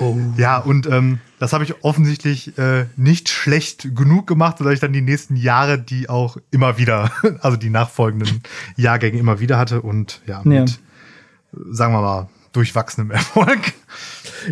Oh. 0.00 0.16
Ja, 0.36 0.58
und 0.58 0.86
ähm, 0.86 1.18
das 1.38 1.54
habe 1.54 1.64
ich 1.64 1.82
offensichtlich 1.84 2.56
äh, 2.58 2.84
nicht 2.96 3.30
schlecht 3.30 3.94
genug 3.96 4.26
gemacht, 4.26 4.58
sodass 4.58 4.74
ich 4.74 4.80
dann 4.80 4.92
die 4.92 5.00
nächsten 5.02 5.36
Jahre 5.36 5.78
die 5.78 6.10
auch 6.10 6.36
immer 6.50 6.76
wieder, 6.76 7.10
also 7.40 7.56
die 7.56 7.70
nachfolgenden 7.70 8.42
Jahrgänge 8.76 9.18
immer 9.18 9.40
wieder 9.40 9.56
hatte 9.56 9.80
und 9.80 10.20
ja, 10.26 10.42
mit, 10.44 10.68
Ja. 10.70 10.76
sagen 11.70 11.94
wir 11.94 12.02
mal, 12.02 12.28
durchwachsenem 12.56 13.10
Erfolg. 13.12 13.74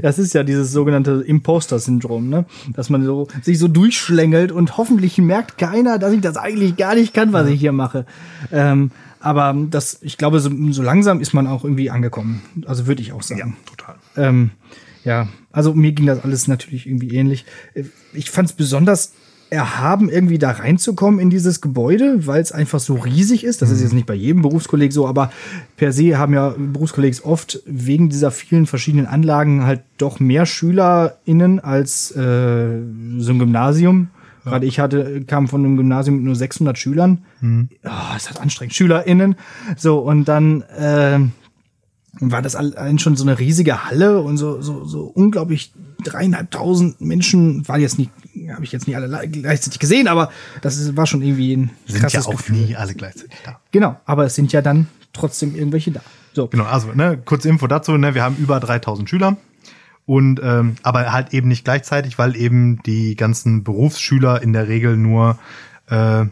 Das 0.03 0.19
ist 0.19 0.35
ja 0.35 0.43
dieses 0.43 0.73
sogenannte 0.73 1.23
Imposter-Syndrom, 1.27 2.29
ne? 2.29 2.47
Dass 2.73 2.91
man 2.91 3.05
so, 3.05 3.29
sich 3.43 3.59
so 3.59 3.69
durchschlängelt 3.69 4.53
und 4.53 4.77
hoffentlich 4.77 5.19
merkt 5.19 5.59
keiner, 5.59 5.99
dass 5.99 6.13
ich 6.13 6.21
das 6.21 6.37
eigentlich 6.37 6.77
gar 6.77 6.95
nicht 6.95 7.15
kann, 7.15 7.33
was 7.33 7.49
ich 7.49 7.61
hier 7.61 7.73
mache. 7.73 8.07
Ähm, 8.53 8.91
aber 9.21 9.57
das, 9.71 9.99
ich 10.03 10.19
glaube, 10.19 10.41
so, 10.41 10.51
so 10.71 10.83
langsam 10.83 11.21
ist 11.21 11.33
man 11.33 11.47
auch 11.47 11.65
irgendwie 11.65 11.91
angekommen. 11.91 12.43
Also 12.67 12.87
würde 12.87 13.03
ich 13.03 13.13
auch 13.13 13.23
sagen. 13.23 13.57
total. 13.67 13.97
Ähm, 14.17 14.51
ja, 15.05 15.29
also 15.53 15.75
mir 15.75 15.93
ging 15.93 16.07
das 16.07 16.23
alles 16.25 16.49
natürlich 16.49 16.87
irgendwie 16.87 17.15
ähnlich. 17.15 17.45
Äh, 17.75 17.85
Ich 18.13 18.31
fand 18.31 18.51
es 18.51 18.55
besonders 18.55 19.13
erhaben, 19.51 20.09
irgendwie 20.09 20.39
da 20.39 20.51
reinzukommen 20.51 21.21
in 21.21 21.31
dieses 21.31 21.61
Gebäude, 21.61 22.27
weil 22.27 22.43
es 22.43 22.53
einfach 22.53 22.81
so 22.81 22.95
riesig 22.95 23.45
ist. 23.45 23.63
Das 23.63 23.71
ist 23.71 23.81
jetzt 23.81 23.93
nicht 23.93 24.07
bei 24.07 24.15
jedem 24.15 24.43
Berufskolleg 24.43 24.93
so, 24.93 25.07
aber 25.07 25.31
per 25.77 25.93
se 25.93 26.19
haben 26.19 26.35
ja 26.35 26.55
Berufskollegs 26.57 27.25
oft 27.25 27.61
wegen 27.67 28.09
dieser 28.09 28.31
vielen 28.31 28.67
verschiedenen 28.67 29.07
Anlagen 29.07 29.65
halt 29.65 29.83
doch 29.99 30.21
mehr 30.21 30.47
SchülerInnen 30.47 31.61
als 31.61 32.11
äh, 32.13 32.81
so 33.19 33.33
ein 33.33 33.39
Gymnasium. 33.39 34.09
Gerade 34.45 34.67
ich 34.67 34.79
hatte, 34.79 35.25
kam 35.25 35.49
von 35.49 35.65
einem 35.65 35.77
Gymnasium 35.77 36.17
mit 36.17 36.25
nur 36.27 36.37
600 36.37 36.77
Schülern. 36.77 37.25
Oh, 37.85 38.17
ist 38.17 38.29
das 38.29 38.37
anstrengend. 38.37 38.75
SchülerInnen. 38.75 39.37
So, 39.77 40.01
und 40.01 40.27
dann, 40.27 40.65
ähm, 40.79 41.33
war 42.21 42.43
das 42.43 42.55
allein 42.55 42.99
schon 42.99 43.17
so 43.17 43.25
eine 43.25 43.39
riesige 43.39 43.85
Halle 43.85 44.21
und 44.21 44.37
so, 44.37 44.61
so, 44.61 44.85
so 44.85 45.05
unglaublich 45.05 45.73
dreieinhalbtausend 46.05 47.01
Menschen, 47.01 47.67
war 47.69 47.79
jetzt 47.79 47.99
nicht, 47.99 48.11
habe 48.53 48.65
ich 48.65 48.73
jetzt 48.73 48.87
nicht 48.87 48.97
alle 48.97 49.07
le- 49.07 49.29
gleichzeitig 49.29 49.79
gesehen, 49.79 50.09
aber 50.09 50.31
das 50.63 50.77
ist, 50.77 50.97
war 50.97 51.07
schon 51.07 51.23
irgendwie 51.23 51.55
ein 51.57 51.71
Sind 51.87 52.11
ja 52.13 52.21
auch 52.21 52.31
Gefühl. 52.31 52.57
nie 52.57 52.77
alle 52.77 52.95
gleichzeitig 52.95 53.37
da. 53.45 53.61
Genau, 53.71 53.99
aber 54.05 54.25
es 54.27 54.35
sind 54.35 54.53
ja 54.53 54.63
dann 54.63 54.89
trotzdem 55.13 55.55
irgendwelche 55.55 55.91
da. 55.93 56.01
So. 56.33 56.49
Genau, 56.49 56.65
also 56.65 56.93
ne, 56.93 57.17
kurze 57.25 57.49
Info 57.49 57.67
dazu, 57.67 57.97
ne, 57.97 58.15
wir 58.15 58.23
haben 58.23 58.37
über 58.37 58.59
3000 58.61 59.09
Schüler 59.09 59.37
und 60.07 60.41
ähm, 60.43 60.75
aber 60.83 61.13
halt 61.13 61.33
eben 61.33 61.49
nicht 61.49 61.65
gleichzeitig, 61.65 62.19
weil 62.19 62.37
eben 62.37 62.83
die 62.85 63.15
ganzen 63.17 63.63
Berufsschüler 63.65 64.43
in 64.43 64.53
der 64.53 64.67
Regel 64.69 64.97
nur 64.97 65.39
äh, 65.89 66.25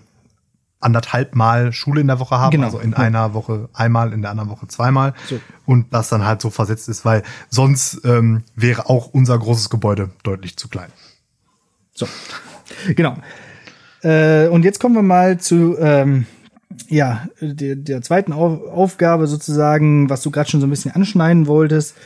anderthalb 0.80 1.36
Mal 1.36 1.72
Schule 1.72 2.00
in 2.00 2.08
der 2.08 2.18
Woche 2.18 2.38
haben, 2.38 2.50
Genau. 2.50 2.64
also 2.66 2.80
in 2.80 2.94
einer 2.94 3.34
Woche 3.34 3.68
einmal, 3.72 4.12
in 4.12 4.20
der 4.22 4.32
anderen 4.32 4.50
Woche 4.50 4.66
zweimal 4.66 5.14
So. 5.28 5.40
und 5.64 5.94
das 5.94 6.08
dann 6.08 6.24
halt 6.26 6.40
so 6.42 6.50
versetzt 6.50 6.88
ist, 6.88 7.04
weil 7.04 7.22
sonst 7.50 8.00
ähm, 8.04 8.42
wäre 8.56 8.88
auch 8.90 9.06
unser 9.06 9.38
großes 9.38 9.70
Gebäude 9.70 10.10
deutlich 10.24 10.56
zu 10.56 10.68
klein. 10.68 10.90
So. 11.94 12.08
Genau. 12.94 13.16
Äh, 14.02 14.48
und 14.48 14.64
jetzt 14.64 14.80
kommen 14.80 14.94
wir 14.94 15.02
mal 15.02 15.38
zu 15.38 15.76
ähm, 15.78 16.26
ja, 16.88 17.26
der, 17.40 17.76
der 17.76 18.02
zweiten 18.02 18.32
Auf 18.32 18.62
Aufgabe 18.68 19.26
sozusagen, 19.26 20.08
was 20.10 20.22
du 20.22 20.30
gerade 20.30 20.50
schon 20.50 20.60
so 20.60 20.66
ein 20.66 20.70
bisschen 20.70 20.92
anschneiden 20.92 21.46
wolltest. 21.46 21.96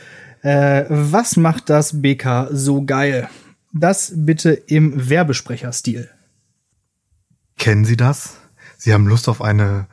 Äh, 0.41 0.85
was 0.89 1.37
macht 1.37 1.69
das 1.69 2.01
BK 2.01 2.49
so 2.51 2.83
geil? 2.83 3.29
Das 3.73 4.13
bitte 4.15 4.51
im 4.51 5.09
Werbesprecherstil. 5.09 6.09
Kennen 7.57 7.85
Sie 7.85 7.97
das? 7.97 8.37
Sie 8.77 8.93
haben 8.93 9.07
Lust 9.07 9.29
auf 9.29 9.41
eine 9.41 9.87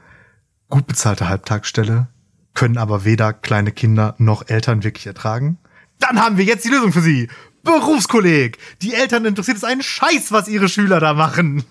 gut 0.68 0.86
bezahlte 0.86 1.28
Halbtagsstelle, 1.28 2.08
können 2.52 2.78
aber 2.78 3.04
weder 3.04 3.32
kleine 3.32 3.72
Kinder 3.72 4.14
noch 4.18 4.48
Eltern 4.48 4.84
wirklich 4.84 5.06
ertragen? 5.06 5.58
Dann 5.98 6.20
haben 6.20 6.36
wir 6.36 6.44
jetzt 6.44 6.64
die 6.64 6.70
Lösung 6.70 6.92
für 6.92 7.00
Sie. 7.00 7.28
Berufskolleg. 7.64 8.58
Die 8.82 8.94
Eltern 8.94 9.24
interessiert 9.24 9.56
es 9.56 9.64
einen 9.64 9.82
Scheiß, 9.82 10.32
was 10.32 10.48
ihre 10.48 10.68
Schüler 10.68 11.00
da 11.00 11.14
machen. 11.14 11.64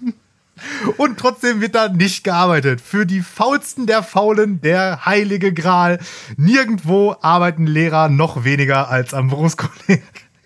Und 0.97 1.19
trotzdem 1.19 1.61
wird 1.61 1.75
da 1.75 1.89
nicht 1.89 2.23
gearbeitet. 2.23 2.81
Für 2.81 3.05
die 3.05 3.21
faulsten 3.21 3.87
der 3.87 4.03
Faulen 4.03 4.61
der 4.61 5.05
heilige 5.05 5.53
Gral. 5.53 5.99
Nirgendwo 6.37 7.15
arbeiten 7.21 7.65
Lehrer 7.65 8.09
noch 8.09 8.43
weniger 8.43 8.89
als 8.89 9.13
am 9.13 9.29
Berufskolleg. 9.29 10.03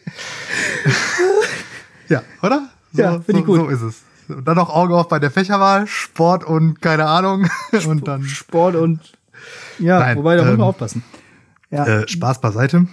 ja, 2.09 2.23
oder? 2.41 2.69
So, 2.93 3.01
Ja, 3.01 3.19
find 3.19 3.39
ich 3.39 3.45
so, 3.45 3.53
gut. 3.53 3.59
so 3.59 3.67
ist 3.67 3.81
es. 3.81 4.03
Und 4.29 4.45
dann 4.45 4.55
noch 4.55 4.69
Auge 4.69 4.95
auf 4.95 5.07
bei 5.07 5.19
der 5.19 5.31
Fächerwahl, 5.31 5.87
Sport 5.87 6.43
und 6.43 6.81
keine 6.81 7.07
Ahnung. 7.07 7.49
Und 7.85 8.07
dann 8.07 8.23
Sport 8.23 8.75
und 8.75 8.99
ja, 9.79 9.99
Nein, 9.99 10.17
wobei 10.17 10.35
da 10.35 10.43
muss 10.43 10.51
ähm, 10.51 10.57
man 10.57 10.67
aufpassen. 10.67 11.03
Ja, 11.69 11.85
äh, 11.85 12.07
Spaß 12.07 12.41
beiseite. 12.41 12.87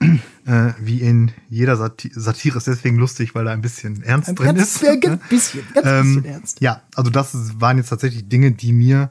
äh, 0.46 0.72
wie 0.80 1.00
in 1.00 1.32
jeder 1.48 1.76
Sati 1.76 2.10
Satire 2.14 2.58
ist 2.58 2.66
deswegen 2.66 2.96
lustig, 2.96 3.34
weil 3.34 3.44
da 3.44 3.52
ein 3.52 3.60
bisschen 3.60 4.02
Ernst 4.02 4.30
Ein 4.30 4.34
drin 4.36 4.56
ganz, 4.56 4.76
ist. 4.76 4.82
ja, 4.82 4.96
ganz 4.96 5.28
bisschen, 5.28 5.62
ganz 5.74 5.86
Ähm, 5.86 6.14
bisschen 6.22 6.24
ernst. 6.24 6.60
Ja, 6.60 6.82
also 6.94 7.10
das 7.10 7.60
waren 7.60 7.76
jetzt 7.76 7.88
tatsächlich 7.90 8.28
Dinge, 8.28 8.52
die 8.52 8.72
mir 8.72 9.10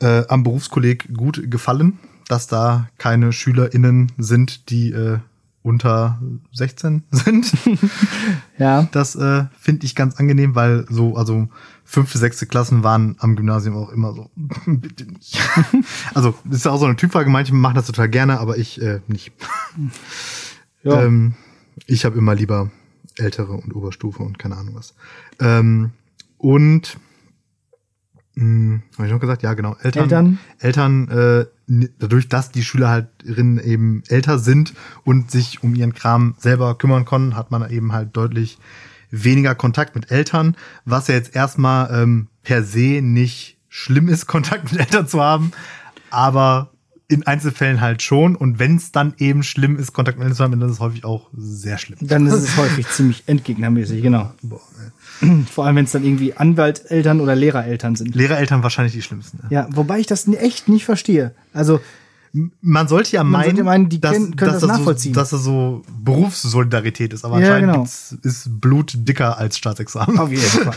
äh, 0.00 0.24
am 0.28 0.42
Berufskolleg 0.42 1.12
gut 1.14 1.50
gefallen, 1.50 1.98
dass 2.28 2.46
da 2.46 2.88
keine 2.98 3.32
SchülerInnen 3.32 4.12
sind, 4.18 4.70
die 4.70 4.92
äh, 4.92 5.18
unter 5.64 6.20
16 6.52 7.02
sind. 7.10 7.52
Ja. 8.56 8.86
Das 8.92 9.16
äh, 9.16 9.46
finde 9.58 9.84
ich 9.84 9.96
ganz 9.96 10.14
angenehm, 10.14 10.54
weil 10.54 10.86
so, 10.88 11.16
also 11.16 11.48
fünfte, 11.82 12.18
sechste 12.18 12.46
Klassen 12.46 12.84
waren 12.84 13.16
am 13.18 13.34
Gymnasium 13.34 13.76
auch 13.76 13.90
immer 13.90 14.12
so, 14.12 14.30
bitte 14.66 15.06
nicht. 15.06 15.40
also, 16.14 16.34
das 16.44 16.58
ist 16.58 16.64
ja 16.64 16.70
auch 16.70 16.78
so 16.78 16.84
eine 16.84 16.94
Typfrage, 16.94 17.28
manche 17.30 17.52
machen 17.52 17.74
das 17.74 17.86
total 17.86 18.08
gerne, 18.08 18.38
aber 18.38 18.56
ich 18.56 18.80
äh, 18.80 19.00
nicht. 19.08 19.32
Ja. 20.84 21.02
Ähm, 21.02 21.34
ich 21.86 22.04
habe 22.04 22.16
immer 22.16 22.36
lieber 22.36 22.70
ältere 23.16 23.54
und 23.54 23.74
Oberstufe 23.74 24.22
und 24.22 24.38
keine 24.38 24.56
Ahnung 24.56 24.76
was. 24.76 24.94
Ähm, 25.40 25.90
und 26.38 26.96
mh, 28.34 28.80
habe 28.96 29.06
ich 29.06 29.12
noch 29.12 29.20
gesagt? 29.20 29.42
Ja, 29.42 29.54
genau. 29.54 29.76
Eltern. 29.82 30.02
Eltern. 30.04 30.38
Eltern, 30.58 31.08
äh, 31.08 31.46
dadurch, 31.98 32.28
dass 32.28 32.50
die 32.50 32.62
Schülerinnen 32.62 33.58
eben 33.58 34.02
älter 34.08 34.38
sind 34.38 34.74
und 35.04 35.30
sich 35.30 35.62
um 35.62 35.74
ihren 35.74 35.94
Kram 35.94 36.34
selber 36.38 36.76
kümmern 36.76 37.04
können, 37.04 37.36
hat 37.36 37.50
man 37.50 37.68
eben 37.70 37.92
halt 37.92 38.16
deutlich 38.16 38.58
weniger 39.10 39.54
Kontakt 39.54 39.94
mit 39.94 40.10
Eltern, 40.10 40.56
was 40.84 41.08
ja 41.08 41.14
jetzt 41.14 41.34
erstmal 41.34 42.02
ähm, 42.02 42.28
per 42.42 42.64
se 42.64 43.00
nicht 43.02 43.58
schlimm 43.68 44.08
ist, 44.08 44.26
Kontakt 44.28 44.72
mit 44.72 44.80
Eltern 44.80 45.06
zu 45.06 45.22
haben, 45.22 45.52
aber 46.10 46.70
in 47.08 47.26
Einzelfällen 47.26 47.80
halt 47.80 48.02
schon. 48.02 48.34
Und 48.36 48.58
wenn 48.58 48.76
es 48.76 48.92
dann 48.92 49.14
eben 49.18 49.42
schlimm 49.42 49.76
ist, 49.78 49.92
Kontakt 49.92 50.18
mit 50.18 50.34
zu 50.34 50.42
haben, 50.42 50.58
dann 50.58 50.68
ist 50.68 50.76
es 50.76 50.80
häufig 50.80 51.04
auch 51.04 51.28
sehr 51.36 51.78
schlimm. 51.78 51.98
Dann 52.00 52.26
ist 52.26 52.34
es 52.34 52.56
häufig 52.56 52.86
ziemlich 52.88 53.24
endgegnermäßig, 53.26 54.02
genau. 54.02 54.32
Boah. 54.42 54.60
Vor 55.52 55.66
allem, 55.66 55.76
wenn 55.76 55.84
es 55.84 55.92
dann 55.92 56.02
irgendwie 56.04 56.34
Anwalteltern 56.36 57.20
oder 57.20 57.36
Lehrereltern 57.36 57.94
sind. 57.94 58.14
Lehrereltern 58.16 58.62
wahrscheinlich 58.62 58.94
die 58.94 59.02
schlimmsten. 59.02 59.38
Ne? 59.42 59.48
Ja, 59.50 59.68
wobei 59.70 60.00
ich 60.00 60.06
das 60.06 60.26
echt 60.28 60.68
nicht 60.68 60.84
verstehe. 60.84 61.34
Also, 61.52 61.80
Man 62.60 62.88
sollte 62.88 63.12
ja 63.12 63.22
meinen, 63.22 63.44
sollte 63.44 63.64
meinen, 63.64 63.88
die 63.88 64.00
kennen- 64.00 64.34
können 64.34 64.52
das 64.52 64.60
so, 64.62 64.66
nachvollziehen. 64.66 65.12
dass 65.12 65.30
das 65.30 65.44
so 65.44 65.82
Berufssolidarität 66.02 67.12
ist. 67.12 67.24
Aber 67.24 67.38
Ja, 67.38 67.54
anscheinend 67.54 67.72
genau. 67.74 68.18
ist 68.22 68.60
Blut 68.60 68.92
dicker 68.96 69.38
als 69.38 69.56
Staatsexamen. 69.56 70.18
auf 70.18 70.30
jeden 70.30 70.42
Fall. 70.42 70.74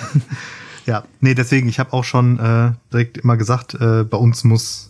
Ja, 0.86 1.04
nee, 1.20 1.34
deswegen, 1.34 1.68
ich 1.68 1.80
habe 1.80 1.94
auch 1.94 2.04
schon 2.04 2.38
äh, 2.40 2.72
direkt 2.94 3.18
immer 3.18 3.38
gesagt, 3.38 3.74
äh, 3.74 4.04
bei 4.04 4.18
uns 4.18 4.44
muss 4.44 4.87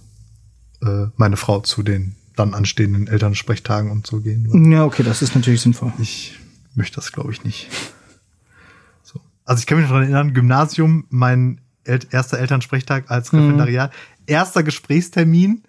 äh, 0.81 1.07
meine 1.15 1.37
Frau 1.37 1.61
zu 1.61 1.83
den 1.83 2.15
dann 2.35 2.53
anstehenden 2.53 3.07
Elternsprechtagen 3.07 3.89
und 3.91 4.05
so 4.05 4.21
gehen. 4.21 4.71
ja, 4.71 4.85
okay, 4.85 5.03
das 5.03 5.21
ist 5.21 5.35
natürlich 5.35 5.61
sinnvoll. 5.61 5.91
Ich 5.99 6.37
möchte 6.75 6.95
das, 6.95 7.11
glaube 7.11 7.31
ich, 7.31 7.43
nicht. 7.43 7.67
So. 9.03 9.19
Also 9.43 9.59
ich 9.59 9.65
kann 9.65 9.77
mich 9.77 9.85
noch 9.85 9.93
daran 9.93 10.03
erinnern, 10.03 10.33
Gymnasium, 10.33 11.05
mein 11.09 11.61
El 11.83 11.99
erster 12.11 12.37
Elternsprechtag 12.37 13.09
als 13.09 13.33
Referendariat, 13.33 13.91
erster 14.27 14.61
Gesprächstermin, 14.61 15.63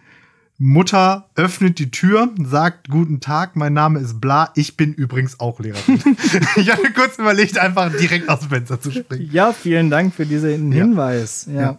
Mutter 0.61 1.31
öffnet 1.37 1.79
die 1.79 1.93
Tür, 1.93 2.31
sagt 2.45 2.89
Guten 2.89 3.21
Tag, 3.21 3.55
mein 3.55 3.73
Name 3.73 4.01
ist 4.01 4.21
Bla, 4.21 4.51
ich 4.57 4.77
bin 4.77 4.93
übrigens 4.93 5.39
auch 5.39 5.61
Lehrerin. 5.61 6.01
ich 6.57 6.73
hatte 6.73 6.93
kurz 6.93 7.17
überlegt, 7.17 7.59
einfach 7.59 7.97
direkt 7.97 8.29
aus 8.29 8.41
dem 8.41 8.49
Fenster 8.49 8.81
zu 8.81 8.91
springen. 8.91 9.31
Ja, 9.33 9.53
vielen 9.53 9.89
Dank 9.89 10.15
für 10.15 10.27
diesen 10.27 10.73
Hinweis. 10.73 11.49
Ja. 11.49 11.79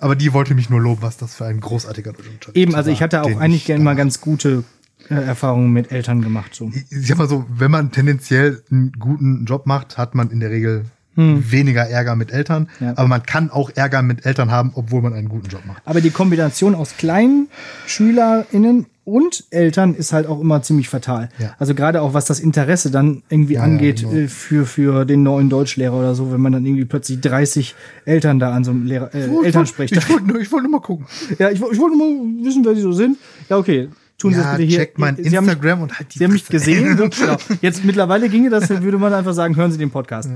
Aber 0.00 0.16
die 0.16 0.32
wollte 0.32 0.56
mich 0.56 0.68
nur 0.68 0.80
loben, 0.80 1.02
was 1.02 1.18
das 1.18 1.36
für 1.36 1.44
ein 1.44 1.60
großartiger 1.60 2.12
Deutschunterricht 2.12 2.56
Eben, 2.56 2.74
also 2.74 2.90
ich 2.90 3.00
hatte 3.00 3.22
auch 3.22 3.38
eigentlich 3.38 3.62
ich 3.62 3.66
gerne 3.66 3.84
mal 3.84 3.94
ganz 3.94 4.20
gute 4.20 4.64
äh, 5.08 5.14
Erfahrungen 5.14 5.72
mit 5.72 5.92
Eltern 5.92 6.20
gemacht. 6.20 6.52
So. 6.52 6.72
ich 6.74 7.06
sag 7.06 7.16
mal 7.16 7.28
so, 7.28 7.46
wenn 7.48 7.70
man 7.70 7.92
tendenziell 7.92 8.64
einen 8.72 8.90
guten 8.98 9.44
Job 9.44 9.66
macht, 9.66 9.98
hat 9.98 10.16
man 10.16 10.30
in 10.30 10.40
der 10.40 10.50
Regel 10.50 10.86
weniger 11.16 11.82
Ärger 11.88 12.16
mit 12.16 12.32
Eltern. 12.32 12.68
Hm. 12.78 12.86
Ja. 12.88 12.92
Aber 12.96 13.08
man 13.08 13.22
kann 13.24 13.50
auch 13.50 13.70
Ärger 13.74 14.00
mit 14.02 14.24
Eltern 14.24 14.50
haben, 14.50 14.72
obwohl 14.74 15.02
man 15.02 15.12
einen 15.12 15.28
guten 15.28 15.48
Job 15.48 15.62
macht. 15.66 15.82
Aber 15.84 16.00
die 16.00 16.10
Kombination 16.10 16.74
aus 16.74 16.96
kleinen 16.96 17.48
SchülerInnen 17.86 18.86
und 19.04 19.44
Eltern 19.50 19.94
ist 19.94 20.12
halt 20.12 20.26
auch 20.26 20.40
immer 20.40 20.62
ziemlich 20.62 20.88
fatal. 20.88 21.28
Ja. 21.38 21.54
Also 21.58 21.74
gerade 21.74 22.00
auch 22.00 22.14
was 22.14 22.26
das 22.26 22.38
Interesse 22.40 22.90
dann 22.90 23.22
irgendwie 23.28 23.54
Ja, 23.54 23.60
ja, 23.60 23.64
angeht 23.64 24.00
genau. 24.02 24.12
äh, 24.14 24.28
für, 24.28 24.64
für 24.66 25.04
den 25.04 25.22
neuen 25.22 25.50
Deutschlehrer 25.50 25.94
oder 25.98 26.14
so, 26.14 26.32
wenn 26.32 26.40
man 26.40 26.52
dann 26.52 26.64
irgendwie 26.64 26.84
plötzlich 26.84 27.20
30 27.20 27.74
Eltern 28.04 28.38
da 28.38 28.52
an 28.52 28.62
so 28.64 28.70
einem 28.70 28.86
Lehrer, 28.86 29.12
äh, 29.14 29.26
Elternsprechtag. 29.44 30.04
Ich 30.04 30.08
wollte 30.10 30.26
nur, 30.26 30.40
ich 30.40 30.52
wollte 30.52 30.68
nur 30.70 30.80
mal 30.80 30.84
gucken. 30.84 31.06
Ja, 31.38 31.48
ich, 31.50 31.56
ich 31.60 31.78
wollte 31.78 31.96
nur 31.96 32.08
mal 32.08 32.44
wissen, 32.46 32.64
wer 32.64 32.74
die 32.74 32.80
so 32.82 32.92
sind. 32.92 33.18
Ja, 33.48 33.56
okay. 33.58 33.88
Tun 34.16 34.32
Sie 34.34 34.38
Ja, 34.38 34.44
das 34.48 34.56
bitte 34.58 34.68
hier. 34.68 34.78
checkt 34.78 34.98
mein 34.98 35.16
Sie 35.16 35.24
haben 35.36 35.46
mich- 35.46 35.54
Instagram 35.54 35.80
und 35.82 35.98
halt 35.98 36.14
die 36.14 36.18
Sie 36.18 36.24
haben 36.24 36.32
mich 36.32 36.46
gesehen. 36.46 36.96
genau. 37.18 37.36
Jetzt 37.62 37.84
mittlerweile 37.84 38.28
ginge 38.28 38.50
das, 38.50 38.68
dann 38.68 38.82
würde 38.82 38.98
man 38.98 39.12
einfach 39.14 39.32
sagen, 39.32 39.56
hören 39.56 39.72
Sie 39.72 39.78
den 39.78 39.90
Podcast. 39.90 40.28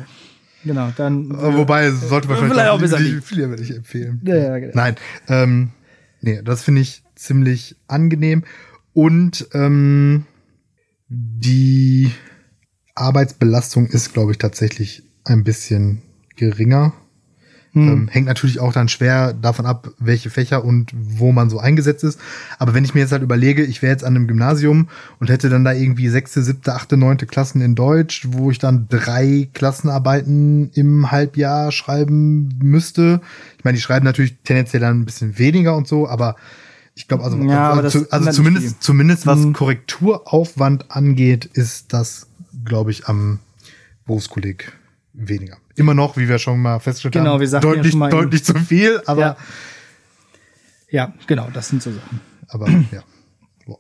Genau, 0.65 0.93
dann. 0.97 1.31
Äh, 1.31 1.57
Wobei, 1.57 1.91
sollte 1.91 2.29
man 2.29 2.39
Vielleicht 2.39 2.53
vielleicht 2.53 2.71
auch 2.71 2.75
auch 2.75 2.81
besser 2.81 2.99
viel 2.99 3.39
lieber 3.39 3.57
nicht 3.57 3.71
empfehlen. 3.71 4.21
Ja, 4.25 4.37
ja, 4.37 4.59
genau. 4.59 4.73
Nein, 4.75 4.97
ähm, 5.29 5.71
nee, 6.21 6.41
das 6.43 6.63
finde 6.63 6.81
ich 6.81 7.03
ziemlich 7.15 7.77
angenehm. 7.87 8.45
Und 8.93 9.49
ähm, 9.53 10.27
die 11.09 12.11
Arbeitsbelastung 12.95 13.87
ist, 13.89 14.13
glaube 14.13 14.33
ich, 14.33 14.39
tatsächlich 14.39 15.03
ein 15.25 15.45
bisschen 15.45 16.03
geringer. 16.37 16.95
Hm. 17.75 17.89
Ähm, 17.89 18.09
hängt 18.09 18.27
natürlich 18.27 18.61
auch 18.61 18.73
dann 18.73 18.89
schwer 18.89 19.33
davon 19.33 19.67
ab, 19.67 19.91
welche 19.99 20.31
Fächer 20.31 20.65
und 20.65 20.93
wo 20.95 21.33
man 21.33 21.51
so 21.51 21.59
eingesetzt 21.59 22.05
ist. 22.05 22.21
Aber 22.59 22.73
wenn 22.73 22.85
ich 22.85 22.95
mir 22.95 23.01
jetzt 23.01 23.11
halt 23.11 23.23
überlege, 23.23 23.65
ich 23.65 23.83
wäre 23.83 23.93
jetzt 23.93 24.05
an 24.05 24.15
einem 24.15 24.29
Gymnasium 24.29 24.89
und 25.19 25.29
hätte 25.29 25.49
dann 25.49 25.65
da 25.65 25.73
irgendwie 25.73 26.09
sechste, 26.09 26.43
siebte, 26.43 26.75
achte, 26.75 26.97
neunte 26.97 27.27
Klassen 27.27 27.61
in 27.61 27.75
Deutsch, 27.75 28.29
wo 28.31 28.53
ich 28.53 28.59
dann 28.61 28.87
drei 28.89 29.49
Klassenarbeiten 29.55 30.71
im 30.75 31.11
Halbjahr 31.11 31.73
schreiben 31.73 32.55
müsste. 32.63 33.21
Ich 33.59 33.65
meine, 33.65 33.75
die 33.75 33.83
schreiben 33.83 34.05
natürlich 34.05 34.37
tendenziell 34.45 34.81
dann 34.81 35.01
ein 35.01 35.05
bisschen 35.05 35.37
weniger 35.39 35.77
und 35.77 35.89
so, 35.89 36.09
aber 36.09 36.37
ich 36.95 37.09
glaube, 37.09 37.25
also, 37.25 37.37
Ja, 37.39 37.73
also, 37.73 38.07
also 38.09 38.31
zumindest, 38.31 38.83
zumindest 38.83 39.27
was 39.27 39.41
Mhm. 39.41 39.53
Korrekturaufwand 39.53 40.93
angeht, 40.93 41.45
ist 41.45 41.93
das, 41.93 42.29
glaube 42.65 42.93
ich, 42.93 43.09
am 43.09 43.41
Berufskolleg 44.07 44.73
weniger. 45.13 45.57
Immer 45.77 45.95
noch, 45.95 46.17
wie 46.17 46.29
wir 46.29 46.39
schon 46.39 46.61
mal 46.61 46.79
festgestellt 46.79 47.15
Genau, 47.15 47.33
haben, 47.35 47.41
wir 47.41 47.49
sagten 47.49 47.67
ja 47.69 47.75
deutlich, 47.75 47.91
schon 47.93 47.99
mal 47.99 48.07
in- 48.11 48.17
deutlich 48.17 48.45
zu 48.45 48.55
viel, 48.55 49.01
aber, 49.07 49.21
Ja. 49.21 49.37
ja, 50.91 51.15
genau, 51.27 51.49
das 51.53 51.69
sind 51.69 51.83
so 51.83 51.91
Sachen. 51.93 52.21
aber 52.49 52.69
ja. 52.93 53.03
So. 53.67 53.79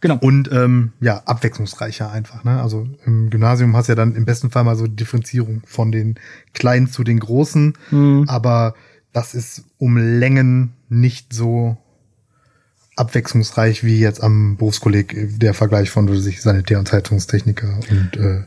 Genau. 0.00 0.18
Und 0.18 0.50
ähm, 0.52 0.92
ja, 1.00 1.22
abwechslungsreicher 1.24 2.10
einfach. 2.12 2.44
Ne? 2.44 2.60
Also 2.62 2.86
im 3.06 3.30
Gymnasium 3.30 3.74
hast 3.76 3.88
du 3.88 3.92
ja 3.92 3.96
dann 3.96 4.14
im 4.14 4.24
besten 4.26 4.50
Fall 4.50 4.64
mal 4.64 4.76
so 4.76 4.86
Differenzierung 4.86 5.62
von 5.66 5.90
den 5.90 6.16
Kleinen 6.52 6.88
zu 6.88 7.02
den 7.04 7.18
Großen, 7.20 7.72
Mhm. 7.90 8.24
aber 8.28 8.74
das 9.12 9.34
ist 9.34 9.64
um 9.78 9.96
Längen 9.96 10.74
nicht 10.90 11.32
so 11.32 11.78
abwechslungsreich 12.96 13.84
wie 13.84 13.98
jetzt 14.00 14.22
am 14.22 14.56
Berufskolleg 14.56 15.38
der 15.38 15.54
Vergleich 15.54 15.88
von 15.90 16.08
was 16.08 16.18
weiß 16.18 16.26
ich, 16.26 16.42
Sanitär- 16.42 16.78
und 16.78 16.88
Zeitungstechniker 16.88 17.78
und 17.90 18.16
äh, 18.16 18.44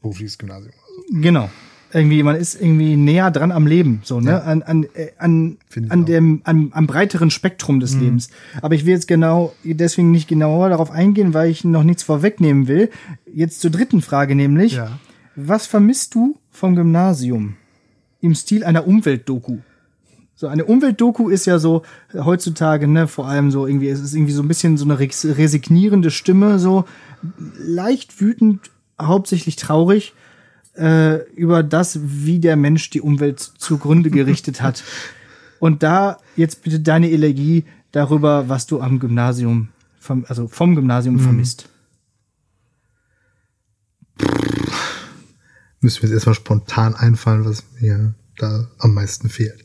berufliches 0.00 0.38
Gymnasium. 0.38 0.72
Genau. 1.10 1.50
Irgendwie, 1.90 2.22
man 2.22 2.36
ist 2.36 2.60
irgendwie 2.60 2.96
näher 2.96 3.30
dran 3.30 3.50
am 3.50 3.66
Leben, 3.66 4.00
so, 4.04 4.20
ne? 4.20 4.30
Ja. 4.32 4.38
An, 4.40 4.62
an, 4.62 4.84
äh, 4.92 5.08
an, 5.16 5.56
an 5.88 6.04
dem, 6.04 6.42
am, 6.44 6.70
am 6.74 6.86
breiteren 6.86 7.30
Spektrum 7.30 7.80
des 7.80 7.94
Lebens. 7.94 8.28
Aber 8.60 8.74
ich 8.74 8.84
will 8.84 8.92
jetzt 8.92 9.08
genau, 9.08 9.54
deswegen 9.64 10.10
nicht 10.10 10.28
genauer 10.28 10.68
darauf 10.68 10.90
eingehen, 10.90 11.32
weil 11.32 11.50
ich 11.50 11.64
noch 11.64 11.84
nichts 11.84 12.02
vorwegnehmen 12.02 12.68
will. 12.68 12.90
Jetzt 13.32 13.62
zur 13.62 13.70
dritten 13.70 14.02
Frage, 14.02 14.34
nämlich, 14.34 14.74
Ja. 14.74 14.98
was 15.34 15.66
vermisst 15.66 16.14
du 16.14 16.36
vom 16.50 16.76
Gymnasium? 16.76 17.56
Im 18.20 18.34
Stil 18.34 18.64
einer 18.64 18.86
Umweltdoku. 18.86 19.56
So 20.34 20.46
eine 20.46 20.66
Umweltdoku 20.66 21.30
ist 21.30 21.46
ja 21.46 21.58
so 21.58 21.84
heutzutage, 22.14 22.86
ne, 22.86 23.08
vor 23.08 23.28
allem 23.28 23.50
so 23.50 23.66
irgendwie, 23.66 23.88
es 23.88 24.00
ist 24.00 24.12
irgendwie 24.14 24.32
so 24.34 24.42
ein 24.42 24.48
bisschen 24.48 24.76
so 24.76 24.84
eine 24.84 24.98
res- 24.98 25.24
resignierende 25.38 26.10
Stimme, 26.10 26.58
so 26.58 26.84
leicht 27.58 28.20
wütend, 28.20 28.70
hauptsächlich 29.00 29.56
traurig 29.56 30.12
äh, 30.78 31.24
über 31.32 31.62
das, 31.62 31.98
wie 32.02 32.38
der 32.38 32.56
Mensch 32.56 32.90
die 32.90 33.00
Umwelt 33.00 33.40
zugrunde 33.40 34.10
gerichtet 34.10 34.62
hat. 34.62 34.84
Und 35.60 35.82
da 35.82 36.18
jetzt 36.36 36.62
bitte 36.62 36.78
deine 36.80 37.10
Elegie 37.10 37.64
darüber, 37.90 38.48
was 38.48 38.66
du 38.66 38.80
am 38.80 39.00
Gymnasium, 39.00 39.68
vom, 39.98 40.24
also 40.28 40.46
vom 40.46 40.76
Gymnasium 40.76 41.18
vermisst. 41.18 41.68
Müsste 45.80 46.00
mir 46.02 46.08
jetzt 46.08 46.14
erstmal 46.14 46.34
spontan 46.34 46.94
einfallen, 46.94 47.44
was 47.44 47.64
mir 47.80 48.14
da 48.36 48.68
am 48.78 48.94
meisten 48.94 49.28
fehlt. 49.28 49.64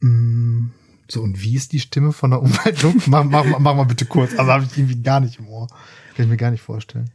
Mm, 0.00 0.70
So, 1.10 1.22
und 1.22 1.40
wie 1.42 1.54
ist 1.54 1.72
die 1.72 1.80
Stimme 1.80 2.12
von 2.12 2.30
der 2.30 2.42
mach, 2.42 2.66
mach, 3.06 3.24
mach, 3.24 3.58
mach 3.58 3.74
mal 3.74 3.84
bitte 3.84 4.04
kurz. 4.04 4.36
Also 4.38 4.52
habe 4.52 4.64
ich 4.64 4.76
irgendwie 4.76 5.00
gar 5.02 5.20
nicht 5.20 5.38
im 5.38 5.48
Ohr. 5.48 5.68
Kann 6.14 6.24
ich 6.24 6.28
mir 6.28 6.36
gar 6.36 6.50
nicht 6.50 6.60
vorstellen. 6.62 7.10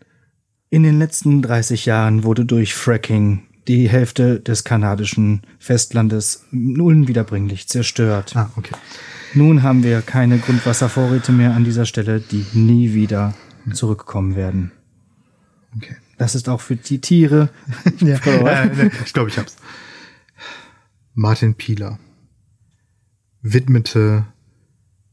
In 0.74 0.82
den 0.82 0.98
letzten 0.98 1.44
30 1.44 1.86
Jahren 1.86 2.24
wurde 2.24 2.46
durch 2.46 2.74
Fracking 2.74 3.44
die 3.68 3.88
Hälfte 3.88 4.40
des 4.40 4.64
kanadischen 4.64 5.44
Festlandes 5.60 6.46
unwiederbringlich 6.52 7.68
zerstört. 7.68 8.36
Ah, 8.36 8.50
okay. 8.56 8.74
Nun 9.36 9.62
haben 9.62 9.84
wir 9.84 10.02
keine 10.02 10.40
Grundwasservorräte 10.40 11.32
mehr 11.32 11.54
an 11.54 11.64
dieser 11.64 11.86
Stelle, 11.86 12.22
die 12.22 12.44
nie 12.54 12.96
wieder 12.96 13.36
zurückkommen 13.72 14.36
werden. 14.36 14.72
Okay. 15.78 15.96
Das 16.18 16.34
ist 16.34 16.50
auch 16.50 16.60
für 16.60 16.76
die 16.76 17.00
Tiere. 17.00 17.50
Ja. 18.00 18.18
Äh, 18.26 18.90
ich 19.06 19.14
glaube, 19.14 19.30
ich 19.30 19.38
hab's. 19.38 19.58
Martin 21.14 21.54
Pieler 21.54 22.00
widmete 23.44 24.26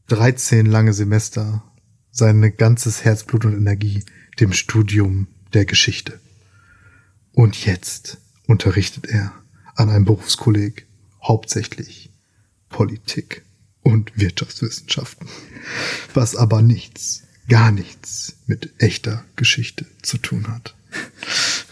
13 0.07 0.65
lange 0.65 0.93
Semester 0.93 1.63
sein 2.09 2.51
ganzes 2.57 3.05
Herzblut 3.05 3.45
und 3.45 3.55
Energie 3.55 4.03
dem 4.39 4.53
Studium 4.53 5.27
der 5.53 5.65
Geschichte. 5.65 6.19
Und 7.33 7.65
jetzt 7.65 8.17
unterrichtet 8.47 9.07
er 9.07 9.31
an 9.75 9.89
einem 9.89 10.05
Berufskolleg 10.05 10.85
hauptsächlich 11.23 12.09
Politik 12.69 13.43
und 13.83 14.11
Wirtschaftswissenschaften, 14.15 15.27
was 16.13 16.35
aber 16.35 16.61
nichts, 16.61 17.23
gar 17.47 17.71
nichts 17.71 18.35
mit 18.47 18.73
echter 18.79 19.23
Geschichte 19.35 19.85
zu 20.01 20.17
tun 20.17 20.47
hat. 20.47 20.75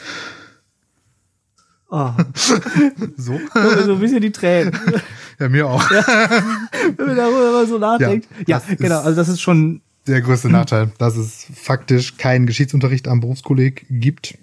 Oh, 1.91 2.11
So? 3.17 3.39
so 3.55 3.93
ein 3.95 3.99
bisschen 3.99 4.21
die 4.21 4.31
Tränen, 4.31 4.77
Ja, 5.39 5.49
mir 5.49 5.67
auch. 5.67 5.89
wenn 5.89 7.07
man 7.07 7.15
darüber 7.17 7.51
mal 7.51 7.67
so 7.67 7.79
nachdenkt. 7.79 8.27
Ja, 8.47 8.57
ist- 8.59 8.77
genau. 8.77 8.99
Also 9.01 9.15
das 9.15 9.27
ist 9.27 9.41
schon 9.41 9.81
Der 10.07 10.21
größte 10.21 10.49
Nachteil, 10.49 10.91
dass 10.97 11.15
es 11.17 11.45
faktisch 11.53 12.17
keinen 12.17 12.45
Geschichtsunterricht 12.47 13.07
am 13.07 13.19
Berufskolleg 13.19 13.85
gibt. 13.89 14.37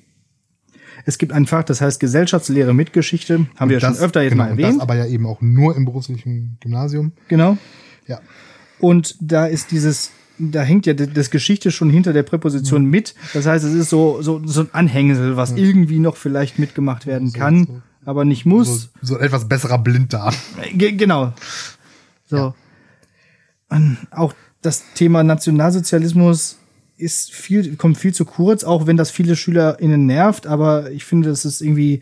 Es 1.04 1.18
gibt 1.18 1.32
ein 1.32 1.46
Fach, 1.46 1.64
das 1.64 1.80
heißt 1.80 2.00
Gesellschaftslehre 2.00 2.72
mit 2.74 2.92
Geschichte. 2.92 3.46
Haben 3.56 3.70
wir 3.70 3.78
ja 3.78 3.80
Das- 3.80 3.96
schon 3.96 4.04
öfter 4.06 4.22
jetzt 4.22 4.32
genau, 4.32 4.44
mal 4.44 4.52
und 4.52 4.58
erwähnt. 4.58 4.76
Das 4.76 4.82
aber 4.82 4.96
ja 4.96 5.06
eben 5.06 5.26
auch 5.26 5.40
nur 5.40 5.76
im 5.76 5.84
beruflichen 5.84 6.56
Gymnasium. 6.60 7.12
genau. 7.28 7.58
Ja. 8.06 8.20
Und 8.78 9.16
da 9.20 9.46
ist 9.46 9.70
dieses, 9.72 10.10
da 10.38 10.62
hängt 10.62 10.86
ja 10.86 10.94
das 10.94 11.30
Geschichte 11.30 11.70
schon 11.70 11.90
hinter 11.90 12.12
der 12.12 12.22
Präposition 12.22 12.84
Mhm. 12.84 12.90
mit. 12.90 13.14
Das 13.32 13.46
heißt, 13.46 13.64
es 13.64 13.72
ist 13.74 13.90
so, 13.90 14.20
so, 14.22 14.40
so 14.46 14.60
ein 14.60 14.68
Anhängsel, 14.72 15.36
was 15.36 15.52
irgendwie 15.52 15.98
noch 15.98 16.16
vielleicht 16.16 16.58
mitgemacht 16.58 17.06
werden 17.06 17.32
kann, 17.32 17.66
so. 17.66 17.82
aber 18.04 18.24
nicht 18.24 18.44
muss. 18.46 18.90
So, 19.02 19.14
so 19.14 19.16
ein 19.16 19.22
etwas 19.24 19.48
besserer 19.48 19.78
Blinddarm. 19.78 20.34
Ge 20.74 20.92
genau. 20.92 21.32
So. 22.26 22.54
Und 23.68 23.96
auch 24.10 24.34
das 24.66 24.82
Thema 24.94 25.22
Nationalsozialismus 25.22 26.58
ist 26.98 27.32
viel, 27.32 27.76
kommt 27.76 27.98
viel 27.98 28.14
zu 28.14 28.24
kurz, 28.24 28.64
auch 28.64 28.86
wenn 28.86 28.96
das 28.96 29.10
viele 29.10 29.36
SchülerInnen 29.36 30.06
nervt, 30.06 30.46
aber 30.46 30.90
ich 30.90 31.04
finde, 31.04 31.28
das 31.28 31.44
ist 31.44 31.60
irgendwie 31.60 32.00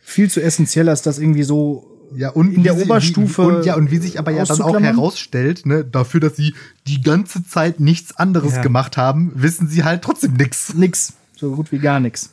viel 0.00 0.30
zu 0.30 0.40
essentiell, 0.42 0.88
als 0.88 1.02
das 1.02 1.18
irgendwie 1.18 1.42
so 1.42 1.90
Ja, 2.14 2.28
und 2.30 2.52
in 2.54 2.62
der 2.62 2.74
sie- 2.76 2.84
Oberstufe 2.84 3.42
Wie, 3.42 3.46
und, 3.56 3.64
ja, 3.66 3.74
und 3.76 3.90
wie 3.90 3.96
sich 3.98 4.18
aber 4.18 4.30
ja 4.30 4.44
dann 4.44 4.60
auch 4.62 4.78
herausstellt, 4.78 5.66
ne, 5.66 5.84
dafür, 5.84 6.20
dass 6.20 6.36
sie 6.36 6.54
die 6.86 7.00
ganze 7.02 7.44
Zeit 7.44 7.80
nichts 7.80 8.16
anderes 8.16 8.56
Ja. 8.56 8.62
gemacht 8.62 8.96
haben, 8.96 9.32
wissen 9.34 9.66
sie 9.68 9.82
halt 9.84 10.02
trotzdem 10.02 10.34
nix. 10.34 10.74
nix, 10.74 11.14
so 11.36 11.52
gut 11.56 11.72
wie 11.72 11.78
gar 11.78 11.98
nix. 11.98 12.30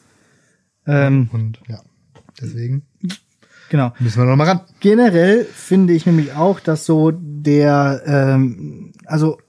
Ähm, 0.85 1.29
Und 1.31 1.59
ja, 1.69 1.79
deswegen 2.41 2.83
genau. 3.69 3.93
müssen 3.99 4.19
wir 4.21 4.25
noch 4.25 4.35
mal 4.35 4.47
ran. 4.47 4.61
Generell 4.81 5.45
finde 5.45 5.93
ich 5.93 6.05
nämlich 6.05 6.33
auch, 6.33 6.59
dass 6.59 6.85
so 6.85 7.11
der, 7.15 8.03
ähm, 8.05 8.91
also 9.05 9.39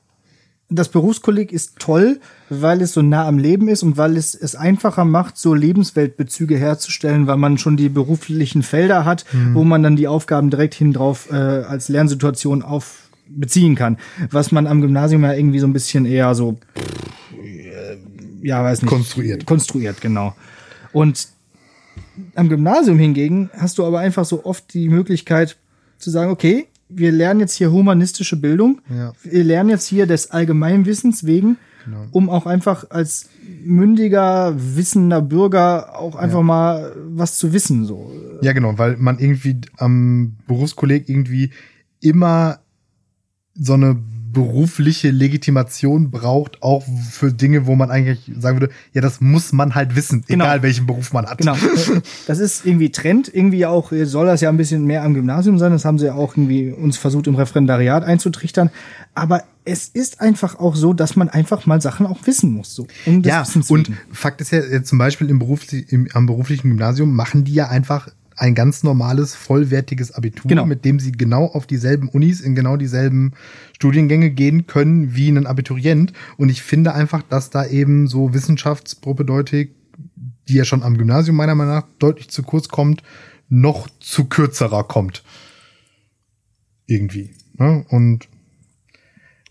das 0.70 0.88
Berufskolleg 0.88 1.52
ist 1.52 1.78
toll, 1.78 2.20
weil 2.48 2.80
es 2.80 2.92
so 2.92 3.02
nah 3.02 3.26
am 3.26 3.38
Leben 3.38 3.68
ist 3.68 3.82
und 3.82 3.96
weil 3.96 4.16
es 4.16 4.34
es 4.34 4.56
einfacher 4.56 5.04
macht, 5.04 5.36
so 5.36 5.54
Lebensweltbezüge 5.54 6.56
herzustellen, 6.56 7.26
weil 7.26 7.36
man 7.36 7.58
schon 7.58 7.76
die 7.76 7.88
beruflichen 7.88 8.62
Felder 8.62 9.04
hat, 9.04 9.24
wo 9.52 9.64
man 9.64 9.82
dann 9.82 9.96
die 9.96 10.08
Aufgaben 10.08 10.50
direkt 10.50 10.74
hin 10.74 10.92
drauf 10.92 11.30
äh, 11.30 11.34
als 11.34 11.88
Lernsituation 11.88 12.62
auf 12.62 13.04
beziehen 13.26 13.74
kann. 13.74 13.98
Was 14.30 14.52
man 14.52 14.66
am 14.66 14.80
Gymnasium 14.80 15.22
ja 15.24 15.32
irgendwie 15.32 15.58
so 15.58 15.66
ein 15.66 15.72
bisschen 15.72 16.06
eher 16.06 16.34
so, 16.34 16.58
ja, 18.42 18.62
weiß 18.62 18.82
nicht. 18.82 18.90
Konstruiert. 18.90 19.46
Konstruiert, 19.46 20.00
genau. 20.00 20.34
Und 20.92 21.28
am 22.34 22.48
Gymnasium 22.48 22.98
hingegen 22.98 23.50
hast 23.56 23.78
du 23.78 23.84
aber 23.84 24.00
einfach 24.00 24.24
so 24.24 24.44
oft 24.44 24.72
die 24.74 24.88
Möglichkeit 24.88 25.56
zu 25.98 26.10
sagen, 26.10 26.30
okay, 26.30 26.66
wir 26.88 27.12
lernen 27.12 27.40
jetzt 27.40 27.54
hier 27.54 27.72
humanistische 27.72 28.36
Bildung. 28.36 28.80
Ja. 28.88 29.12
Wir 29.22 29.44
lernen 29.44 29.70
jetzt 29.70 29.86
hier 29.86 30.06
des 30.06 30.30
Allgemeinwissens 30.30 31.24
wegen, 31.26 31.56
Genau. 31.84 32.06
um 32.12 32.30
auch 32.30 32.46
einfach 32.46 32.90
als 32.90 33.28
mündiger, 33.64 34.54
wissender 34.56 35.20
Bürger 35.20 35.98
auch 35.98 36.16
einfach 36.16 36.42
mal 36.42 36.94
was 37.08 37.36
zu 37.36 37.52
wissen. 37.52 37.84
So. 37.84 38.10
Ja, 38.40 38.52
genau, 38.52 38.78
weil 38.78 38.96
man 38.96 39.18
irgendwie 39.18 39.60
am 39.76 40.36
Berufskolleg 40.46 41.08
irgendwie 41.08 41.50
immer 42.00 42.60
so 43.54 43.74
eine 43.74 44.02
berufliche 44.34 45.10
Legitimation 45.10 46.10
braucht, 46.10 46.62
auch 46.62 46.84
für 47.10 47.32
Dinge, 47.32 47.66
wo 47.66 47.74
man 47.74 47.90
eigentlich 47.90 48.30
sagen 48.38 48.60
würde, 48.60 48.72
ja, 48.92 49.00
das 49.00 49.22
muss 49.22 49.52
man 49.52 49.74
halt 49.74 49.96
wissen, 49.96 50.22
Genau. 50.28 50.44
egal 50.44 50.62
welchen 50.62 50.86
Beruf 50.86 51.12
man 51.14 51.24
hat. 51.26 51.38
Genau. 51.38 51.56
Das 52.26 52.38
ist 52.38 52.66
irgendwie 52.66 52.90
Trend. 52.90 53.30
Irgendwie 53.32 53.64
auch 53.64 53.92
soll 54.04 54.26
das 54.26 54.40
ja 54.42 54.48
ein 54.50 54.56
bisschen 54.58 54.84
mehr 54.84 55.02
am 55.02 55.14
Gymnasium 55.14 55.58
sein. 55.58 55.72
Das 55.72 55.84
haben 55.84 55.98
sie 55.98 56.06
ja 56.06 56.14
auch 56.14 56.36
irgendwie 56.36 56.70
uns 56.70 56.96
versucht 56.98 57.26
im 57.26 57.34
Referendariat 57.36 58.04
einzutrichtern. 58.04 58.70
Aber 59.14 59.42
es 59.64 59.88
ist 59.88 60.20
einfach 60.20 60.58
auch 60.58 60.76
so, 60.76 60.92
dass 60.92 61.16
man 61.16 61.28
einfach 61.30 61.64
mal 61.66 61.80
Sachen 61.80 62.06
auch 62.06 62.26
wissen 62.26 62.52
muss. 62.52 62.74
So, 62.74 62.86
um 63.06 63.22
Ja, 63.22 63.46
und. 63.68 63.90
Fakt 64.12 64.40
ist 64.40 64.50
ja, 64.52 64.60
jetzt 64.60 64.88
zum 64.88 64.98
Beispiel 64.98 65.30
im 65.30 65.38
Berufli 65.38 65.86
im, 65.88 66.08
am 66.12 66.26
beruflichen 66.26 66.68
Gymnasium 66.68 67.14
machen 67.14 67.44
die 67.44 67.54
ja 67.54 67.68
einfach 67.68 68.08
ein 68.44 68.54
ganz 68.54 68.82
normales, 68.82 69.34
vollwertiges 69.34 70.12
Abitur, 70.12 70.48
Genau. 70.48 70.66
mit 70.66 70.84
dem 70.84 71.00
sie 71.00 71.12
genau 71.12 71.46
auf 71.46 71.66
dieselben 71.66 72.08
Unis, 72.10 72.42
in 72.42 72.54
genau 72.54 72.76
dieselben 72.76 73.32
Studiengänge 73.74 74.30
gehen 74.30 74.66
können 74.66 75.14
wie 75.14 75.30
ein 75.30 75.46
Abiturient. 75.46 76.12
Und 76.36 76.50
ich 76.50 76.62
finde 76.62 76.92
einfach, 76.94 77.22
dass 77.22 77.48
da 77.48 77.64
eben 77.64 78.06
so 78.06 78.34
Wissenschaftspropädeutik, 78.34 79.74
die 80.46 80.54
ja 80.54 80.64
schon 80.66 80.82
am 80.82 80.98
Gymnasium 80.98 81.36
meiner 81.36 81.54
Meinung 81.54 81.72
nach 81.74 81.86
deutlich 81.98 82.28
zu 82.28 82.42
kurz 82.42 82.68
kommt, 82.68 83.02
noch 83.48 83.88
zu 83.98 84.26
kürzerer 84.26 84.84
kommt. 84.84 85.24
Irgendwie. 86.86 87.30
Ne? 87.54 87.86
Und 87.88 88.28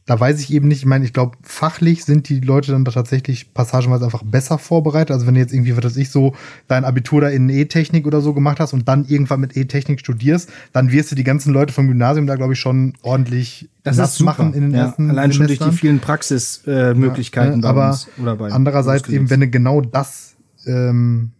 da 0.05 0.19
weiß 0.19 0.41
ich 0.41 0.53
eben 0.53 0.67
nicht, 0.67 0.79
ich 0.79 0.85
meine, 0.85 1.05
ich 1.05 1.13
glaube, 1.13 1.37
fachlich 1.43 2.03
sind 2.03 2.27
die 2.27 2.41
Leute 2.41 2.71
dann 2.71 2.83
da 2.83 2.91
tatsächlich 2.91 3.53
passagenweise 3.53 4.03
einfach 4.03 4.23
besser 4.23 4.57
vorbereitet. 4.57 5.11
Also 5.11 5.27
wenn 5.27 5.35
du 5.35 5.39
jetzt 5.39 5.53
irgendwie, 5.53 5.77
was 5.77 5.85
weiß 5.85 5.97
ich, 5.97 6.09
so 6.09 6.33
dein 6.67 6.83
Abitur 6.83 7.21
da 7.21 7.29
in 7.29 7.47
E-Technik 7.47 8.05
oder 8.05 8.19
so 8.19 8.33
gemacht 8.33 8.59
hast 8.59 8.73
und 8.73 8.87
dann 8.89 9.05
irgendwann 9.05 9.39
mit 9.39 9.55
E-Technik 9.55 10.01
studierst, 10.01 10.49
dann 10.73 10.91
wirst 10.91 11.11
du 11.11 11.15
die 11.15 11.23
ganzen 11.23 11.53
Leute 11.53 11.71
vom 11.71 11.87
Gymnasium 11.87 12.27
da, 12.27 12.35
glaube 12.35 12.53
ich, 12.53 12.59
schon 12.59 12.95
ordentlich 13.01 13.69
Das 13.83 13.95
nass 13.95 14.19
machen 14.19 14.53
in 14.53 14.61
den 14.61 14.71
ja, 14.71 14.87
ersten 14.87 15.09
Allein 15.09 15.31
schon 15.31 15.47
durch 15.47 15.59
die 15.59 15.63
Semestern. 15.63 15.79
vielen 15.79 15.99
Praxismöglichkeiten 15.99 16.91
äh, 16.91 16.99
Möglichkeiten 16.99 17.61
bei 17.61 17.69
aber 17.69 17.89
uns 17.89 18.07
andererseits 18.51 19.07
eben, 19.07 19.29
wenn 19.29 19.39
du 19.39 19.47
genau 19.47 19.79
das 19.79 20.35
ähm, 20.65 21.31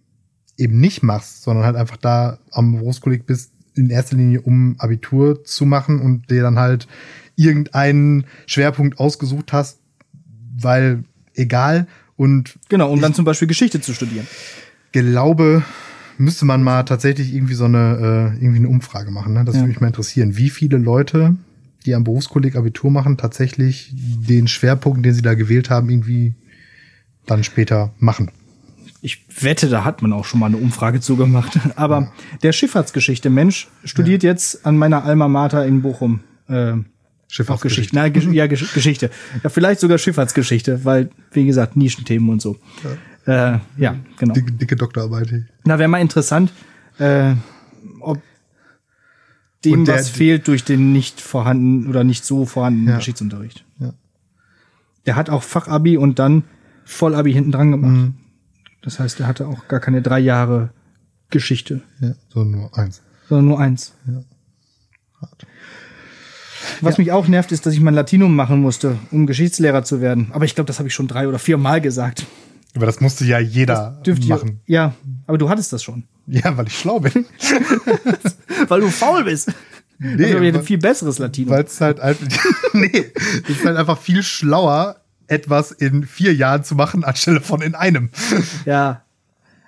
eben 0.57 0.79
nicht 0.79 1.03
machst, 1.03 1.43
sondern 1.43 1.65
halt 1.65 1.75
einfach 1.75 1.97
da 1.97 2.37
am 2.51 2.77
Berufskolleg 2.77 3.25
bist, 3.25 3.51
in 3.75 3.89
erster 3.89 4.15
Linie 4.15 4.41
um 4.41 4.75
Abitur 4.77 5.43
zu 5.43 5.65
machen 5.65 5.99
und 5.99 6.29
dir 6.29 6.43
dann 6.43 6.59
halt 6.59 6.87
irgendeinen 7.35 8.25
Schwerpunkt 8.45 8.99
ausgesucht 8.99 9.53
hast, 9.53 9.79
weil 10.59 11.03
egal 11.33 11.87
und 12.15 12.57
Genau, 12.69 12.91
um 12.91 13.01
dann 13.01 13.13
zum 13.13 13.25
Beispiel 13.25 13.47
Geschichte 13.47 13.81
zu 13.81 13.93
studieren. 13.93 14.27
glaube, 14.91 15.63
müsste 16.17 16.45
man 16.45 16.61
mal 16.63 16.83
tatsächlich 16.83 17.33
irgendwie 17.33 17.55
so 17.55 17.65
eine, 17.65 18.33
äh, 18.35 18.41
irgendwie 18.43 18.59
eine 18.59 18.69
Umfrage 18.69 19.11
machen. 19.11 19.33
Ne? 19.33 19.43
Das 19.45 19.55
Ja. 19.55 19.61
würde 19.61 19.69
mich 19.69 19.81
mal 19.81 19.87
interessieren. 19.87 20.37
Wie 20.37 20.49
viele 20.49 20.77
Leute, 20.77 21.35
die 21.85 21.95
am 21.95 22.03
Berufskolleg 22.03 22.55
Abitur 22.55 22.91
machen, 22.91 23.17
tatsächlich 23.17 23.91
den 23.93 24.47
Schwerpunkt, 24.47 25.05
den 25.05 25.13
sie 25.13 25.21
da 25.23 25.33
gewählt 25.33 25.69
haben, 25.69 25.89
irgendwie 25.89 26.35
dann 27.25 27.43
später 27.43 27.93
machen. 27.99 28.31
Ich 29.01 29.25
wette, 29.41 29.67
da 29.67 29.83
hat 29.83 30.01
man 30.01 30.13
auch 30.13 30.23
schon 30.23 30.39
mal 30.39 30.45
eine 30.45 30.57
Umfrage 30.57 31.01
zugemacht. 31.01 31.59
Aber 31.75 32.11
der 32.41 32.53
Schifffahrtsgeschichte 32.53 33.29
Mensch 33.29 33.67
studiert 33.83 34.23
jetzt 34.23 34.65
an 34.65 34.77
meiner 34.77 35.03
Alma 35.03 35.27
Mater 35.27 35.65
in 35.65 35.81
Bochum. 35.81 36.21
Äh, 36.47 36.75
auch 37.49 37.61
Geschichte. 37.61 37.95
Nein, 37.95 38.13
Gesch 38.13 38.25
ja, 38.27 38.47
Gesch 38.47 38.73
Geschichte. 38.73 39.09
Ja, 39.43 39.49
vielleicht 39.49 39.79
sogar 39.79 39.97
Schifffahrtsgeschichte, 39.97 40.85
weil, 40.85 41.09
wie 41.31 41.45
gesagt, 41.45 41.75
Nischenthemen 41.75 42.29
und 42.29 42.41
so. 42.41 42.57
Ja, 43.25 43.55
äh, 43.55 43.59
ja 43.77 43.95
genau. 44.17 44.33
Dicke, 44.33 44.51
dicke 44.51 44.75
Doktorarbeit. 44.75 45.45
Na, 45.65 45.79
wäre 45.79 45.89
mal 45.89 45.99
interessant, 46.01 46.51
äh, 46.99 47.33
ob 48.01 48.21
dem 49.65 49.85
der- 49.85 49.95
was 49.95 50.09
fehlt 50.09 50.47
durch 50.47 50.63
den 50.63 50.91
nicht 50.93 51.21
vorhanden 51.21 51.87
oder 51.87 52.03
nicht 52.03 52.25
so 52.25 52.45
vorhandenen 52.45 52.89
Ja. 52.89 52.95
Geschichtsunterricht. 52.97 53.63
Ja. 53.79 53.93
Der 55.05 55.15
hat 55.15 55.29
auch 55.29 55.43
Fachabi 55.43 55.97
und 55.97 56.19
dann 56.19 56.43
Vollabi 56.85 57.31
hinten 57.33 57.51
dran 57.51 57.71
gemacht. 57.71 57.91
Mhm. 57.91 58.13
Das 58.81 58.99
heißt, 58.99 59.21
er 59.21 59.27
hatte 59.27 59.47
auch 59.47 59.67
gar 59.69 59.79
keine 59.79 60.01
drei 60.01 60.19
Jahre 60.19 60.71
Geschichte, 61.29 61.81
Ja, 62.01 62.13
so 62.29 62.43
nur 62.43 62.77
eins. 62.77 63.01
sondern 63.29 63.45
nur 63.47 63.59
eins. 63.59 63.93
Was 66.83 66.97
mich 66.97 67.11
auch 67.11 67.27
nervt, 67.27 67.51
ist, 67.51 67.65
dass 67.65 67.73
ich 67.73 67.79
mein 67.79 67.93
Latinum 67.93 68.35
machen 68.35 68.61
musste, 68.61 68.97
um 69.11 69.25
Geschichtslehrer 69.25 69.83
zu 69.83 70.01
werden. 70.01 70.31
Aber 70.33 70.45
ich 70.45 70.55
glaube, 70.55 70.67
das 70.67 70.79
habe 70.79 70.87
ich 70.87 70.93
schon 70.93 71.07
drei 71.07 71.27
oder 71.27 71.39
vier 71.39 71.57
Mal 71.57 71.81
gesagt. 71.81 72.25
Aber 72.75 72.85
das 72.85 72.99
musste 72.99 73.25
ja 73.25 73.39
jeder 73.39 74.01
Dürft 74.05 74.23
ihr, 74.25 74.35
machen. 74.35 74.61
ja, 74.65 74.93
aber 75.27 75.37
du 75.37 75.49
hattest 75.49 75.71
das 75.73 75.83
schon. 75.83 76.03
Ja, 76.25 76.57
weil 76.57 76.67
ich 76.67 76.77
schlau 76.79 76.99
bin. 76.99 77.25
Weil 78.67 78.79
du 78.79 78.87
faul 78.87 79.25
bist. 79.25 79.51
Nee, 79.99 80.15
das 80.15 80.41
ist 80.41 80.55
ein 80.55 80.63
viel 80.63 80.77
besseres 80.77 81.19
Latino. 81.19 81.51
Weil 81.51 81.63
es 81.65 81.81
halt 81.81 81.99
einfach, 81.99 82.25
nee, 82.73 83.11
ist 83.47 83.65
halt 83.65 83.77
einfach 83.77 83.99
viel 83.99 84.23
schlauer, 84.23 85.01
etwas 85.27 85.71
in 85.71 86.05
vier 86.05 86.33
Jahren 86.33 86.63
zu 86.63 86.75
machen, 86.75 87.03
anstelle 87.03 87.41
von 87.41 87.61
in 87.61 87.75
einem. 87.75 88.09
Ja, 88.65 89.03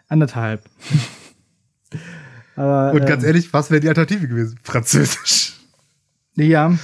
anderthalb. 0.07 0.63
Aber, 2.55 2.93
Und 2.93 3.05
ganz 3.05 3.24
ähm, 3.24 3.28
ehrlich, 3.28 3.51
was 3.53 3.70
wäre 3.70 3.82
die 3.82 3.89
Alternative 3.89 4.28
gewesen? 4.28 4.59
Französisch. 4.63 5.55
Ja, 6.36 6.77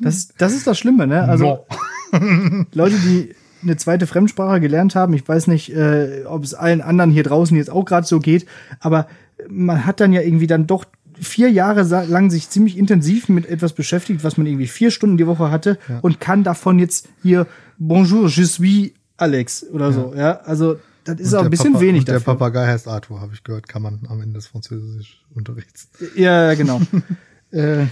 das, 0.00 0.28
das 0.38 0.52
ist 0.52 0.66
das 0.66 0.78
Schlimme, 0.78 1.06
ne? 1.06 1.22
Also 1.22 1.66
no. 2.12 2.66
Leute, 2.72 2.96
die 2.96 3.34
eine 3.62 3.76
zweite 3.76 4.06
Fremdsprache 4.06 4.60
gelernt 4.60 4.94
haben, 4.94 5.12
ich 5.14 5.26
weiß 5.26 5.48
nicht, 5.48 5.74
äh, 5.74 6.24
ob 6.26 6.44
es 6.44 6.54
allen 6.54 6.80
anderen 6.80 7.10
hier 7.10 7.24
draußen 7.24 7.56
jetzt 7.56 7.70
auch 7.70 7.84
gerade 7.84 8.06
so 8.06 8.20
geht, 8.20 8.46
aber 8.80 9.08
man 9.48 9.84
hat 9.84 10.00
dann 10.00 10.12
ja 10.12 10.20
irgendwie 10.20 10.46
dann 10.46 10.66
doch 10.66 10.84
vier 11.18 11.50
Jahre 11.50 11.82
lang 12.06 12.30
sich 12.30 12.50
ziemlich 12.50 12.76
intensiv 12.76 13.28
mit 13.28 13.46
etwas 13.46 13.72
beschäftigt, 13.72 14.22
was 14.22 14.36
man 14.36 14.46
irgendwie 14.46 14.66
vier 14.66 14.90
Stunden 14.90 15.16
die 15.16 15.26
Woche 15.26 15.50
hatte 15.50 15.78
ja. 15.88 15.98
und 16.00 16.20
kann 16.20 16.44
davon 16.44 16.78
jetzt 16.78 17.08
hier 17.22 17.46
Bonjour, 17.78 18.28
je 18.28 18.44
suis 18.44 18.92
Alex 19.16 19.66
oder 19.70 19.86
ja. 19.86 19.92
so. 19.92 20.14
Ja, 20.14 20.40
also 20.40 20.78
das 21.04 21.20
ist 21.20 21.32
und 21.32 21.38
auch 21.38 21.44
ein 21.44 21.50
bisschen 21.50 21.72
Papa, 21.72 21.84
wenig 21.84 22.00
und 22.00 22.08
Der 22.08 22.20
Papagei 22.20 22.66
heißt 22.66 22.88
Arthur, 22.88 23.20
habe 23.20 23.32
ich 23.34 23.44
gehört, 23.44 23.68
kann 23.68 23.82
man 23.82 24.00
am 24.08 24.20
Ende 24.20 24.34
des 24.34 24.48
Französischunterrichts. 24.48 25.88
Ja, 26.16 26.54
genau. 26.54 26.80
äh, 27.50 27.86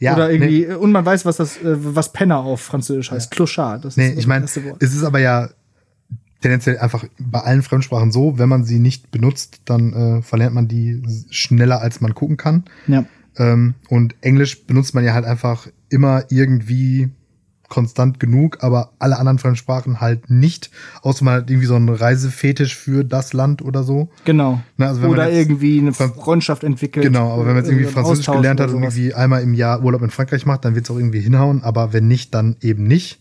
ja, 0.00 0.14
Oder 0.14 0.30
irgendwie, 0.30 0.66
nee. 0.66 0.74
und 0.74 0.92
man 0.92 1.04
weiß, 1.04 1.26
was 1.26 1.36
das, 1.36 1.58
äh, 1.58 1.76
was 1.94 2.12
Penner 2.12 2.38
auf 2.38 2.62
Französisch 2.62 3.10
heißt. 3.10 3.30
Ja. 3.30 3.36
Clochard. 3.36 3.84
Das 3.84 3.96
nee, 3.98 4.08
ist 4.08 4.18
ich 4.18 4.26
meine, 4.26 4.46
es 4.46 4.56
ist 4.56 5.04
aber 5.04 5.20
ja 5.20 5.50
tendenziell 6.40 6.78
einfach 6.78 7.04
bei 7.18 7.40
allen 7.40 7.62
Fremdsprachen 7.62 8.10
so, 8.10 8.38
wenn 8.38 8.48
man 8.48 8.64
sie 8.64 8.78
nicht 8.78 9.10
benutzt, 9.10 9.60
dann 9.66 9.92
äh, 9.92 10.22
verlernt 10.22 10.54
man 10.54 10.68
die 10.68 11.02
schneller, 11.30 11.82
als 11.82 12.00
man 12.00 12.14
gucken 12.14 12.38
kann. 12.38 12.64
Ja. 12.86 13.04
Ähm, 13.36 13.74
und 13.90 14.16
Englisch 14.22 14.66
benutzt 14.66 14.94
man 14.94 15.04
ja 15.04 15.12
halt 15.12 15.26
einfach 15.26 15.68
immer 15.90 16.24
irgendwie 16.30 17.10
konstant 17.70 18.20
genug, 18.20 18.58
aber 18.60 18.90
alle 18.98 19.18
anderen 19.18 19.38
Fremdsprachen 19.38 20.02
halt 20.02 20.28
nicht, 20.28 20.70
außer 21.00 21.24
man 21.24 21.34
hat 21.34 21.50
irgendwie 21.50 21.66
so 21.66 21.76
einen 21.76 21.88
Reisefetisch 21.88 22.76
für 22.76 23.04
das 23.04 23.32
Land 23.32 23.62
oder 23.62 23.82
so. 23.82 24.10
Genau. 24.26 24.60
Na, 24.76 24.88
also 24.88 25.06
oder 25.06 25.30
irgendwie 25.30 25.78
eine 25.78 25.94
Freundschaft 25.94 26.64
entwickelt. 26.64 27.06
Genau, 27.06 27.32
aber 27.32 27.46
wenn 27.46 27.54
man 27.54 27.64
jetzt 27.64 27.70
irgendwie 27.70 27.90
Französisch 27.90 28.26
gelernt 28.26 28.60
hat 28.60 28.70
und 28.70 28.82
irgendwie 28.82 29.14
einmal 29.14 29.42
im 29.42 29.54
Jahr 29.54 29.82
Urlaub 29.82 30.02
in 30.02 30.10
Frankreich 30.10 30.44
macht, 30.44 30.66
dann 30.66 30.74
wird 30.74 30.84
es 30.84 30.90
auch 30.90 30.98
irgendwie 30.98 31.20
hinhauen, 31.20 31.62
aber 31.62 31.94
wenn 31.94 32.06
nicht, 32.08 32.34
dann 32.34 32.56
eben 32.60 32.84
nicht. 32.84 33.19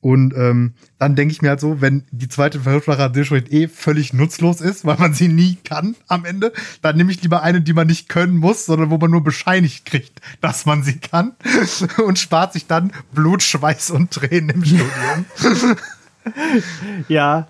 Und 0.00 0.32
ähm, 0.36 0.74
dann 0.98 1.16
denke 1.16 1.32
ich 1.32 1.42
mir 1.42 1.48
halt 1.48 1.60
so, 1.60 1.80
wenn 1.80 2.04
die 2.12 2.28
zweite 2.28 2.60
Fremdsprache 2.60 3.10
dementsprechend 3.10 3.52
eh 3.52 3.66
völlig 3.66 4.12
nutzlos 4.12 4.60
ist, 4.60 4.84
weil 4.84 4.96
man 4.96 5.12
sie 5.12 5.26
nie 5.26 5.56
kann 5.64 5.96
am 6.06 6.24
Ende, 6.24 6.52
dann 6.82 6.96
nehme 6.96 7.10
ich 7.10 7.20
lieber 7.22 7.42
eine, 7.42 7.60
die 7.60 7.72
man 7.72 7.88
nicht 7.88 8.08
können 8.08 8.36
muss, 8.36 8.64
sondern 8.64 8.90
wo 8.90 8.98
man 8.98 9.10
nur 9.10 9.24
bescheinigt 9.24 9.86
kriegt, 9.86 10.20
dass 10.40 10.66
man 10.66 10.84
sie 10.84 10.98
kann 10.98 11.32
und 12.06 12.18
spart 12.18 12.52
sich 12.52 12.66
dann 12.66 12.92
Blut, 13.12 13.42
Schweiß 13.42 13.90
und 13.90 14.12
Tränen 14.12 14.50
im 14.50 14.64
Studium. 14.64 15.76
ja, 17.08 17.48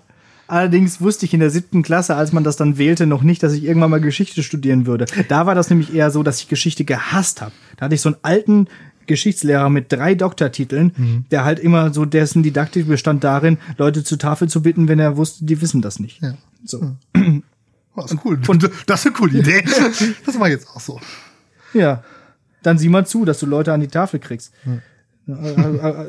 Allerdings 0.49 0.99
wusste 0.99 1.27
ich 1.27 1.33
in 1.35 1.41
der 1.41 1.51
siebten 1.51 1.83
Klasse, 1.83 2.15
als 2.15 2.33
man 2.33 2.43
das 2.43 2.55
dann 2.55 2.79
wählte, 2.79 3.05
noch 3.05 3.21
nicht, 3.21 3.43
dass 3.43 3.53
ich 3.53 3.63
irgendwann 3.65 3.91
mal 3.91 4.01
Geschichte 4.01 4.41
studieren 4.41 4.87
würde. 4.87 5.05
Da 5.27 5.45
war 5.45 5.53
das 5.53 5.69
nämlich 5.69 5.93
eher 5.93 6.09
so, 6.09 6.23
dass 6.23 6.41
ich 6.41 6.47
Geschichte 6.47 6.85
gehasst 6.85 7.41
habe. 7.41 7.51
Da 7.77 7.85
hatte 7.85 7.93
ich 7.93 8.01
so 8.01 8.09
einen 8.09 8.17
alten 8.23 8.67
Geschichtslehrer 9.09 9.69
mit 9.69 9.91
drei 9.91 10.15
Doktortiteln, 10.15 10.93
mhm. 10.95 11.25
der 11.31 11.43
halt 11.43 11.59
immer 11.59 11.93
so, 11.93 12.05
dessen 12.05 12.43
Didaktik 12.43 12.87
bestand 12.87 13.25
darin, 13.25 13.57
Leute 13.77 14.05
zur 14.05 14.17
Tafel 14.17 14.47
zu 14.47 14.61
bitten, 14.61 14.87
wenn 14.87 14.99
er 14.99 15.17
wusste, 15.17 15.43
die 15.43 15.59
wissen 15.61 15.81
das 15.81 15.99
nicht. 15.99 16.21
Ja. 16.21 16.35
So. 16.63 16.95
Oh, 17.95 18.03
das 18.03 18.11
ist 18.11 18.19
cool. 18.23 18.39
Und 18.47 18.63
das 18.85 18.99
ist 19.01 19.07
eine 19.07 19.15
coole 19.15 19.39
Idee. 19.39 19.63
das 20.25 20.39
war 20.39 20.47
jetzt 20.47 20.69
auch 20.69 20.79
so. 20.79 21.01
Ja. 21.73 22.03
Dann 22.61 22.77
sieh 22.77 22.87
mal 22.87 23.05
zu, 23.05 23.25
dass 23.25 23.39
du 23.39 23.45
Leute 23.45 23.73
an 23.73 23.81
die 23.81 23.87
Tafel 23.87 24.19
kriegst. 24.19 24.53
Mhm. 24.63 24.81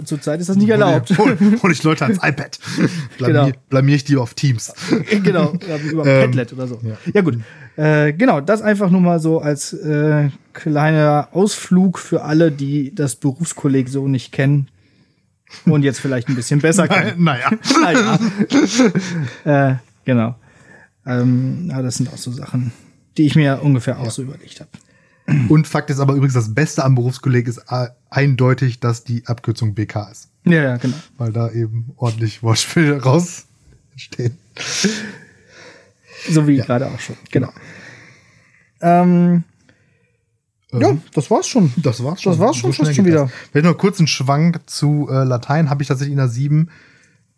Zurzeit 0.04 0.40
ist 0.40 0.48
das 0.48 0.56
nicht 0.56 0.68
erlaubt. 0.68 1.16
Hol, 1.18 1.36
hol 1.62 1.72
ich 1.72 1.82
Leute 1.82 2.04
ans 2.04 2.18
iPad. 2.22 2.58
Blamier, 3.18 3.44
genau. 3.44 3.58
blamier 3.70 3.96
ich 3.96 4.04
die 4.04 4.16
auf 4.16 4.34
Teams. 4.34 4.72
genau, 5.22 5.54
über 5.90 6.06
ähm, 6.06 6.30
Padlet 6.30 6.52
oder 6.52 6.68
so. 6.68 6.80
Ja, 6.82 6.96
ja 7.12 7.20
gut. 7.22 7.38
Äh, 7.76 8.12
genau, 8.12 8.40
das 8.40 8.62
einfach 8.62 8.90
nur 8.90 9.00
mal 9.00 9.20
so 9.20 9.40
als 9.40 9.72
äh, 9.72 10.30
kleiner 10.52 11.28
Ausflug 11.32 11.98
für 11.98 12.22
alle, 12.22 12.50
die 12.50 12.94
das 12.94 13.16
Berufskolleg 13.16 13.88
so 13.88 14.08
nicht 14.08 14.32
kennen 14.32 14.68
und 15.64 15.82
jetzt 15.82 16.00
vielleicht 16.00 16.28
ein 16.28 16.34
bisschen 16.34 16.60
besser 16.60 16.88
kennen. 16.88 17.22
naja. 17.22 17.50
naja. 17.82 19.72
äh, 19.72 19.76
genau. 20.04 20.34
Ähm, 21.06 21.68
ja, 21.70 21.82
das 21.82 21.96
sind 21.96 22.12
auch 22.12 22.18
so 22.18 22.30
Sachen, 22.32 22.72
die 23.16 23.26
ich 23.26 23.36
mir 23.36 23.62
ungefähr 23.62 23.98
auch 23.98 24.04
ja. 24.04 24.10
so 24.10 24.22
überlegt 24.22 24.60
habe. 24.60 24.70
Und 25.48 25.66
Fakt 25.66 25.90
ist 25.90 26.00
aber 26.00 26.14
übrigens, 26.14 26.34
das 26.34 26.54
Beste 26.54 26.84
am 26.84 26.96
Berufskolleg 26.96 27.46
ist 27.46 27.62
eindeutig, 28.10 28.80
dass 28.80 29.04
die 29.04 29.26
Abkürzung 29.26 29.74
BK 29.74 30.10
ist. 30.10 30.28
Ja, 30.44 30.62
ja, 30.62 30.76
genau. 30.76 30.96
Weil 31.18 31.32
da 31.32 31.50
eben 31.50 31.92
ordentlich 31.96 32.42
Wortspiele 32.42 33.02
raus 33.02 33.46
entstehen. 33.92 34.36
So 36.28 36.46
wie 36.46 36.56
ja. 36.56 36.64
gerade 36.64 36.86
auch 36.86 37.00
schon. 37.00 37.16
Genau. 37.30 37.52
Ähm, 38.80 39.44
ähm, 40.72 40.80
ja, 40.80 40.96
das 41.14 41.30
war's 41.30 41.48
schon. 41.48 41.72
Das 41.76 42.02
war's 42.02 42.22
schon. 42.22 42.32
Das 42.32 42.40
war's 42.40 42.56
schon 42.56 42.72
so 42.72 42.84
schon 42.84 43.04
wieder. 43.04 43.30
Vielleicht 43.50 43.66
noch 43.66 43.78
kurz 43.78 43.98
einen 43.98 44.06
Schwank 44.06 44.60
zu 44.66 45.08
äh, 45.10 45.24
Latein. 45.24 45.70
Habe 45.70 45.82
ich 45.82 45.88
tatsächlich 45.88 46.12
in 46.12 46.18
der 46.18 46.28
7 46.28 46.68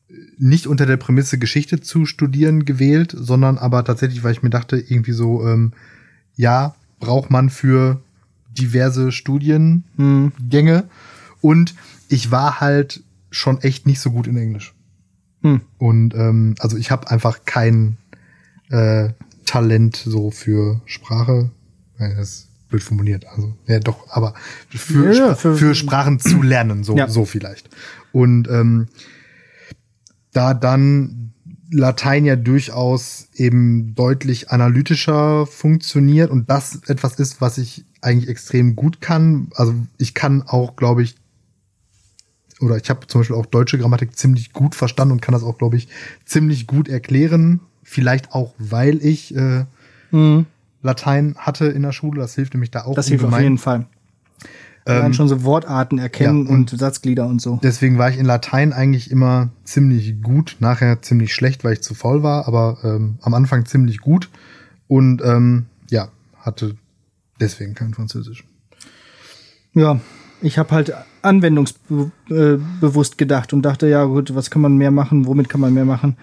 äh, 0.08 0.14
nicht 0.38 0.66
unter 0.66 0.86
der 0.86 0.96
Prämisse 0.96 1.38
Geschichte 1.38 1.80
zu 1.80 2.06
studieren 2.06 2.64
gewählt, 2.64 3.14
sondern 3.16 3.58
aber 3.58 3.84
tatsächlich, 3.84 4.22
weil 4.22 4.32
ich 4.32 4.42
mir 4.42 4.50
dachte, 4.50 4.76
irgendwie 4.76 5.12
so, 5.12 5.46
ähm, 5.46 5.72
ja, 6.36 6.74
braucht 7.00 7.30
man 7.30 7.50
für 7.50 8.00
diverse 8.50 9.12
Studiengänge. 9.12 9.84
Hm. 9.96 10.32
Und 11.40 11.74
ich 12.08 12.30
war 12.30 12.60
halt 12.60 13.02
schon 13.30 13.60
echt 13.62 13.86
nicht 13.86 14.00
so 14.00 14.10
gut 14.10 14.26
in 14.26 14.36
Englisch. 14.36 14.74
Hm. 15.42 15.62
Und 15.78 16.14
ähm, 16.14 16.54
also 16.58 16.76
ich 16.76 16.90
habe 16.90 17.10
einfach 17.10 17.40
kein 17.44 17.96
äh, 18.72 19.10
Talent 19.44 19.96
so 19.96 20.30
für 20.30 20.80
Sprache. 20.86 21.50
Das 21.98 22.18
ist 22.18 22.48
blöd 22.68 22.82
formuliert. 22.82 23.26
Also 23.26 23.54
ja 23.66 23.78
doch, 23.78 24.08
aber 24.10 24.34
für, 24.70 25.12
ja, 25.14 25.34
für, 25.34 25.54
für, 25.54 25.74
Sprachen 25.74 26.18
zu 26.18 26.42
lernen, 26.42 26.82
so, 26.82 26.96
ja. 26.96 27.08
so 27.08 27.24
vielleicht. 27.24 27.68
Und 28.10 28.48
ähm, 28.48 28.88
da 30.32 30.54
dann 30.54 31.32
Latein 31.70 32.24
ja 32.24 32.36
durchaus 32.36 33.28
eben 33.34 33.94
deutlich 33.94 34.50
analytischer 34.50 35.46
funktioniert 35.46 36.30
und 36.30 36.50
das 36.50 36.80
etwas 36.86 37.18
ist, 37.18 37.40
was 37.40 37.58
ich 37.58 37.84
eigentlich 38.00 38.28
extrem 38.28 38.76
gut 38.76 39.00
kann. 39.00 39.48
Also 39.54 39.74
ich 39.96 40.14
kann 40.14 40.42
auch, 40.42 40.76
glaube 40.76 41.02
ich, 41.02 41.16
oder 42.60 42.76
ich 42.76 42.90
habe 42.90 43.06
zum 43.06 43.20
Beispiel 43.20 43.36
auch 43.36 43.46
deutsche 43.46 43.78
Grammatik 43.78 44.16
ziemlich 44.16 44.52
gut 44.52 44.74
verstanden 44.74 45.12
und 45.12 45.22
kann 45.22 45.32
das 45.32 45.42
auch, 45.42 45.58
glaube 45.58 45.76
ich, 45.76 45.88
ziemlich 46.24 46.66
gut 46.66 46.88
erklären. 46.88 47.60
Vielleicht 47.92 48.32
auch, 48.32 48.54
weil 48.56 49.04
ich 49.04 49.36
äh, 49.36 49.66
mhm. 50.12 50.46
Latein 50.80 51.34
hatte 51.36 51.66
in 51.66 51.82
der 51.82 51.92
Schule. 51.92 52.22
Das 52.22 52.34
hilft 52.34 52.54
nämlich 52.54 52.70
da 52.70 52.84
auch. 52.86 52.94
Das 52.94 53.08
hilft 53.08 53.22
auf 53.26 53.38
jeden 53.38 53.58
Fall. 53.58 53.84
Ähm, 54.86 55.12
schon 55.12 55.28
so 55.28 55.44
Wortarten 55.44 55.98
erkennen 55.98 56.46
ja, 56.46 56.54
und, 56.54 56.72
und, 56.72 56.78
Satzglieder 56.80 57.26
und 57.26 57.42
so. 57.42 57.60
Deswegen 57.62 57.98
war 57.98 58.08
ich 58.08 58.18
in 58.18 58.24
Latein 58.24 58.72
eigentlich 58.72 59.10
immer 59.10 59.50
ziemlich 59.62 60.22
gut, 60.22 60.56
nachher 60.58 61.02
ziemlich 61.02 61.34
schlecht, 61.34 61.64
weil 61.64 61.74
ich 61.74 61.82
zu 61.82 61.94
faul 61.94 62.22
war, 62.22 62.48
aber 62.48 62.78
ähm, 62.82 63.18
am 63.20 63.34
Anfang 63.34 63.66
ziemlich 63.66 63.98
gut 63.98 64.30
und 64.88 65.20
ähm, 65.22 65.66
ja, 65.90 66.08
hatte 66.40 66.76
deswegen 67.40 67.74
kein 67.74 67.92
Französisch. 67.92 68.44
Ja, 69.74 70.00
ich 70.42 70.58
habe 70.58 70.70
halt 70.72 70.92
anwendungsbewusst 71.22 73.16
gedacht 73.16 73.52
und 73.52 73.62
dachte, 73.62 73.88
ja 73.88 74.04
gut, 74.04 74.34
was 74.34 74.50
kann 74.50 74.62
man 74.62 74.76
mehr 74.76 74.90
machen, 74.90 75.26
womit 75.26 75.48
kann 75.48 75.60
man 75.60 75.72
mehr 75.72 75.84
machen? 75.84 76.16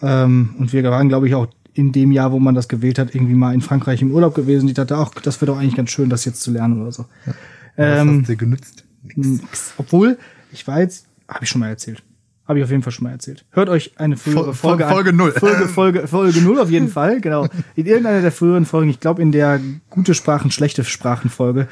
Ja. 0.00 0.24
Ähm, 0.24 0.54
und 0.58 0.72
wir 0.72 0.84
waren, 0.84 1.08
glaube 1.08 1.28
ich, 1.28 1.34
auch 1.34 1.48
in 1.74 1.92
dem 1.92 2.10
Jahr, 2.10 2.32
wo 2.32 2.38
man 2.38 2.54
das 2.54 2.68
gewählt 2.68 2.98
hat, 2.98 3.14
irgendwie 3.14 3.34
mal 3.34 3.52
in 3.54 3.60
Frankreich 3.60 4.00
im 4.00 4.12
Urlaub 4.12 4.34
gewesen. 4.34 4.68
Ich 4.68 4.74
dachte, 4.74 4.96
ach, 4.96 5.10
das 5.22 5.40
wäre 5.40 5.52
doch 5.52 5.58
eigentlich 5.58 5.76
ganz 5.76 5.90
schön, 5.90 6.08
das 6.08 6.24
jetzt 6.24 6.40
zu 6.40 6.50
lernen 6.50 6.80
oder 6.80 6.92
so. 6.92 7.04
Ja. 7.26 7.34
Was 7.76 8.00
ähm, 8.00 8.20
hast 8.20 8.28
du 8.30 8.36
genützt? 8.36 8.84
Nix. 9.14 9.74
Obwohl, 9.76 10.18
ich 10.52 10.66
war 10.66 10.80
jetzt, 10.80 11.06
habe 11.28 11.44
ich 11.44 11.50
schon 11.50 11.60
mal 11.60 11.68
erzählt. 11.68 12.02
Habe 12.48 12.60
ich 12.60 12.64
auf 12.64 12.70
jeden 12.70 12.82
Fall 12.82 12.92
schon 12.92 13.04
mal 13.04 13.10
erzählt. 13.10 13.44
Hört 13.50 13.68
euch 13.68 13.98
eine 13.98 14.16
frühere 14.16 14.54
Folge, 14.54 14.84
Folge 14.84 14.86
an. 14.86 14.92
Folge 14.92 15.12
0. 15.12 15.32
Folge, 15.32 15.68
Folge, 15.68 16.08
Folge 16.08 16.40
0 16.40 16.60
auf 16.60 16.70
jeden 16.70 16.88
Fall, 16.88 17.20
genau. 17.20 17.48
In 17.74 17.86
irgendeiner 17.86 18.22
der 18.22 18.30
früheren 18.30 18.64
Folgen, 18.64 18.88
ich 18.88 19.00
glaube 19.00 19.20
in 19.20 19.32
der 19.32 19.60
gute 19.90 20.14
Sprachen, 20.14 20.52
schlechte 20.52 20.84
Sprachen 20.84 21.28
Folge, 21.28 21.66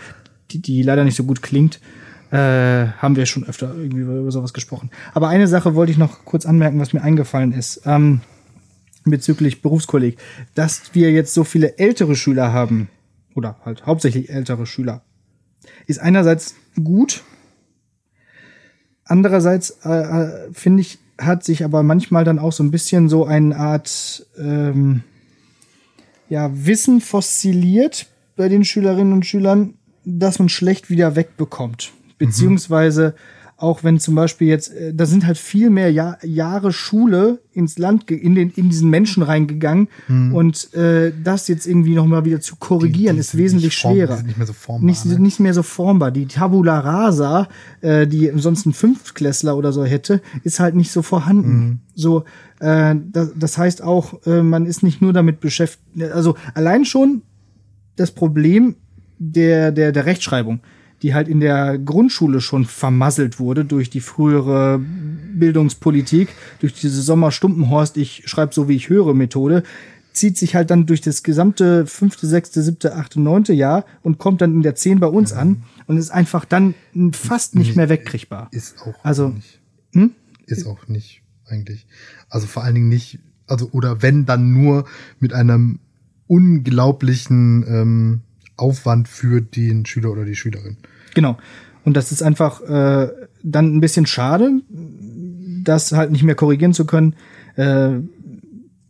die, 0.54 0.60
die 0.60 0.82
leider 0.82 1.04
nicht 1.04 1.16
so 1.16 1.24
gut 1.24 1.42
klingt, 1.42 1.80
äh, 2.30 2.86
haben 2.98 3.16
wir 3.16 3.26
schon 3.26 3.44
öfter 3.44 3.74
irgendwie 3.76 4.00
über 4.00 4.30
sowas 4.30 4.52
gesprochen. 4.52 4.90
Aber 5.12 5.28
eine 5.28 5.46
Sache 5.46 5.74
wollte 5.74 5.92
ich 5.92 5.98
noch 5.98 6.24
kurz 6.24 6.46
anmerken, 6.46 6.80
was 6.80 6.92
mir 6.92 7.02
eingefallen 7.02 7.52
ist. 7.52 7.82
Ähm, 7.84 8.20
bezüglich 9.04 9.62
Berufskolleg, 9.62 10.16
dass 10.54 10.94
wir 10.94 11.12
jetzt 11.12 11.34
so 11.34 11.44
viele 11.44 11.78
ältere 11.78 12.16
Schüler 12.16 12.52
haben, 12.52 12.88
oder 13.34 13.56
halt 13.64 13.86
hauptsächlich 13.86 14.30
ältere 14.30 14.66
Schüler, 14.66 15.02
ist 15.86 16.00
einerseits 16.00 16.54
gut, 16.82 17.22
andererseits 19.04 19.78
äh, 19.84 19.90
äh, 19.90 20.52
finde 20.52 20.80
ich, 20.80 20.98
hat 21.18 21.44
sich 21.44 21.64
aber 21.64 21.82
manchmal 21.82 22.24
dann 22.24 22.38
auch 22.38 22.52
so 22.52 22.64
ein 22.64 22.70
bisschen 22.70 23.08
so 23.08 23.24
eine 23.26 23.56
Art 23.56 24.26
ähm, 24.36 25.04
ja, 26.28 26.50
Wissen 26.52 27.00
fossiliert 27.00 28.08
bei 28.36 28.48
den 28.48 28.64
Schülerinnen 28.64 29.12
und 29.12 29.26
Schülern, 29.26 29.74
dass 30.04 30.38
man 30.38 30.48
schlecht 30.48 30.90
wieder 30.90 31.16
wegbekommt. 31.16 31.92
Beziehungsweise 32.18 33.14
auch 33.56 33.84
wenn 33.84 34.00
zum 34.00 34.16
Beispiel 34.16 34.48
jetzt, 34.48 34.72
äh, 34.74 34.92
da 34.92 35.06
sind 35.06 35.24
halt 35.26 35.38
viel 35.38 35.70
mehr 35.70 35.90
Jahr, 35.90 36.18
Jahre 36.24 36.72
Schule 36.72 37.38
ins 37.52 37.78
Land, 37.78 38.10
in, 38.10 38.34
den, 38.34 38.50
in 38.50 38.68
diesen 38.68 38.90
Menschen 38.90 39.22
reingegangen 39.22 39.88
und 40.08 40.74
äh, 40.74 41.12
das 41.22 41.46
jetzt 41.46 41.64
irgendwie 41.64 41.94
nochmal 41.94 42.24
wieder 42.24 42.40
zu 42.40 42.56
korrigieren, 42.56 43.14
Die- 43.14 43.20
die 43.22 43.26
ist 43.28 43.36
wesentlich 43.38 43.78
form- 43.78 43.94
schwerer. 43.94 44.22
nicht 44.24 44.36
mehr 44.36 44.46
so 44.48 44.52
formbar, 44.52 44.84
Nicht, 44.84 45.04
ne? 45.06 45.18
nicht 45.20 45.38
mehr 45.38 45.54
so 45.54 45.62
formbar. 45.62 46.10
Die 46.10 46.26
Tabula 46.26 46.80
rasa, 46.80 47.48
äh, 47.80 48.08
die 48.08 48.32
sonst 48.34 48.66
ein 48.66 48.72
Fünftklässler 48.72 49.56
oder 49.56 49.72
so 49.72 49.84
hätte, 49.84 50.20
ist 50.42 50.58
halt 50.58 50.74
nicht 50.74 50.90
so 50.90 51.02
vorhanden. 51.02 51.80
So, 51.94 52.24
äh, 52.58 52.96
das, 53.12 53.30
das 53.36 53.56
heißt 53.56 53.82
auch, 53.82 54.26
äh, 54.26 54.42
man 54.42 54.66
ist 54.66 54.82
nicht 54.82 55.00
nur 55.00 55.12
damit 55.12 55.38
beschäftigt, 55.38 56.02
also 56.12 56.34
allein 56.54 56.84
schon 56.84 57.22
das 57.96 58.10
Problem 58.10 58.74
der, 59.18 59.72
der, 59.72 59.92
der 59.92 60.06
Rechtschreibung, 60.06 60.60
die 61.02 61.14
halt 61.14 61.28
in 61.28 61.40
der 61.40 61.78
Grundschule 61.78 62.40
schon 62.40 62.64
vermasselt 62.64 63.38
wurde 63.38 63.64
durch 63.64 63.90
die 63.90 64.00
frühere 64.00 64.80
Bildungspolitik, 65.34 66.28
durch 66.60 66.74
diese 66.74 67.02
Sommer-Stumpenhorst, 67.02 67.96
ich 67.96 68.22
schreibe 68.26 68.54
so 68.54 68.68
wie 68.68 68.76
ich 68.76 68.88
höre 68.88 69.14
Methode, 69.14 69.62
zieht 70.12 70.38
sich 70.38 70.54
halt 70.54 70.70
dann 70.70 70.86
durch 70.86 71.00
das 71.00 71.22
gesamte 71.22 71.86
fünfte, 71.86 72.26
sechste, 72.26 72.62
siebte, 72.62 72.94
achte, 72.94 73.20
neunte 73.20 73.52
Jahr 73.52 73.84
und 74.02 74.18
kommt 74.18 74.40
dann 74.40 74.54
in 74.54 74.62
der 74.62 74.76
zehn 74.76 75.00
bei 75.00 75.08
uns 75.08 75.32
an 75.32 75.64
und 75.86 75.96
ist 75.96 76.10
einfach 76.10 76.44
dann 76.44 76.74
fast 77.12 77.56
nicht 77.56 77.76
mehr 77.76 77.88
wegkriegbar. 77.88 78.48
Ist 78.52 78.80
auch 78.80 79.04
Also, 79.04 79.28
nicht. 79.30 79.60
Ist 80.46 80.66
auch 80.66 80.88
nicht, 80.88 81.22
eigentlich. 81.46 81.86
Also 82.28 82.46
vor 82.46 82.64
allen 82.64 82.74
Dingen 82.74 82.88
nicht, 82.88 83.18
also, 83.46 83.70
oder 83.72 84.02
wenn, 84.02 84.24
dann 84.26 84.52
nur 84.52 84.84
mit 85.18 85.32
einem 85.32 85.80
unglaublichen 86.26 87.64
ähm, 87.66 88.20
Aufwand 88.56 89.08
für 89.08 89.40
den 89.40 89.86
Schüler 89.86 90.10
oder 90.10 90.24
die 90.24 90.36
Schülerin. 90.36 90.76
Genau. 91.14 91.38
Und 91.84 91.96
das 91.96 92.12
ist 92.12 92.22
einfach 92.22 92.62
äh, 92.62 93.08
dann 93.42 93.76
ein 93.76 93.80
bisschen 93.80 94.06
schade, 94.06 94.60
das 95.62 95.92
halt 95.92 96.10
nicht 96.10 96.22
mehr 96.22 96.34
korrigieren 96.34 96.72
zu 96.72 96.86
können. 96.86 97.14
Äh, 97.56 98.00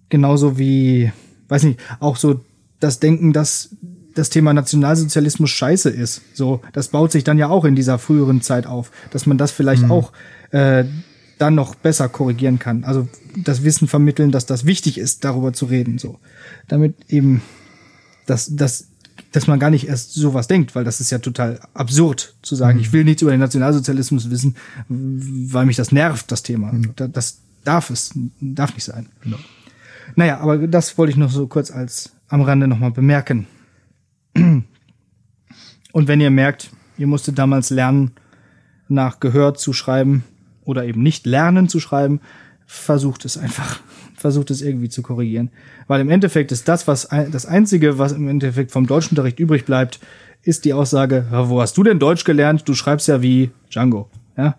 genauso 0.08 0.58
wie, 0.58 1.12
weiß 1.48 1.64
nicht, 1.64 1.80
auch 2.00 2.16
so 2.16 2.40
das 2.80 3.00
Denken, 3.00 3.32
dass 3.32 3.76
das 4.14 4.30
Thema 4.30 4.54
Nationalsozialismus 4.54 5.50
scheiße 5.50 5.90
ist. 5.90 6.22
So, 6.34 6.60
das 6.72 6.88
baut 6.88 7.10
sich 7.10 7.24
dann 7.24 7.38
ja 7.38 7.48
auch 7.48 7.64
in 7.64 7.74
dieser 7.74 7.98
früheren 7.98 8.42
Zeit 8.42 8.66
auf, 8.66 8.92
dass 9.10 9.26
man 9.26 9.38
das 9.38 9.50
vielleicht 9.50 9.90
auch 9.90 10.12
äh, 10.52 10.84
dann 11.38 11.56
noch 11.56 11.74
besser 11.74 12.08
korrigieren 12.08 12.60
kann. 12.60 12.84
Also 12.84 13.08
das 13.36 13.64
Wissen 13.64 13.88
vermitteln, 13.88 14.30
dass 14.30 14.46
das 14.46 14.66
wichtig 14.66 14.98
ist, 14.98 15.24
darüber 15.24 15.52
zu 15.52 15.66
reden. 15.66 15.98
So, 15.98 16.20
damit 16.68 16.94
eben 17.08 17.42
dass, 18.26 18.54
dass, 18.54 18.88
dass 19.34 19.46
man 19.48 19.58
gar 19.58 19.70
nicht 19.70 19.88
erst 19.88 20.14
sowas 20.14 20.46
denkt, 20.46 20.74
weil 20.76 20.84
das 20.84 21.00
ist 21.00 21.10
ja 21.10 21.18
total 21.18 21.58
absurd 21.74 22.34
zu 22.42 22.54
sagen, 22.54 22.78
ich 22.78 22.92
will 22.92 23.02
nichts 23.04 23.20
über 23.22 23.32
den 23.32 23.40
Nationalsozialismus 23.40 24.30
wissen, 24.30 24.54
weil 24.88 25.66
mich 25.66 25.76
das 25.76 25.90
nervt, 25.90 26.30
das 26.30 26.42
Thema. 26.44 26.72
Da- 26.96 27.08
Das 27.08 27.38
darf 27.64 27.90
es, 27.90 28.12
darf 28.40 28.74
nicht 28.74 28.84
sein. 28.84 29.08
Naja, 30.16 30.38
aber 30.38 30.66
das 30.68 30.96
wollte 30.98 31.10
ich 31.10 31.16
noch 31.16 31.30
so 31.32 31.46
kurz 31.48 31.70
als 31.72 32.12
am 32.28 32.42
Rande 32.42 32.68
nochmal 32.68 32.90
bemerken. 32.92 33.46
Und 35.92 36.08
wenn 36.08 36.20
ihr 36.20 36.30
merkt, 36.30 36.70
ihr 36.98 37.06
musstet 37.06 37.38
damals 37.38 37.70
lernen, 37.70 38.12
nach 38.88 39.18
Gehör 39.20 39.54
zu 39.54 39.72
schreiben 39.72 40.24
oder 40.64 40.84
eben 40.84 41.02
nicht 41.02 41.26
lernen 41.26 41.68
zu 41.68 41.80
schreiben, 41.80 42.20
versucht 42.66 43.24
es 43.24 43.36
einfach. 43.36 43.80
Versucht 44.16 44.50
es 44.50 44.62
irgendwie 44.62 44.88
zu 44.88 45.02
korrigieren. 45.02 45.50
Weil 45.86 46.00
im 46.00 46.08
Endeffekt 46.08 46.50
ist 46.50 46.66
das, 46.68 46.86
was 46.86 47.08
das 47.08 47.44
Einzige, 47.44 47.98
was 47.98 48.12
im 48.12 48.26
Endeffekt 48.28 48.70
vom 48.70 48.86
Deutschunterricht 48.86 49.38
übrig 49.38 49.66
bleibt, 49.66 50.00
ist 50.42 50.64
die 50.64 50.72
Aussage, 50.72 51.26
"Ja, 51.30 51.50
wo 51.50 51.60
hast 51.60 51.76
du 51.76 51.82
denn 51.82 51.98
Deutsch 51.98 52.24
gelernt? 52.24 52.62
Du 52.66 52.74
schreibst 52.74 53.06
ja 53.08 53.20
wie 53.20 53.50
Django. 53.70 54.08
Ja? 54.38 54.56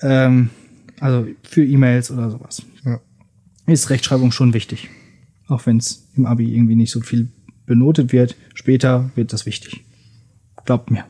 Ähm, 0.00 0.50
also 0.98 1.26
für 1.42 1.64
E-Mails 1.64 2.10
oder 2.10 2.30
sowas. 2.30 2.62
Ja. 2.84 3.00
Ist 3.66 3.90
Rechtschreibung 3.90 4.32
schon 4.32 4.54
wichtig. 4.54 4.88
Auch 5.46 5.66
wenn 5.66 5.76
es 5.76 6.08
im 6.16 6.26
Abi 6.26 6.52
irgendwie 6.54 6.74
nicht 6.74 6.90
so 6.90 7.00
viel 7.00 7.28
benotet 7.66 8.12
wird. 8.12 8.34
Später 8.54 9.10
wird 9.14 9.32
das 9.32 9.46
wichtig. 9.46 9.84
Glaubt 10.64 10.90
mir. 10.90 11.04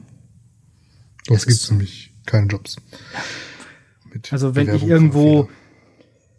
Sonst 1.27 1.47
gibt 1.47 1.61
es 1.61 1.71
nämlich 1.71 2.13
keine 2.27 2.47
Jobs. 2.49 2.77
Mit 4.13 4.33
Also 4.33 4.55
wenn 4.55 4.67
ich 4.67 4.83
Bewerbung 4.83 4.91
irgendwo, 4.91 5.43
vor 5.45 5.49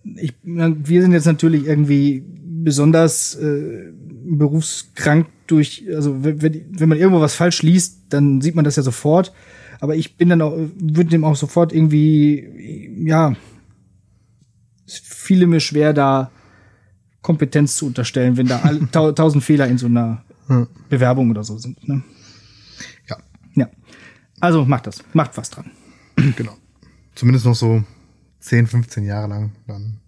ich, 0.04 0.34
wir 0.44 1.02
sind 1.02 1.12
jetzt 1.12 1.26
natürlich 1.26 1.66
irgendwie 1.66 2.24
besonders 2.64 3.36
äh, 3.36 3.92
berufskrank 4.26 5.28
durch, 5.48 5.84
also 5.94 6.24
wenn, 6.24 6.66
wenn 6.70 6.90
man 6.90 6.98
irgendwo 6.98 7.22
was 7.22 7.36
falsch 7.36 7.62
liest, 7.62 8.06
dann 8.10 8.42
sieht 8.42 8.56
man 8.56 8.66
das 8.66 8.76
ja 8.76 8.84
sofort. 8.84 9.34
Aber 9.80 9.96
ich 9.96 10.16
bin 10.16 10.30
dann 10.30 10.42
auch, 10.42 10.56
würde 10.80 11.10
dem 11.10 11.24
auch 11.24 11.36
sofort 11.36 11.74
irgendwie, 11.74 13.04
ja, 13.06 13.36
es 14.86 15.00
fiele 15.00 15.48
mir 15.48 15.60
schwer, 15.60 15.94
da 15.94 16.32
Kompetenz 17.22 17.78
zu 17.78 17.88
unterstellen, 17.88 18.38
wenn 18.38 18.48
da 18.48 18.62
tausend 19.14 19.44
Fehler 19.44 19.68
in 19.68 19.78
so 19.78 19.88
einer. 19.88 20.24
Bewerbung 20.90 21.30
oder 21.30 21.44
so 21.44 21.58
sind. 21.58 21.88
Ne? 21.88 22.04
Ja, 23.08 23.18
Ja. 23.56 23.70
Also 24.40 24.66
macht 24.66 24.88
das, 24.88 25.04
macht 25.14 25.38
was 25.38 25.50
dran. 25.50 25.72
genau. 26.36 26.58
Zumindest 27.16 27.46
noch 27.46 27.56
so 27.56 27.84
10, 28.42 28.68
15 28.68 29.04
Jahre 29.06 29.28
lang. 29.28 29.52
Dann. 29.68 30.00